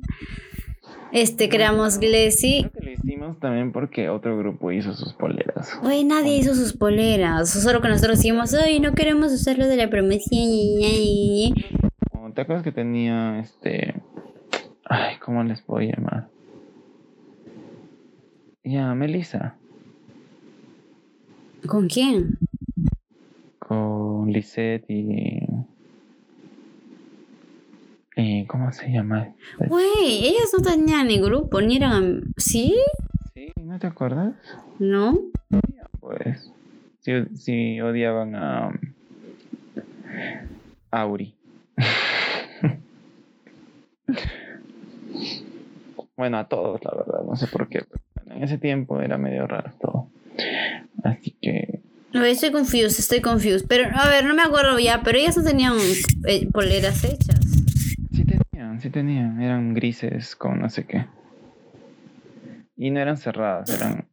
Este, 1.13 1.49
creamos 1.49 1.99
Glessy. 1.99 2.61
Creo 2.61 2.73
que 2.73 2.85
lo 2.85 2.93
hicimos 2.93 3.39
también 3.39 3.73
porque 3.73 4.11
otro 4.11 4.37
grupo 4.37 4.73
hizo 4.73 4.93
sus 4.93 5.15
poleras. 5.15 5.79
Güey, 5.83 6.05
nadie 6.05 6.37
hizo 6.37 6.55
sus 6.55 6.75
poleras. 6.75 7.51
Solo 7.51 7.81
que 7.81 7.89
nosotros 7.89 8.21
dijimos, 8.21 8.55
ay, 8.55 8.81
no 8.81 8.93
queremos 8.93 9.33
usarlo 9.33 9.67
de 9.67 9.77
la 9.77 9.89
promoción. 9.89 11.55
Oh, 12.13 12.31
¿Te 12.33 12.43
acuerdas 12.43 12.63
que 12.63 12.73
tenía 12.73 13.39
este... 13.41 13.95
Ay, 14.85 15.17
¿cómo 15.19 15.43
les 15.45 15.63
puedo 15.63 15.81
llamar? 15.81 16.29
Ya, 18.65 18.95
Melissa. 18.95 19.58
¿Con 21.67 21.89
quién? 21.89 22.39
Con 23.59 24.31
Lisette 24.31 24.85
y... 24.89 25.41
y 28.17 28.47
¿Cómo 28.47 28.73
se 28.73 28.91
llama? 28.91 29.35
Güey, 29.67 30.27
ellas 30.29 30.51
no 30.57 30.63
tenían 30.63 31.09
ni 31.09 31.21
grupo, 31.21 31.61
ni 31.61 31.77
eran... 31.77 32.33
¿Sí? 32.37 32.75
Sí, 33.35 33.53
¿no 33.63 33.79
te 33.79 33.87
acuerdas? 33.87 34.35
¿No? 34.79 35.19
Pues... 36.01 36.53
Si, 37.01 37.13
si 37.37 37.81
odiaban 37.81 38.35
a... 38.37 38.71
Auri. 40.91 41.35
bueno, 46.17 46.39
a 46.39 46.49
todos, 46.49 46.83
la 46.85 46.93
verdad. 46.95 47.25
No 47.25 47.37
sé 47.37 47.47
por 47.47 47.69
qué. 47.69 47.85
pero 48.15 48.37
en 48.37 48.43
ese 48.43 48.59
tiempo 48.59 49.01
era 49.01 49.19
medio 49.19 49.47
raro 49.47 49.71
todo. 49.81 50.09
Así 51.05 51.37
que... 51.41 51.83
Estoy 52.13 52.51
confused, 52.51 52.99
estoy 52.99 53.21
confused. 53.21 53.67
Pero, 53.69 53.89
a 53.95 54.09
ver, 54.09 54.25
no 54.25 54.35
me 54.35 54.43
acuerdo 54.43 54.79
ya, 54.79 55.03
pero 55.03 55.19
ellas 55.19 55.37
no 55.37 55.45
tenían 55.45 55.75
eh, 56.27 56.49
poleras 56.51 57.05
hechas. 57.05 57.41
Sí 58.13 58.25
tenían, 58.25 58.81
sí 58.81 58.91
tenían. 58.91 59.41
Eran 59.43 59.75
grises 59.75 60.35
con 60.35 60.61
no 60.61 60.71
sé 60.71 60.85
qué. 60.85 61.07
Y 62.77 62.91
no 62.91 63.01
eran 63.01 63.17
cerradas, 63.17 63.71
eran... 63.71 64.09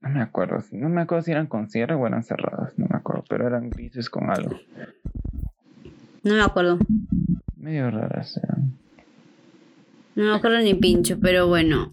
No 0.00 0.10
me 0.10 0.22
acuerdo. 0.22 0.62
No 0.70 0.88
me 0.88 1.00
acuerdo 1.02 1.24
si 1.24 1.32
eran 1.32 1.46
con 1.48 1.68
cierre 1.68 1.94
o 1.94 2.06
eran 2.06 2.22
cerradas. 2.22 2.78
No 2.78 2.86
me 2.88 2.96
acuerdo. 2.96 3.24
Pero 3.28 3.46
eran 3.46 3.70
grises 3.70 4.08
con 4.08 4.30
algo. 4.30 4.56
No 6.22 6.34
me 6.34 6.42
acuerdo. 6.42 6.78
Medio 7.56 7.90
raras 7.90 8.36
eran. 8.36 8.72
No 10.14 10.24
me 10.24 10.34
acuerdo 10.34 10.60
ni 10.60 10.74
pincho, 10.74 11.18
pero 11.20 11.48
bueno. 11.48 11.92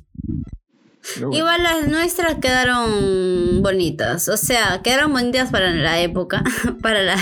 Igual 1.32 1.64
las 1.64 1.88
nuestras 1.88 2.36
quedaron 2.36 3.62
bonitas. 3.62 4.30
O 4.30 4.38
sea, 4.38 4.82
quedaron 4.84 5.12
bonitas 5.12 5.52
para 5.52 5.72
la 5.72 6.02
época. 6.02 6.44
para 6.82 7.02
la 7.04 7.16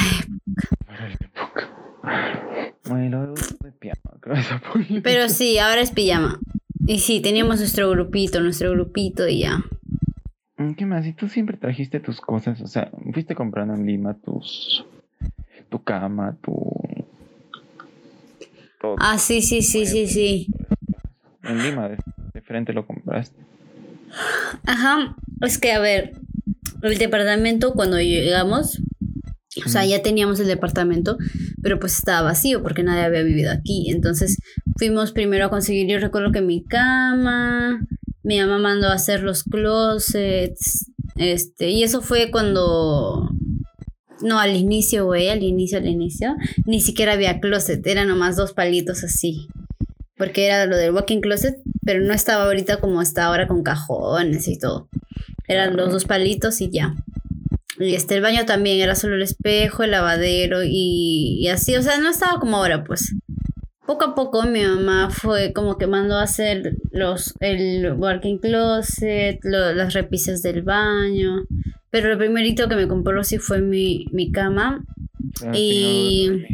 para 0.86 1.10
la 1.10 1.14
época. 1.14 2.80
Bueno, 2.88 3.34
de 3.34 3.92
polera. 4.72 5.02
Pero 5.04 5.30
sí, 5.30 5.58
ahora 5.58 5.82
es 5.82 5.92
pijama. 5.92 6.40
Y 6.88 7.00
sí, 7.00 7.22
teníamos 7.22 7.60
nuestro 7.60 7.90
grupito, 7.90 8.42
nuestro 8.42 8.72
grupito 8.72 9.28
y 9.28 9.40
ya. 9.40 9.64
Mm, 10.58 10.74
¿Qué 10.74 10.86
más? 10.86 11.06
Y 11.06 11.14
tú 11.14 11.28
siempre 11.28 11.58
trajiste 11.58 12.00
tus 12.00 12.22
cosas, 12.22 12.62
o 12.62 12.68
sea, 12.68 12.92
fuiste 13.14 13.36
comprando 13.36 13.74
en 13.76 13.86
Lima 13.86 14.16
tus... 14.16 14.86
Tu 15.70 15.82
cama, 15.84 16.36
tu... 16.42 16.52
Todo. 18.82 18.96
Ah, 19.00 19.18
sí, 19.18 19.42
sí, 19.42 19.62
sí, 19.62 19.86
sí, 19.86 20.08
sí. 20.08 20.48
En 21.44 21.64
Lima, 21.64 21.88
de, 21.88 21.98
de 22.34 22.42
frente 22.42 22.74
lo 22.74 22.86
compraste. 22.86 23.51
Ajá, 24.66 25.16
es 25.42 25.58
que 25.58 25.72
a 25.72 25.80
ver, 25.80 26.14
el 26.82 26.98
departamento 26.98 27.74
cuando 27.74 28.00
llegamos, 28.00 28.80
o 29.66 29.70
sea, 29.70 29.86
ya 29.86 30.02
teníamos 30.02 30.40
el 30.40 30.48
departamento, 30.48 31.18
pero 31.62 31.80
pues 31.80 31.98
estaba 31.98 32.22
vacío 32.22 32.62
porque 32.64 32.84
nadie 32.84 33.04
había 33.04 33.24
vivido 33.24 33.52
aquí. 33.52 33.90
Entonces 33.92 34.38
fuimos 34.78 35.12
primero 35.12 35.46
a 35.46 35.50
conseguir, 35.50 35.88
yo 35.88 36.00
recuerdo 36.00 36.32
que 36.32 36.42
mi 36.42 36.64
cama, 36.64 37.82
mi 38.24 38.40
mamá 38.40 38.60
mandó 38.60 38.88
a 38.88 38.94
hacer 38.94 39.24
los 39.24 39.44
closets, 39.44 40.92
este, 41.16 41.70
y 41.70 41.84
eso 41.84 42.02
fue 42.02 42.32
cuando 42.32 43.30
No, 44.22 44.40
al 44.40 44.56
inicio, 44.56 45.06
güey, 45.06 45.30
al 45.30 45.44
inicio, 45.44 45.80
al 45.80 45.88
inicio. 45.88 46.36
Ni 46.66 46.80
siquiera 46.80 47.14
había 47.14 47.40
closet, 47.40 47.86
eran 47.88 48.08
nomás 48.08 48.36
dos 48.36 48.54
palitos 48.54 49.04
así. 49.04 49.48
Porque 50.16 50.46
era 50.46 50.66
lo 50.68 50.78
del 50.78 50.94
walking 50.94 51.22
closet, 51.22 51.56
pero 51.84 52.04
no 52.04 52.14
estaba 52.14 52.46
ahorita 52.46 52.78
como 52.78 53.02
está 53.02 53.26
ahora 53.26 53.48
con 53.48 53.64
cajones 53.64 54.48
y 54.48 54.58
todo. 54.58 54.88
Eran 55.48 55.76
los 55.76 55.92
dos 55.92 56.06
palitos 56.06 56.62
y 56.62 56.70
ya. 56.70 56.96
Y 57.80 57.96
este, 57.96 58.16
el 58.16 58.22
baño 58.22 58.46
también 58.46 58.80
era 58.80 58.96
solo 58.96 59.16
el 59.16 59.24
espejo, 59.24 59.84
el 59.84 59.92
lavadero 59.92 60.64
y, 60.64 61.40
y 61.40 61.48
así. 61.48 61.76
O 61.76 61.82
sea, 61.82 62.00
no 62.00 62.10
estaba 62.10 62.40
como 62.40 62.58
ahora, 62.58 62.84
pues 62.84 63.16
poco 63.92 64.06
a 64.06 64.16
poco 64.16 64.44
mi 64.44 64.64
mamá 64.64 65.10
fue 65.10 65.52
como 65.52 65.78
que 65.78 65.86
mandó 65.86 66.16
a 66.16 66.24
hacer 66.24 66.78
los 66.92 67.34
el 67.42 67.92
working 67.94 68.38
closet, 68.38 69.40
las 69.44 69.94
repisas 69.94 70.42
del 70.42 70.62
baño. 70.62 71.44
Pero 71.90 72.08
lo 72.08 72.18
primerito 72.18 72.70
que 72.70 72.78
me 72.78 72.88
compró 72.88 73.22
sí 73.26 73.38
fue 73.38 73.60
mi, 73.60 74.06
mi 74.14 74.32
cama. 74.32 74.86
Ah, 75.44 75.52
y. 75.54 76.46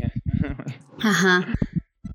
Ajá. 1.00 1.46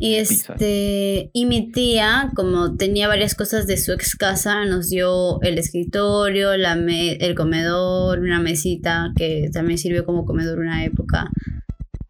Y 0.04 0.16
este, 0.16 1.30
y 1.32 1.46
mi 1.46 1.70
tía, 1.70 2.32
como 2.34 2.74
tenía 2.74 3.06
varias 3.06 3.36
cosas 3.36 3.68
de 3.68 3.76
su 3.76 3.92
ex 3.92 4.16
casa, 4.16 4.64
nos 4.64 4.90
dio 4.90 5.40
el 5.42 5.58
escritorio, 5.58 6.56
la 6.56 6.72
el 6.72 7.36
comedor, 7.36 8.18
una 8.18 8.40
mesita 8.40 9.12
que 9.14 9.48
también 9.52 9.78
sirvió 9.78 10.04
como 10.04 10.24
comedor 10.24 10.58
una 10.58 10.84
época. 10.84 11.30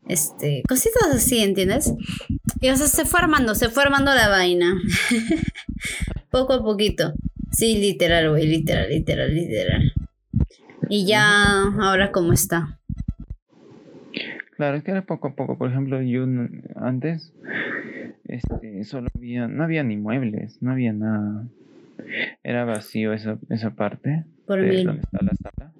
Este, 0.09 0.63
cositas 0.67 1.03
así, 1.13 1.43
¿entiendes? 1.43 1.93
Y 2.63 2.71
o 2.71 2.77
sea, 2.77 2.87
se 2.87 3.05
fue 3.05 3.21
armando, 3.21 3.55
se 3.55 3.69
fue 3.69 3.83
armando 3.83 4.15
la 4.15 4.31
vaina. 4.31 4.73
Poco 6.31 6.55
a 6.55 6.63
poquito. 6.63 7.13
Sí, 7.51 7.77
literal, 7.77 8.31
güey, 8.31 8.47
literal, 8.47 8.89
literal, 8.89 9.35
literal. 9.35 9.93
Y 10.89 11.05
ya, 11.05 11.65
ahora 11.79 12.11
cómo 12.11 12.33
está. 12.33 12.81
Claro, 14.57 14.77
es 14.77 14.85
que 14.85 14.91
era 14.91 15.03
poco 15.03 15.29
a 15.29 15.35
poco. 15.35 15.57
Por 15.57 15.71
ejemplo, 15.71 16.01
yo 16.03 16.27
antes, 16.77 17.33
este, 18.25 18.85
solo 18.85 19.09
había, 19.17 19.49
no 19.49 19.65
había 19.65 19.83
ni 19.83 19.97
muebles, 19.97 20.63
no 20.63 20.73
había 20.73 20.93
nada. 20.93 21.47
Era 22.43 22.65
vacío 22.65 23.13
esa, 23.13 23.39
esa 23.49 23.71
parte. 23.75 24.25
Por 24.47 24.61
de 24.61 24.85
donde 24.85 25.03
está 25.03 25.19
la 25.23 25.33
sala. 25.35 25.73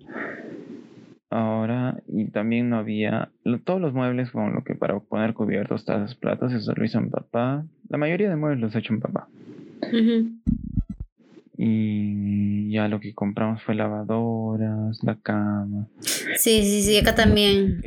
Ahora, 1.31 2.03
y 2.09 2.27
también 2.27 2.69
no 2.69 2.77
había 2.77 3.31
todos 3.65 3.81
los 3.81 3.95
muebles 3.95 4.31
con 4.31 4.53
lo 4.55 4.65
que 4.65 4.75
para 4.75 4.99
poner 5.01 5.33
cubiertos, 5.33 5.87
tazas, 5.87 6.15
platos, 6.15 6.53
eso 6.53 6.75
lo 6.75 6.85
hizo 6.85 7.01
mi 7.01 7.09
papá. 7.09 7.65
La 7.89 7.97
mayoría 7.97 8.29
de 8.29 8.37
muebles 8.37 8.61
los 8.61 8.77
ha 8.77 8.81
hecho 8.81 8.93
mi 8.93 9.01
papá. 9.01 9.29
Y 11.65 12.73
ya 12.73 12.89
lo 12.89 12.99
que 12.99 13.15
compramos 13.15 13.63
fue 13.63 13.77
lavadoras, 13.77 14.99
la 15.05 15.15
cama. 15.23 15.87
Sí, 16.01 16.65
sí, 16.65 16.83
sí, 16.83 16.99
acá 16.99 17.15
también. 17.15 17.81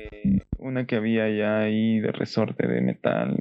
Una 0.57 0.85
que 0.85 0.95
había 0.95 1.29
ya 1.29 1.59
ahí 1.59 1.99
de 1.99 2.13
resorte 2.13 2.67
de 2.67 2.79
metal 2.79 3.35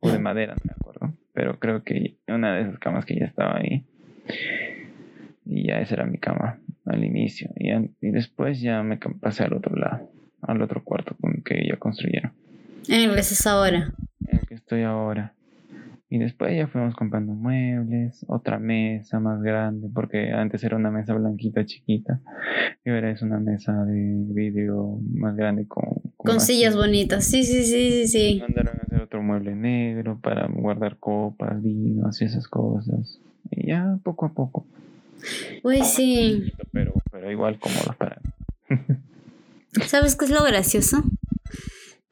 o 0.00 0.10
de 0.10 0.18
madera, 0.18 0.54
no 0.54 0.62
me 0.64 0.72
acuerdo. 0.72 1.14
Pero 1.34 1.58
creo 1.58 1.82
que 1.82 2.16
una 2.28 2.54
de 2.54 2.62
esas 2.62 2.78
camas 2.78 3.04
que 3.04 3.18
ya 3.18 3.26
estaba 3.26 3.58
ahí. 3.58 3.84
Y 5.44 5.66
ya 5.66 5.80
esa 5.80 5.96
era 5.96 6.06
mi 6.06 6.16
cama 6.16 6.60
al 6.86 7.04
inicio. 7.04 7.50
Y, 7.56 7.70
y 7.70 8.10
después 8.10 8.62
ya 8.62 8.82
me 8.82 8.96
pasé 8.96 9.44
al 9.44 9.52
otro 9.52 9.76
lado, 9.76 10.10
al 10.40 10.62
otro 10.62 10.82
cuarto 10.82 11.14
que 11.44 11.62
ya 11.68 11.76
construyeron. 11.76 12.32
En 12.88 13.02
el 13.02 13.12
que 13.12 13.20
estás 13.20 13.46
ahora. 13.46 13.92
En 14.28 14.38
el 14.38 14.46
que 14.46 14.54
estoy 14.54 14.82
ahora. 14.82 15.34
Y 16.14 16.18
después 16.18 16.56
ya 16.56 16.68
fuimos 16.68 16.94
comprando 16.94 17.32
muebles, 17.32 18.24
otra 18.28 18.60
mesa 18.60 19.18
más 19.18 19.42
grande, 19.42 19.88
porque 19.92 20.30
antes 20.30 20.62
era 20.62 20.76
una 20.76 20.92
mesa 20.92 21.12
blanquita 21.12 21.66
chiquita. 21.66 22.20
Y 22.84 22.90
ahora 22.90 23.10
es 23.10 23.20
una 23.22 23.40
mesa 23.40 23.84
de 23.84 24.22
vidrio 24.28 25.00
más 25.12 25.34
grande 25.34 25.66
con... 25.66 25.82
Con, 26.16 26.40
sillas 26.40 26.76
bonitas, 26.76 27.24
sí, 27.24 27.42
sí, 27.42 27.64
sí, 27.64 27.90
sí, 27.90 28.06
sí. 28.06 28.38
Mandaron 28.40 28.78
a 28.78 28.82
hacer 28.84 29.00
otro 29.00 29.24
mueble 29.24 29.56
negro 29.56 30.20
para 30.22 30.46
guardar 30.46 30.98
copas, 30.98 31.60
vinos 31.60 32.22
y 32.22 32.26
esas 32.26 32.46
cosas. 32.46 33.18
Y 33.50 33.70
ya 33.70 33.98
poco 34.04 34.26
a 34.26 34.32
poco. 34.34 34.66
Pues 35.62 35.84
sí. 35.88 36.52
Pero, 36.70 36.92
pero 37.10 37.28
igual 37.28 37.58
cómodo 37.58 37.92
para 37.98 38.20
¿Sabes 39.88 40.14
qué 40.14 40.26
es 40.26 40.30
lo 40.30 40.44
gracioso? 40.44 41.02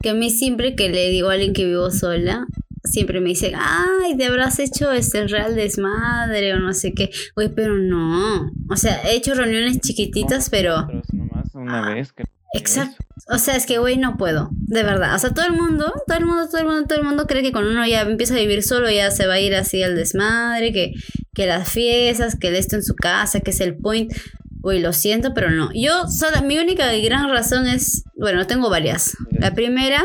Que 0.01 0.09
a 0.09 0.13
mí 0.13 0.29
siempre 0.29 0.75
que 0.75 0.89
le 0.89 1.07
digo 1.07 1.29
a 1.29 1.33
alguien 1.35 1.53
que 1.53 1.63
vivo 1.63 1.89
sola, 1.89 2.45
siempre 2.83 3.19
me 3.21 3.29
dice, 3.29 3.53
ay, 3.55 4.17
te 4.17 4.25
habrás 4.25 4.59
hecho 4.59 4.91
este 4.91 5.27
real 5.27 5.55
desmadre 5.55 6.53
o 6.53 6.59
no 6.59 6.73
sé 6.73 6.93
qué. 6.93 7.09
Güey, 7.35 7.49
pero 7.53 7.75
no. 7.77 8.51
O 8.69 8.75
sea, 8.75 9.01
he 9.03 9.15
hecho 9.15 9.33
reuniones 9.33 9.79
chiquititas, 9.79 10.49
pero... 10.49 10.85
pero 10.87 11.01
nomás 11.13 11.53
una 11.55 11.93
vez 11.93 12.13
que... 12.13 12.23
Exacto. 12.55 13.03
O 13.29 13.39
sea, 13.39 13.55
es 13.55 13.65
que, 13.65 13.79
güey, 13.79 13.97
no 13.97 14.15
puedo. 14.15 14.49
De 14.51 14.83
verdad. 14.83 15.15
O 15.15 15.19
sea, 15.19 15.33
todo 15.33 15.45
el 15.45 15.53
mundo, 15.53 15.91
todo 16.05 16.17
el 16.17 16.25
mundo, 16.25 16.47
todo 16.47 16.61
el 16.61 16.67
mundo, 16.67 16.85
todo 16.87 16.99
el 16.99 17.05
mundo 17.05 17.25
cree 17.25 17.41
que 17.41 17.51
cuando 17.51 17.71
uno 17.71 17.87
ya 17.87 18.01
empieza 18.01 18.35
a 18.35 18.37
vivir 18.37 18.61
solo 18.61 18.91
ya 18.91 19.09
se 19.09 19.25
va 19.25 19.35
a 19.35 19.39
ir 19.39 19.55
así 19.55 19.81
al 19.81 19.95
desmadre, 19.95 20.71
que, 20.71 20.93
que 21.33 21.47
las 21.47 21.71
fiestas, 21.71 22.37
que 22.37 22.49
el 22.49 22.55
esto 22.55 22.75
en 22.75 22.83
su 22.83 22.95
casa, 22.95 23.39
que 23.39 23.51
es 23.51 23.59
el 23.59 23.75
point. 23.77 24.13
Uy, 24.61 24.79
lo 24.79 24.93
siento, 24.93 25.33
pero 25.33 25.49
no. 25.49 25.71
Yo, 25.73 26.07
sola, 26.07 26.41
mi 26.41 26.59
única 26.59 26.93
y 26.95 27.03
gran 27.03 27.29
razón 27.29 27.65
es, 27.65 28.03
bueno, 28.15 28.45
tengo 28.45 28.69
varias. 28.69 29.17
La 29.31 29.53
primera, 29.53 30.03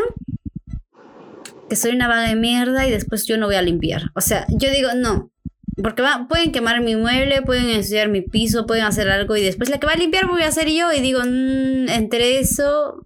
que 1.69 1.77
soy 1.77 1.93
una 1.93 2.09
vaga 2.09 2.29
de 2.29 2.37
mierda 2.37 2.87
y 2.87 2.91
después 2.91 3.27
yo 3.27 3.37
no 3.39 3.47
voy 3.47 3.57
a 3.57 3.63
limpiar. 3.63 4.11
O 4.15 4.21
sea, 4.21 4.47
yo 4.49 4.71
digo, 4.71 4.91
no, 4.97 5.31
porque 5.83 6.03
pueden 6.29 6.51
quemar 6.51 6.81
mi 6.81 6.97
mueble, 6.97 7.43
pueden 7.43 7.69
ensuciar 7.71 8.09
mi 8.09 8.23
piso, 8.23 8.67
pueden 8.67 8.85
hacer 8.85 9.09
algo 9.09 9.37
y 9.37 9.43
después 9.43 9.71
la 9.71 9.79
que 9.79 9.87
va 9.87 9.93
a 9.93 9.97
limpiar 9.97 10.27
voy 10.27 10.43
a 10.43 10.51
ser 10.51 10.69
yo 10.71 10.93
y 10.93 11.01
digo, 11.01 11.21
mm, 11.21 11.89
entre 11.89 12.41
eso 12.41 13.03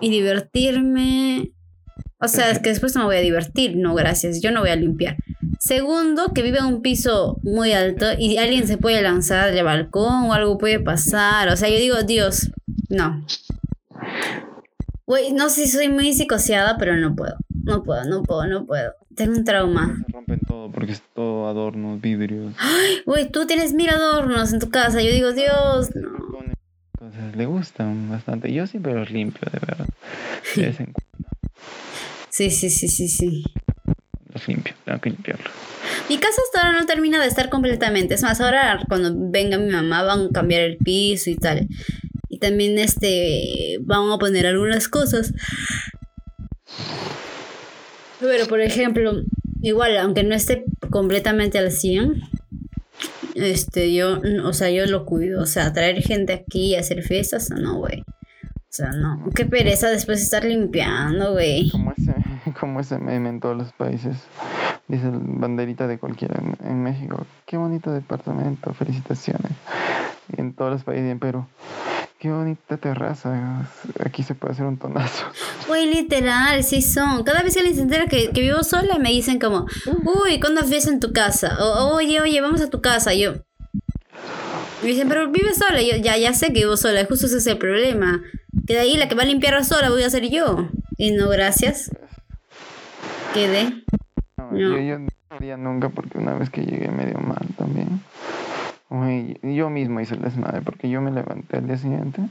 y 0.00 0.10
divertirme. 0.10 1.52
O 2.18 2.28
sea, 2.28 2.50
es 2.50 2.58
que 2.58 2.70
después 2.70 2.94
no 2.94 3.02
me 3.02 3.06
voy 3.06 3.16
a 3.16 3.20
divertir. 3.20 3.76
No, 3.76 3.94
gracias, 3.94 4.40
yo 4.40 4.50
no 4.50 4.60
voy 4.60 4.70
a 4.70 4.76
limpiar. 4.76 5.16
Segundo, 5.58 6.32
que 6.34 6.42
vive 6.42 6.58
en 6.58 6.66
un 6.66 6.82
piso 6.82 7.38
muy 7.42 7.72
alto 7.72 8.06
y 8.18 8.36
alguien 8.36 8.66
se 8.66 8.78
puede 8.78 9.00
lanzar 9.02 9.52
del 9.52 9.64
balcón 9.64 10.24
o 10.24 10.32
algo 10.32 10.58
puede 10.58 10.80
pasar. 10.80 11.48
O 11.48 11.56
sea, 11.56 11.68
yo 11.68 11.76
digo, 11.76 12.02
Dios, 12.02 12.50
no. 12.88 13.24
Güey, 15.06 15.32
no 15.32 15.48
sé 15.48 15.66
si 15.66 15.68
soy 15.68 15.88
muy 15.88 16.12
psicoseada, 16.12 16.76
pero 16.78 16.96
no 16.96 17.14
puedo. 17.14 17.36
No 17.64 17.84
puedo, 17.84 18.04
no 18.04 18.22
puedo, 18.24 18.46
no 18.46 18.66
puedo. 18.66 18.92
Tengo 19.14 19.38
un 19.38 19.44
trauma. 19.44 19.96
Se 20.04 20.12
rompen 20.12 20.40
todo 20.40 20.70
porque 20.70 20.92
es 20.92 21.02
todo 21.14 21.48
adornos, 21.48 22.00
vidrios. 22.00 22.54
Ay, 22.58 23.02
güey, 23.06 23.30
tú 23.30 23.46
tienes 23.46 23.72
mil 23.72 23.88
adornos 23.88 24.52
en 24.52 24.58
tu 24.58 24.68
casa. 24.68 25.00
Yo 25.00 25.12
digo, 25.12 25.32
Dios, 25.32 25.94
no. 25.94 27.32
le 27.34 27.46
gustan 27.46 28.10
bastante. 28.10 28.52
Yo 28.52 28.66
siempre 28.66 28.94
los 28.94 29.10
limpio, 29.10 29.48
de 29.52 29.60
verdad. 29.60 29.86
De 30.56 30.66
vez 30.66 30.80
en 30.80 30.92
cuando. 30.92 31.28
Sí, 32.28 32.50
sí, 32.50 32.68
sí, 32.68 32.88
sí, 32.88 33.08
sí. 33.08 33.44
Los 34.34 34.46
limpio, 34.48 34.74
tengo 34.84 35.00
que 35.00 35.10
limpiarlo. 35.10 35.50
Mi 36.08 36.18
casa 36.18 36.40
hasta 36.44 36.66
ahora 36.66 36.80
no 36.80 36.86
termina 36.86 37.20
de 37.20 37.28
estar 37.28 37.48
completamente. 37.48 38.14
Es 38.14 38.22
más, 38.22 38.40
ahora 38.40 38.80
cuando 38.88 39.12
venga 39.30 39.56
mi 39.56 39.72
mamá 39.72 40.02
van 40.02 40.26
a 40.26 40.30
cambiar 40.30 40.62
el 40.62 40.76
piso 40.78 41.30
y 41.30 41.36
tal. 41.36 41.68
También 42.38 42.78
este 42.78 43.78
van 43.82 44.10
a 44.10 44.18
poner 44.18 44.46
algunas 44.46 44.88
cosas. 44.88 45.32
Pero, 48.20 48.46
por 48.46 48.60
ejemplo, 48.60 49.22
igual, 49.60 49.96
aunque 49.98 50.24
no 50.24 50.34
esté 50.34 50.64
completamente 50.90 51.58
al 51.58 51.70
100, 51.70 52.22
este, 53.34 53.94
yo, 53.94 54.20
o 54.44 54.52
sea, 54.52 54.70
yo 54.70 54.86
lo 54.86 55.04
cuido. 55.04 55.42
O 55.42 55.46
sea, 55.46 55.72
traer 55.72 56.02
gente 56.02 56.32
aquí 56.32 56.72
y 56.72 56.76
hacer 56.76 57.02
fiestas, 57.02 57.50
no, 57.50 57.78
güey. 57.78 58.00
O 58.00 58.72
sea, 58.76 58.90
no. 58.92 59.30
Qué 59.34 59.44
pereza 59.44 59.88
después 59.88 60.18
de 60.18 60.24
estar 60.24 60.44
limpiando, 60.44 61.32
güey. 61.32 61.70
Como 61.70 61.92
ese, 61.92 62.14
como 62.60 62.80
ese 62.80 62.98
meme 62.98 63.28
en 63.28 63.40
todos 63.40 63.56
los 63.56 63.72
países. 63.72 64.16
Dice 64.88 65.10
banderita 65.12 65.86
de 65.86 65.98
cualquiera 65.98 66.40
en, 66.64 66.82
México. 66.82 67.26
Qué 67.44 67.56
bonito 67.56 67.90
departamento, 67.90 68.72
felicitaciones. 68.72 69.52
En 70.36 70.54
todos 70.54 70.72
los 70.72 70.84
países 70.84 71.06
y 71.06 71.10
en 71.10 71.18
Perú. 71.18 71.46
Qué 72.18 72.30
bonita 72.30 72.78
terraza. 72.78 73.68
Aquí 74.02 74.22
se 74.22 74.34
puede 74.34 74.54
hacer 74.54 74.64
un 74.64 74.78
tonazo. 74.78 75.26
Uy, 75.70 75.84
literal, 75.86 76.64
sí 76.64 76.80
son. 76.80 77.24
Cada 77.24 77.42
vez 77.42 77.52
que 77.52 77.60
alguien 77.60 77.76
se 77.76 77.82
entera 77.82 78.06
que, 78.06 78.30
que, 78.30 78.40
vivo 78.40 78.62
sola, 78.62 78.98
me 78.98 79.10
dicen 79.10 79.38
como, 79.38 79.66
uy, 80.04 80.40
¿cuándo 80.40 80.62
fiesta 80.64 80.90
en 80.90 81.00
tu 81.00 81.12
casa? 81.12 81.58
O, 81.60 81.94
oye, 81.94 82.20
oye, 82.22 82.40
vamos 82.40 82.62
a 82.62 82.70
tu 82.70 82.80
casa. 82.80 83.12
yo. 83.12 83.34
Me 84.82 84.88
dicen, 84.88 85.08
pero 85.08 85.30
vive 85.30 85.52
sola. 85.52 85.82
yo, 85.82 85.96
ya, 85.96 86.16
ya 86.16 86.32
sé 86.32 86.48
que 86.54 86.60
vivo 86.60 86.78
sola. 86.78 87.04
Justo 87.04 87.26
ese 87.26 87.36
es 87.36 87.46
el 87.46 87.58
problema. 87.58 88.22
Que 88.66 88.74
de 88.74 88.80
ahí 88.80 88.96
la 88.96 89.08
que 89.08 89.14
va 89.14 89.22
a 89.22 89.26
limpiar 89.26 89.62
sola 89.64 89.90
voy 89.90 90.02
a 90.02 90.10
ser 90.10 90.30
yo. 90.30 90.70
Y 90.96 91.10
no, 91.10 91.28
gracias. 91.28 91.90
Quedé. 93.34 93.84
No, 94.38 94.56
Yo, 94.56 94.78
yo 94.78 94.98
no 94.98 95.08
haría 95.28 95.58
nunca 95.58 95.90
porque 95.90 96.16
una 96.16 96.32
vez 96.32 96.48
que 96.48 96.62
llegué 96.62 96.88
medio 96.88 97.18
mal 97.18 97.46
también 97.58 98.00
yo 98.88 99.70
mismo 99.70 100.00
hice 100.00 100.14
el 100.14 100.22
desmadre 100.22 100.62
porque 100.62 100.88
yo 100.88 101.00
me 101.00 101.10
levanté 101.10 101.56
al 101.56 101.66
día 101.66 101.76
siguiente, 101.76 102.22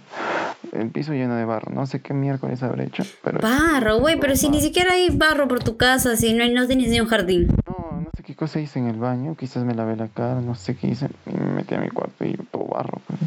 el 0.72 0.90
piso 0.90 1.14
lleno 1.14 1.36
de 1.36 1.46
barro. 1.46 1.72
No 1.74 1.86
sé 1.86 2.02
qué 2.02 2.14
miércoles 2.14 2.64
habré 2.64 2.86
hecho, 2.86 3.04
pero. 3.24 3.40
Barro, 3.40 4.00
güey, 4.00 4.20
pero 4.20 4.36
si 4.36 4.50
ni 4.50 4.62
siquiera 4.62 4.94
hay 4.94 5.10
barro 5.10 5.48
por 5.48 5.64
tu 5.64 5.78
casa, 5.78 6.16
si 6.16 6.34
no, 6.34 6.44
hay, 6.44 6.54
no 6.54 6.66
tienes 6.68 6.90
ni 6.90 7.00
un 7.00 7.08
jardín. 7.08 7.48
No, 7.68 8.02
no 8.02 8.10
sé 8.16 8.24
qué 8.24 8.36
cosa 8.36 8.60
hice 8.60 8.80
en 8.80 8.88
el 8.88 8.98
baño. 8.98 9.36
Quizás 9.36 9.64
me 9.64 9.76
lavé 9.76 9.96
la 9.96 10.08
cara, 10.08 10.42
no 10.42 10.56
sé 10.56 10.76
qué 10.76 10.88
hice. 10.88 11.10
Y 11.26 11.38
me 11.38 11.52
metí 11.52 11.76
a 11.76 11.80
mi 11.80 11.90
cuarto 11.90 12.24
y 12.26 12.38
todo 12.52 12.66
barro. 12.66 13.02
Pues. 13.08 13.20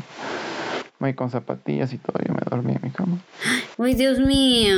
Voy 1.01 1.15
con 1.15 1.31
zapatillas 1.31 1.93
y 1.93 1.99
todo, 1.99 2.19
yo 2.27 2.35
me 2.35 2.41
dormí 2.51 2.73
en 2.73 2.81
mi 2.83 2.91
cama. 2.91 3.19
Uy, 3.77 3.95
Dios 3.95 4.19
mío. 4.19 4.77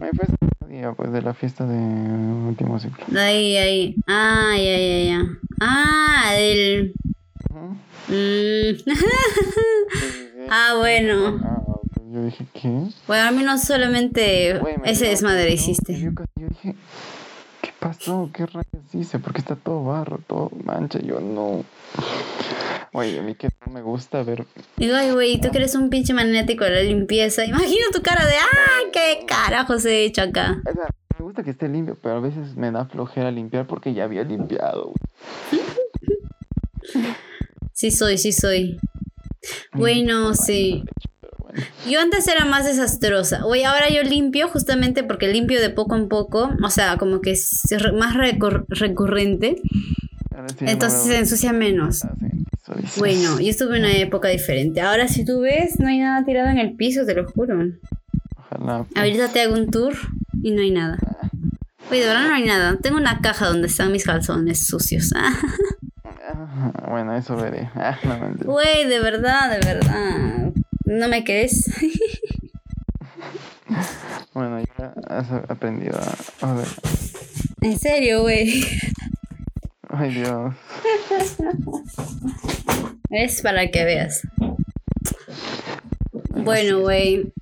Me 0.00 0.10
fue 0.12 0.26
ese 0.26 0.72
día, 0.72 0.92
pues, 0.92 1.10
de 1.10 1.20
la 1.20 1.34
fiesta 1.34 1.66
de 1.66 1.76
último 1.76 2.78
ciclo. 2.78 3.04
Ahí, 3.18 3.56
ahí. 3.56 3.96
Ah, 4.06 4.52
ya, 4.56 4.78
ya, 4.78 5.04
ya. 5.04 5.24
Ah, 5.60 6.32
del... 6.36 6.92
Mm. 8.08 8.76
ah, 10.50 10.74
bueno. 10.78 11.40
Ah. 11.44 11.54
Yo 12.10 12.22
dije, 12.24 12.46
¿qué? 12.54 12.68
Bueno, 13.06 13.28
a 13.28 13.30
mí 13.32 13.42
no 13.42 13.58
solamente 13.58 14.58
Güey, 14.58 14.76
ese 14.84 15.04
dio- 15.04 15.10
desmadre 15.10 15.44
dio- 15.44 15.54
hiciste. 15.54 16.00
Yo 16.00 16.10
dije, 16.48 16.74
¿qué 17.60 17.70
pasó? 17.78 18.30
¿Qué 18.32 18.46
rayos 18.46 18.94
hice? 18.94 19.18
Porque 19.18 19.40
está 19.40 19.56
todo 19.56 19.84
barro, 19.84 20.18
todo 20.26 20.50
mancha. 20.64 20.98
Yo 21.00 21.20
no. 21.20 21.64
Oye, 22.94 23.18
a 23.18 23.22
mí 23.22 23.34
que 23.34 23.50
no 23.66 23.72
me 23.72 23.82
gusta 23.82 24.22
ver. 24.22 24.46
Digo, 24.78 24.94
ay, 24.96 25.10
güey, 25.10 25.38
tú 25.38 25.50
que 25.50 25.58
eres 25.58 25.74
un 25.74 25.90
pinche 25.90 26.14
magnético 26.14 26.64
de 26.64 26.70
la 26.70 26.80
limpieza. 26.82 27.44
Imagino 27.44 27.86
tu 27.92 28.00
cara 28.00 28.24
de, 28.24 28.32
ah, 28.36 28.88
qué 28.90 29.26
carajos 29.26 29.84
he 29.84 30.04
hecho 30.06 30.22
acá. 30.22 30.62
O 30.66 30.72
sea, 30.72 30.88
me 31.18 31.24
gusta 31.24 31.42
que 31.42 31.50
esté 31.50 31.68
limpio, 31.68 31.96
pero 32.02 32.16
a 32.16 32.20
veces 32.20 32.56
me 32.56 32.70
da 32.70 32.86
flojera 32.86 33.30
limpiar 33.30 33.66
porque 33.66 33.92
ya 33.92 34.04
había 34.04 34.22
limpiado. 34.24 34.94
Sí 37.78 37.92
soy, 37.92 38.18
sí 38.18 38.32
soy. 38.32 38.80
Bueno, 39.72 40.34
sí. 40.34 40.82
Bueno. 41.38 41.62
Yo 41.88 42.00
antes 42.00 42.26
era 42.26 42.44
más 42.44 42.64
desastrosa. 42.66 43.46
Oye, 43.46 43.66
ahora 43.66 43.88
yo 43.88 44.02
limpio 44.02 44.48
justamente 44.48 45.04
porque 45.04 45.28
limpio 45.28 45.60
de 45.60 45.70
poco 45.70 45.94
en 45.94 46.08
poco. 46.08 46.50
O 46.60 46.70
sea, 46.70 46.96
como 46.96 47.20
que 47.20 47.30
es 47.30 47.60
más 47.96 48.16
recur- 48.16 48.64
recurrente. 48.68 49.62
Sí 50.58 50.64
Entonces 50.66 51.02
se 51.02 51.18
ensucia 51.18 51.52
menos. 51.52 52.04
Ah, 52.04 52.16
sí. 52.18 52.98
Bueno, 52.98 53.38
yo 53.38 53.48
estuve 53.48 53.76
en 53.78 53.84
una 53.84 53.96
época 53.96 54.26
diferente. 54.26 54.80
Ahora 54.80 55.06
si 55.06 55.24
tú 55.24 55.42
ves, 55.42 55.78
no 55.78 55.86
hay 55.86 56.00
nada 56.00 56.24
tirado 56.24 56.48
en 56.48 56.58
el 56.58 56.74
piso, 56.74 57.06
te 57.06 57.14
lo 57.14 57.28
juro. 57.30 57.60
Ojalá. 58.36 58.82
pues. 58.82 58.96
Ahorita 58.96 59.28
te 59.28 59.40
hago 59.42 59.54
un 59.54 59.70
tour 59.70 59.94
y 60.42 60.50
no 60.50 60.62
hay 60.62 60.72
nada. 60.72 60.98
Oye, 61.92 62.00
de 62.00 62.06
verdad 62.08 62.26
no 62.26 62.34
hay 62.34 62.44
nada. 62.44 62.76
Tengo 62.82 62.96
una 62.96 63.20
caja 63.20 63.46
donde 63.46 63.68
están 63.68 63.92
mis 63.92 64.02
calzones 64.04 64.66
sucios. 64.66 65.12
Bueno, 66.88 67.16
eso 67.16 67.36
veré. 67.36 67.70
Ah, 67.74 67.98
no. 68.04 68.52
Güey, 68.52 68.86
de 68.86 69.00
verdad, 69.00 69.50
de 69.50 69.66
verdad. 69.66 70.52
¿No 70.84 71.08
me 71.08 71.24
crees? 71.24 71.70
Bueno, 74.34 74.60
ya 74.78 74.94
has 75.08 75.32
aprendido 75.32 75.98
a. 75.98 76.46
a 76.48 76.54
ver. 76.54 76.68
en 77.60 77.76
serio, 77.76 78.22
güey. 78.22 78.62
Ay, 79.88 80.14
Dios. 80.14 80.54
Es 83.10 83.42
para 83.42 83.68
que 83.68 83.84
veas. 83.84 84.22
Bueno, 86.30 86.80
güey. 86.80 87.32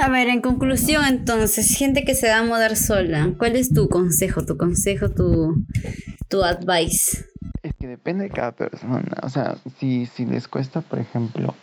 A 0.00 0.08
ver, 0.08 0.28
en 0.28 0.40
conclusión, 0.40 1.04
entonces, 1.04 1.76
gente 1.76 2.04
que 2.04 2.14
se 2.14 2.28
va 2.28 2.38
a 2.38 2.42
mudar 2.42 2.74
sola, 2.76 3.34
¿cuál 3.36 3.56
es 3.56 3.68
tu 3.68 3.88
consejo? 3.90 4.46
Tu 4.46 4.56
consejo, 4.56 5.10
tu, 5.10 5.66
tu 6.28 6.42
advice. 6.42 7.29
Que 7.80 7.88
depende 7.88 8.24
de 8.24 8.30
cada 8.30 8.52
persona. 8.52 9.02
O 9.22 9.28
sea, 9.30 9.56
si, 9.78 10.04
si 10.06 10.26
les 10.26 10.46
cuesta, 10.48 10.82
por 10.82 10.98
ejemplo, 10.98 11.54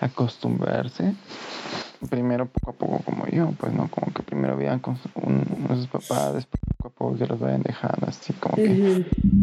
acostumbrarse, 0.00 1.14
primero 2.08 2.46
poco 2.46 2.70
a 2.70 2.74
poco 2.74 2.98
como 3.04 3.26
yo, 3.26 3.50
pues 3.58 3.72
no, 3.72 3.88
como 3.88 4.12
que 4.12 4.22
primero 4.22 4.56
vivan 4.56 4.78
con 4.78 4.98
un- 5.14 5.44
con 5.66 5.76
sus 5.76 5.88
papás, 5.88 6.34
después 6.34 6.60
poco 6.76 6.88
a 6.88 6.90
poco 6.92 7.16
que 7.18 7.26
los 7.26 7.40
vayan 7.40 7.62
dejando, 7.62 8.06
así 8.06 8.32
como 8.34 8.56
que 8.56 8.70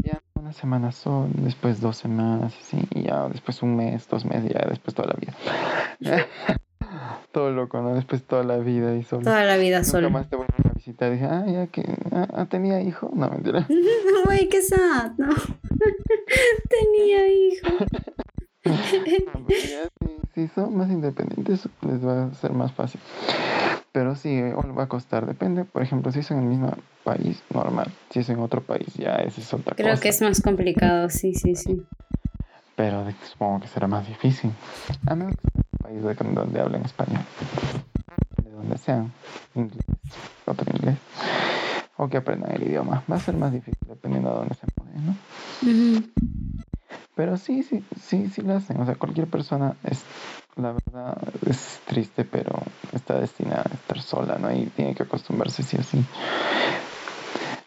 ya 0.04 0.22
una 0.36 0.54
semana 0.54 0.92
son, 0.92 1.32
después 1.44 1.82
dos 1.82 1.98
semanas, 1.98 2.54
así, 2.62 2.78
y 2.92 3.04
ya 3.04 3.28
después 3.30 3.62
un 3.62 3.76
mes, 3.76 4.08
dos 4.08 4.26
meses, 4.26 4.52
ya 4.54 4.68
después 4.70 4.96
toda 4.96 5.10
la 5.10 5.16
vida. 5.16 5.34
Todo 7.32 7.52
loco, 7.52 7.82
¿no? 7.82 7.94
Después 7.94 8.24
toda 8.24 8.44
la 8.44 8.58
vida 8.58 8.96
y 8.96 9.04
solo. 9.04 9.24
Toda 9.24 9.44
la 9.44 9.58
vida 9.58 9.82
Nunca 9.82 10.10
más 10.10 10.30
te 10.30 10.36
vuelven 10.36 10.68
a 10.68 10.74
visitar. 10.74 11.12
Dije, 11.12 11.26
ah, 11.26 11.46
ya 11.48 11.68
que 11.68 11.84
ah, 12.12 12.28
ah, 12.34 12.46
tenía 12.46 12.82
hijo. 12.82 13.12
No, 13.14 13.30
mentira. 13.30 13.68
Güey, 14.26 14.50
qué 14.50 14.62
sad, 14.62 15.12
¿no? 15.18 15.30
Tenía 16.70 17.28
hijo. 17.28 17.68
No, 18.66 18.76
pero 19.48 19.60
ya 19.62 19.90
si, 20.36 20.48
si 20.48 20.48
son 20.54 20.76
más 20.76 20.90
independientes, 20.92 21.68
les 21.82 22.06
va 22.06 22.26
a 22.26 22.34
ser 22.34 22.52
más 22.52 22.74
fácil. 22.74 23.00
Pero 23.94 24.16
sí, 24.16 24.30
igual 24.30 24.78
va 24.78 24.84
a 24.84 24.88
costar. 24.88 25.26
Depende, 25.26 25.64
por 25.64 25.82
ejemplo, 25.82 26.12
si 26.12 26.20
es 26.20 26.30
en 26.30 26.40
el 26.40 26.46
mismo 26.46 26.74
país, 27.06 27.42
normal. 27.54 27.88
Si 28.12 28.20
es 28.20 28.30
en 28.30 28.40
otro 28.40 28.62
país, 28.62 28.94
ya 28.96 29.16
es 29.16 29.54
otra 29.54 29.76
Creo 29.76 29.92
cosa. 29.92 30.02
que 30.04 30.10
es 30.10 30.22
más 30.22 30.42
complicado, 30.42 31.10
sí, 31.10 31.34
sí, 31.34 31.56
sí. 31.56 31.82
Pero 32.80 33.04
supongo 33.30 33.60
que 33.60 33.68
será 33.68 33.88
más 33.88 34.08
difícil. 34.08 34.52
A 35.06 35.14
menos 35.14 35.36
que 35.36 35.42
sea 35.52 35.62
un 35.74 35.80
país 35.84 36.02
de- 36.02 36.34
donde 36.34 36.62
hablen 36.62 36.86
español. 36.86 37.24
De 38.42 38.50
donde 38.52 38.78
sean. 38.78 39.12
Inglés, 39.54 39.84
otro 40.46 40.66
inglés. 40.74 40.96
O 41.98 42.08
que 42.08 42.16
aprendan 42.16 42.54
el 42.54 42.64
idioma. 42.64 43.04
Va 43.12 43.18
a 43.18 43.20
ser 43.20 43.36
más 43.36 43.52
difícil 43.52 43.78
dependiendo 43.86 44.30
de 44.32 44.36
dónde 44.38 44.56
se 44.56 44.66
mueven, 44.78 45.06
¿no? 45.08 45.16
Pero 47.16 47.36
sí, 47.36 47.64
sí, 47.64 47.84
sí, 48.02 48.30
sí 48.34 48.42
lo 48.44 48.56
hacen. 48.56 48.80
O 48.80 48.86
sea, 48.86 48.96
cualquier 48.96 49.28
persona 49.28 49.76
es, 49.84 50.04
la 50.56 50.72
verdad, 50.72 51.18
es 51.50 51.82
triste, 51.86 52.24
pero 52.24 52.62
está 52.94 53.20
destinada 53.20 53.66
a 53.70 53.74
estar 53.74 54.02
sola, 54.02 54.38
¿no? 54.40 54.54
Y 54.54 54.68
tiene 54.68 54.96
que 54.96 55.04
acostumbrarse 55.04 55.64
sí 55.64 55.76
o 55.78 55.84
sí. 55.84 56.06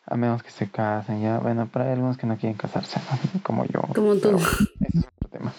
A 0.07 0.17
menos 0.17 0.43
que 0.43 0.51
se 0.51 0.69
casen, 0.69 1.23
ya. 1.23 1.39
Bueno, 1.39 1.69
pero 1.73 1.85
hay 1.87 1.93
algunos 1.93 2.17
que 2.19 2.27
no 2.27 2.37
quieren 2.37 2.57
casarse, 2.59 3.01
¿no? 3.35 3.41
Como 3.43 3.65
yo. 3.65 3.81
Como 3.95 4.15
tú. 4.15 4.21
pero 4.23 4.37
Ese 4.39 4.99
es 4.99 5.05
otro 5.07 5.29
tema. 5.31 5.53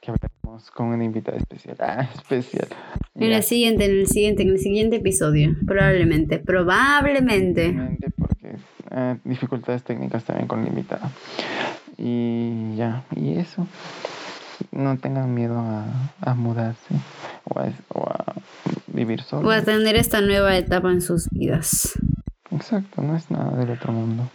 Que 0.00 0.10
hablaremos 0.10 0.65
con 0.76 0.88
una 0.88 1.02
invitada 1.04 1.38
especial. 1.38 1.76
Ah, 1.80 2.08
especial. 2.14 2.68
En 3.14 3.30
Ya, 3.30 3.36
el 3.38 3.42
siguiente, 3.42 3.86
en 3.86 3.90
el 3.92 4.06
siguiente, 4.06 4.42
en 4.42 4.50
el 4.50 4.58
siguiente 4.58 4.96
episodio. 4.96 5.56
Probablemente. 5.66 6.38
Probablemente. 6.38 7.68
obviamente, 7.70 8.10
Porque 8.16 8.56
eh, 8.90 9.16
dificultades 9.24 9.82
técnicas 9.82 10.24
también 10.24 10.46
con 10.46 10.62
la 10.62 10.68
invitada. 10.68 11.10
Y 11.98 12.76
ya, 12.76 13.02
y 13.16 13.38
eso. 13.38 13.66
No 14.70 14.96
tengan 14.98 15.32
miedo 15.34 15.58
a, 15.58 15.86
a 16.20 16.34
mudarse 16.34 16.94
o 17.44 17.58
a, 17.58 17.68
o 17.88 18.08
a 18.08 18.34
vivir 18.86 19.22
solos. 19.22 19.44
Voy 19.44 19.54
a 19.56 19.64
tener 19.64 19.96
esta 19.96 20.20
nueva 20.20 20.56
etapa 20.56 20.90
en 20.92 21.00
sus 21.00 21.28
vidas. 21.30 21.98
Exacto, 22.50 23.02
no 23.02 23.16
es 23.16 23.30
nada 23.30 23.56
del 23.56 23.70
otro 23.70 23.92
mundo. 23.92 24.28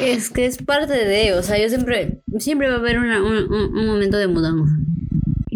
Es 0.00 0.30
que 0.30 0.46
es 0.46 0.58
parte 0.58 0.92
de, 0.92 1.34
o 1.34 1.42
sea, 1.42 1.58
yo 1.60 1.68
siempre, 1.68 2.20
siempre 2.38 2.68
va 2.68 2.76
a 2.76 2.78
haber 2.78 2.98
una- 2.98 3.22
un, 3.22 3.52
un- 3.52 3.76
un 3.76 3.86
momento 3.86 4.16
de 4.16 4.28
mudanza. 4.28 4.72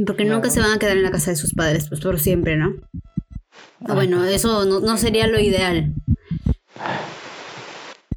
Porque 0.06 0.24
nunca 0.24 0.50
se 0.50 0.60
van 0.60 0.72
a 0.72 0.78
quedar 0.78 0.96
en 0.96 1.02
la 1.04 1.10
casa 1.12 1.30
de 1.30 1.36
sus 1.36 1.54
padres, 1.54 1.88
pues 1.88 2.00
por 2.00 2.18
siempre, 2.18 2.56
¿no? 2.56 2.74
Ay, 3.86 3.94
bueno, 3.94 4.18
pues, 4.18 4.32
eso 4.34 4.64
no, 4.64 4.80
no 4.80 4.96
sería 4.96 5.26
lo 5.28 5.38
ideal. 5.38 5.94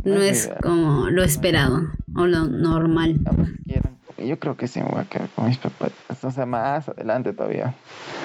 No 0.03 0.21
es 0.21 0.49
como 0.61 1.09
lo 1.09 1.23
esperado 1.23 1.81
o 2.15 2.25
lo 2.27 2.45
normal. 2.45 3.19
Yo 4.17 4.39
creo 4.39 4.55
que 4.57 4.67
sí 4.67 4.79
me 4.79 4.85
voy 4.89 5.01
a 5.01 5.05
quedar 5.05 5.29
con 5.35 5.47
mis 5.47 5.57
papás. 5.57 5.91
O 6.23 6.31
sea, 6.31 6.45
más 6.47 6.87
adelante 6.89 7.33
todavía. 7.33 7.75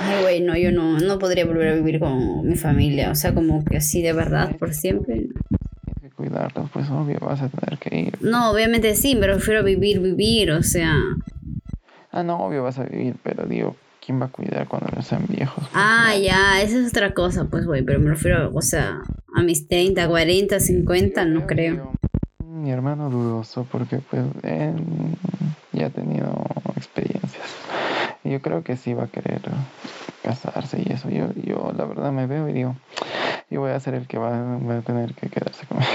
Ay, 0.03 0.22
güey, 0.22 0.40
no, 0.40 0.57
yo 0.57 0.72
no, 0.72 0.98
no 0.98 1.18
podría 1.18 1.44
volver 1.44 1.68
a 1.68 1.74
vivir 1.74 1.98
con 2.01 2.46
mi 2.48 2.57
familia. 2.57 3.11
O 3.11 3.14
sea, 3.14 3.34
como 3.34 3.62
que 3.64 3.76
así 3.78 4.01
de 4.01 4.12
verdad, 4.14 4.57
por 4.57 4.72
siempre. 4.72 5.26
Cuidarlos, 6.35 6.70
pues 6.70 6.89
obvio 6.91 7.18
vas 7.20 7.43
a 7.43 7.49
tener 7.49 7.76
que 7.81 7.99
ir. 7.99 8.18
No, 8.22 8.53
obviamente 8.53 8.95
sí, 8.95 9.16
pero 9.20 9.35
prefiero 9.35 9.64
vivir, 9.64 10.01
vivir, 10.01 10.53
o 10.53 10.62
sea. 10.62 10.95
Ah, 12.12 12.22
no, 12.22 12.37
obvio 12.39 12.62
vas 12.62 12.78
a 12.78 12.85
vivir, 12.85 13.16
pero 13.24 13.47
digo, 13.47 13.74
¿quién 14.05 14.20
va 14.20 14.26
a 14.26 14.28
cuidar 14.28 14.68
cuando 14.68 14.89
ya 14.95 15.03
sean 15.03 15.24
viejos? 15.28 15.57
Pues, 15.59 15.70
Ah, 15.74 16.12
no. 16.14 16.20
ya, 16.22 16.62
esa 16.62 16.78
es 16.78 16.89
otra 16.91 17.14
cosa, 17.14 17.47
pues, 17.51 17.66
güey, 17.66 17.83
pero 17.83 17.99
me 17.99 18.11
refiero, 18.11 18.53
o 18.55 18.62
sea, 18.62 19.01
a 19.35 19.43
mis 19.43 19.66
30, 19.66 20.07
40, 20.07 20.61
50, 20.61 21.24
no 21.24 21.47
creo. 21.49 21.93
Mi 22.45 22.70
hermano 22.70 23.11
dudoso 23.11 23.66
porque 23.70 23.99
pues 23.99 24.22
él 24.45 24.74
ya 25.72 25.87
ha 25.87 25.91
tenido 25.91 26.33
experiencias. 26.76 27.47
Yo 28.22 28.41
creo 28.43 28.62
que 28.62 28.76
sí 28.76 28.93
va 28.95 29.05
a 29.05 29.09
querer 29.09 29.41
casarse 30.22 30.81
y 30.85 30.93
eso. 30.93 31.09
Yo, 31.11 31.33
yo 31.43 31.72
la 31.76 31.87
verdad 31.87 32.12
me 32.12 32.26
veo 32.26 32.49
y 32.49 32.53
digo, 32.53 32.76
yo 33.51 33.61
voy 33.61 33.70
a 33.70 33.81
ser 33.81 33.95
el 33.95 34.07
que 34.07 34.18
va, 34.18 34.31
va 34.59 34.78
a 34.78 34.83
tener 34.83 35.14
que 35.14 35.28
quedarse 35.28 35.64
conmigo. 35.66 35.89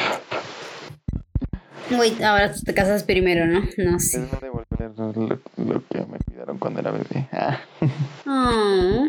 Güey, 1.89 2.23
ahora 2.23 2.51
tú 2.53 2.61
te 2.61 2.73
casas 2.73 3.03
primero, 3.03 3.45
¿no? 3.45 3.63
No 3.77 3.99
sé. 3.99 4.27
A 4.31 4.39
devolver 4.39 4.91
lo, 4.97 5.11
lo 5.57 5.87
que 5.87 6.05
me 6.05 6.17
cuidaron 6.25 6.57
cuando 6.57 6.79
era 6.79 6.91
bebé. 6.91 7.27
Ah. 7.31 7.59
Oh. 8.25 9.07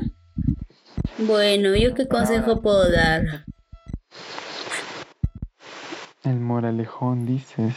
Bueno, 1.18 1.74
¿yo 1.74 1.94
qué 1.94 2.06
consejo 2.06 2.60
puedo 2.60 2.90
dar? 2.90 3.46
El 6.24 6.40
moralejón 6.40 7.24
dices. 7.24 7.74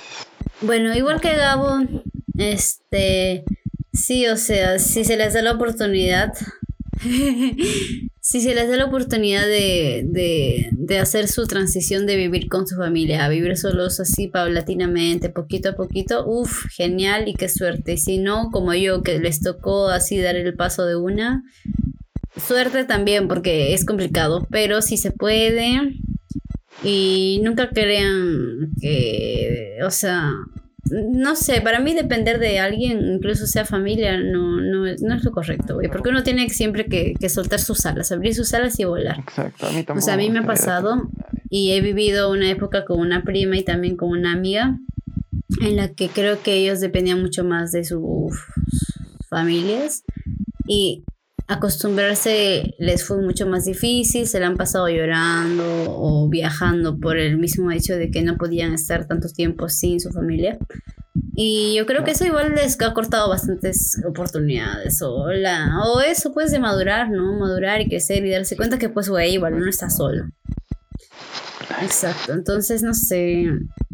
Bueno, 0.62 0.93
igual 0.93 1.22
que 1.22 1.36
Gabo, 1.36 1.80
este, 2.38 3.45
sí, 3.93 4.28
o 4.28 4.36
sea, 4.36 4.80
si 4.80 5.06
se 5.06 5.16
les 5.16 5.34
da 5.34 5.41
la 5.41 5.54
oportunidad, 5.54 6.34
si 8.30 8.41
se 8.41 8.53
les 8.53 8.69
da 8.69 8.77
la 8.77 8.86
oportunidad 8.86 9.41
de, 9.41 10.03
de, 10.05 10.69
de, 10.73 10.99
hacer 10.99 11.27
su 11.27 11.47
transición 11.47 12.05
de 12.05 12.15
vivir 12.15 12.47
con 12.47 12.67
su 12.67 12.75
familia 12.75 13.25
a 13.25 13.30
vivir 13.30 13.57
solos 13.57 13.99
así 13.99 14.27
paulatinamente, 14.27 15.32
poquito 15.32 15.69
a 15.69 15.73
poquito, 15.73 16.27
uff, 16.27 16.67
genial 16.69 17.27
y 17.27 17.34
qué 17.34 17.49
suerte. 17.49 17.93
Y 17.93 17.97
si 17.97 18.19
no, 18.19 18.51
como 18.51 18.75
yo, 18.75 19.01
que 19.01 19.17
les 19.17 19.41
tocó 19.41 19.88
así 19.88 20.19
dar 20.19 20.36
el 20.36 20.53
paso 20.53 20.86
de 20.86 20.95
una, 20.95 21.41
suerte 22.38 22.86
también 22.86 23.27
porque 23.27 23.73
es 23.73 23.84
complicado, 23.84 24.45
pero 24.51 24.84
si 24.84 24.97
se 24.97 25.09
puede 25.09 25.95
y 26.84 27.41
nunca 27.43 27.71
crean 27.71 28.73
que, 28.80 29.80
o 29.84 29.89
sea, 29.89 30.30
no 30.86 31.36
sé, 31.36 31.61
para 31.61 31.80
mí 31.80 31.93
depender 31.93 32.39
de 32.39 32.59
alguien, 32.59 32.99
incluso 33.15 33.45
sea 33.47 33.65
familia, 33.65 34.17
no, 34.17 34.59
no, 34.61 34.88
es, 34.88 35.01
no 35.01 35.15
es 35.15 35.23
lo 35.23 35.32
correcto, 35.32 35.75
güey. 35.75 35.89
Porque 35.89 36.09
uno 36.09 36.23
tiene 36.23 36.49
siempre 36.49 36.86
que, 36.86 37.13
que, 37.19 37.30
soltar 37.30 37.59
sus 37.59 37.86
alas, 37.86 38.11
abrir 38.11 38.34
sus 38.34 38.53
alas 38.53 38.80
y 38.80 38.86
volar. 38.86 39.19
Exacto, 39.19 39.67
a 39.67 39.71
mí 39.71 39.84
tampoco. 39.84 39.99
O 39.99 40.01
sea, 40.01 40.15
a 40.15 40.17
mí 40.17 40.30
me 40.30 40.39
ha 40.39 40.45
pasado 40.45 41.09
y 41.49 41.71
he 41.73 41.82
vivido 41.82 42.32
una 42.32 42.49
época 42.49 42.86
con 42.86 42.99
una 42.99 43.23
prima 43.23 43.57
y 43.57 43.63
también 43.63 43.97
con 43.97 44.09
una 44.09 44.34
amiga 44.34 44.80
en 45.61 45.75
la 45.75 45.89
que 45.89 46.09
creo 46.09 46.41
que 46.41 46.53
ellos 46.53 46.80
dependían 46.80 47.21
mucho 47.21 47.43
más 47.43 47.71
de 47.71 47.84
sus 47.84 48.34
familias 49.30 50.03
y 50.67 51.03
acostumbrarse 51.50 52.76
les 52.78 53.04
fue 53.04 53.18
mucho 53.18 53.47
más 53.47 53.66
difícil, 53.66 54.28
se 54.28 54.39
la 54.39 54.45
han 54.45 54.56
pasado 54.56 54.88
llorando 54.88 55.66
o 55.88 56.30
viajando 56.30 57.00
por 57.00 57.18
el 57.18 57.39
mismo 57.39 57.72
hecho 57.72 57.95
de 57.95 58.12
que 58.12 58.22
no 58.22 58.38
podían 58.38 58.72
estar 58.74 59.08
tanto 59.08 59.30
tiempo 59.30 59.68
sin 59.68 60.00
su 60.00 60.12
familia. 60.12 60.60
Y 61.34 61.76
yo 61.76 61.88
creo 61.88 62.04
que 62.04 62.12
eso 62.12 62.24
igual 62.24 62.54
les 62.54 62.80
ha 62.80 62.93
cortado 62.93 63.30
bastantes 63.30 64.00
oportunidades. 64.08 65.02
O, 65.02 65.32
la, 65.32 65.82
o 65.88 66.02
eso 66.02 66.32
pues 66.34 66.52
de 66.52 66.60
madurar, 66.60 67.10
¿no? 67.10 67.39
Madurar 67.39 67.82
y 67.82 67.89
crecer 67.89 68.24
y 68.24 68.30
darse 68.30 68.56
cuenta 68.56 68.78
que 68.78 68.89
pues 68.89 69.10
güey, 69.10 69.34
igual 69.34 69.60
no 69.60 69.68
está 69.68 69.89
solo. 69.89 70.26
Exacto, 71.82 72.34
entonces 72.34 72.84
no 72.84 72.93
sé. 72.93 73.45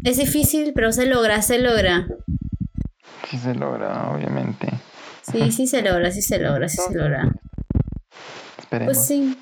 Es 0.04 0.18
difícil, 0.18 0.72
pero 0.74 0.92
se 0.92 1.06
logra, 1.06 1.40
se 1.40 1.58
logra. 1.58 2.06
Sí 3.30 3.38
se 3.38 3.54
logra, 3.54 4.10
obviamente. 4.10 4.68
Sí, 5.30 5.50
sí 5.52 5.66
se 5.66 5.82
logra, 5.82 6.10
sí 6.10 6.22
se 6.22 6.38
logra, 6.38 6.68
sí 6.68 6.78
se 6.88 6.94
logra. 6.94 7.34
Esperemos. 8.58 8.94
Pues 8.94 9.06
sí. 9.06 9.36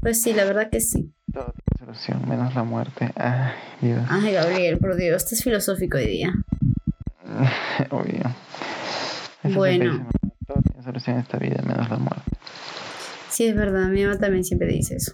Pues 0.00 0.22
sí, 0.22 0.32
la 0.32 0.44
verdad 0.44 0.70
que 0.70 0.80
sí. 0.80 1.12
Todo 1.32 1.52
tiene 1.52 1.78
solución, 1.78 2.28
menos 2.28 2.54
la 2.54 2.64
muerte. 2.64 3.10
Ay, 3.16 3.52
Dios. 3.80 4.04
Ay, 4.08 4.32
Gabriel, 4.32 4.78
por 4.78 4.96
Dios, 4.96 5.22
esto 5.22 5.34
es 5.34 5.42
filosófico 5.42 5.96
hoy 5.96 6.06
día. 6.06 6.32
Obvio. 7.90 8.34
Eso 9.42 9.56
bueno. 9.56 10.08
Todo 10.46 10.62
tiene 10.62 10.82
solución 10.82 11.16
en 11.16 11.22
esta 11.22 11.38
vida, 11.38 11.62
menos 11.62 11.88
la 11.88 11.96
muerte. 11.96 12.30
Sí, 13.28 13.46
es 13.46 13.54
verdad, 13.54 13.88
mi 13.88 14.04
mamá 14.04 14.18
también 14.18 14.44
siempre 14.44 14.68
dice 14.68 14.96
eso. 14.96 15.12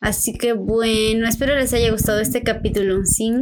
Así 0.00 0.32
que 0.32 0.52
bueno, 0.52 1.28
espero 1.28 1.54
les 1.54 1.72
haya 1.72 1.90
gustado 1.92 2.18
este 2.18 2.42
capítulo, 2.42 3.04
¿sí? 3.04 3.32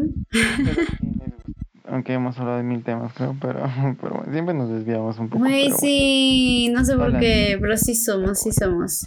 Aunque 1.90 2.12
hemos 2.12 2.38
hablado 2.38 2.58
de 2.58 2.62
mil 2.62 2.84
temas, 2.84 3.12
creo, 3.14 3.36
pero, 3.40 3.60
pero 4.00 4.14
bueno, 4.14 4.32
siempre 4.32 4.54
nos 4.54 4.70
desviamos 4.70 5.18
un 5.18 5.28
poco. 5.28 5.40
Güey, 5.40 5.72
sí, 5.72 6.70
no 6.72 6.84
sé 6.84 6.96
por 6.96 7.18
qué, 7.18 7.58
pero 7.60 7.76
sí 7.76 7.94
somos, 7.94 8.38
sí 8.38 8.52
somos. 8.52 9.04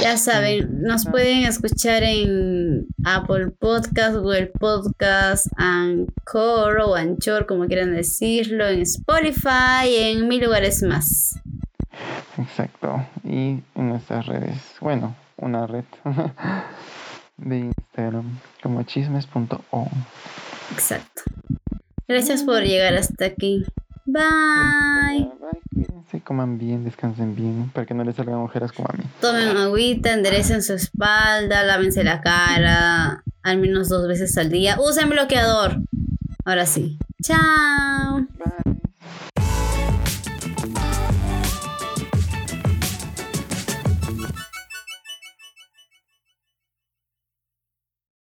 Ya 0.00 0.16
saben, 0.16 0.82
nos 0.82 1.04
pueden 1.04 1.44
escuchar 1.44 2.02
en 2.02 2.86
Apple 3.04 3.50
Podcast, 3.58 4.16
Google 4.16 4.46
Podcast, 4.46 5.48
Anchor 5.56 6.78
o 6.80 6.94
Anchor, 6.94 7.44
como 7.44 7.66
quieran 7.66 7.94
decirlo, 7.94 8.66
en 8.66 8.80
Spotify 8.80 9.88
y 9.88 9.96
en 9.96 10.26
mil 10.26 10.42
lugares 10.42 10.82
más. 10.82 11.38
Exacto. 12.38 13.04
Y 13.24 13.62
en 13.74 13.88
nuestras 13.88 14.24
redes, 14.26 14.58
bueno, 14.80 15.14
una 15.36 15.66
red 15.66 15.84
de 17.36 17.58
Instagram 17.58 18.38
como 18.62 18.82
chismes.o. 18.84 19.88
Exacto. 20.72 21.22
Gracias 22.08 22.42
por 22.42 22.62
llegar 22.62 22.94
hasta 22.94 23.26
aquí. 23.26 23.64
Bye. 24.04 25.30
Cuídense, 25.72 26.20
coman 26.20 26.58
bien, 26.58 26.84
descansen 26.84 27.36
bien, 27.36 27.70
para 27.72 27.86
que 27.86 27.94
no 27.94 28.02
les 28.04 28.16
salgan 28.16 28.36
ojeras 28.36 28.72
como 28.72 28.88
a 28.92 28.96
mí. 28.96 29.04
Tomen 29.20 29.56
agüita, 29.56 30.12
enderecen 30.12 30.62
su 30.62 30.74
espalda, 30.74 31.62
lávense 31.62 32.02
la 32.02 32.20
cara 32.20 33.22
al 33.42 33.58
menos 33.58 33.88
dos 33.88 34.06
veces 34.06 34.36
al 34.38 34.50
día. 34.50 34.76
Usen 34.80 35.08
bloqueador. 35.08 35.82
Ahora 36.44 36.66
sí. 36.66 36.98
Chao. 37.22 38.26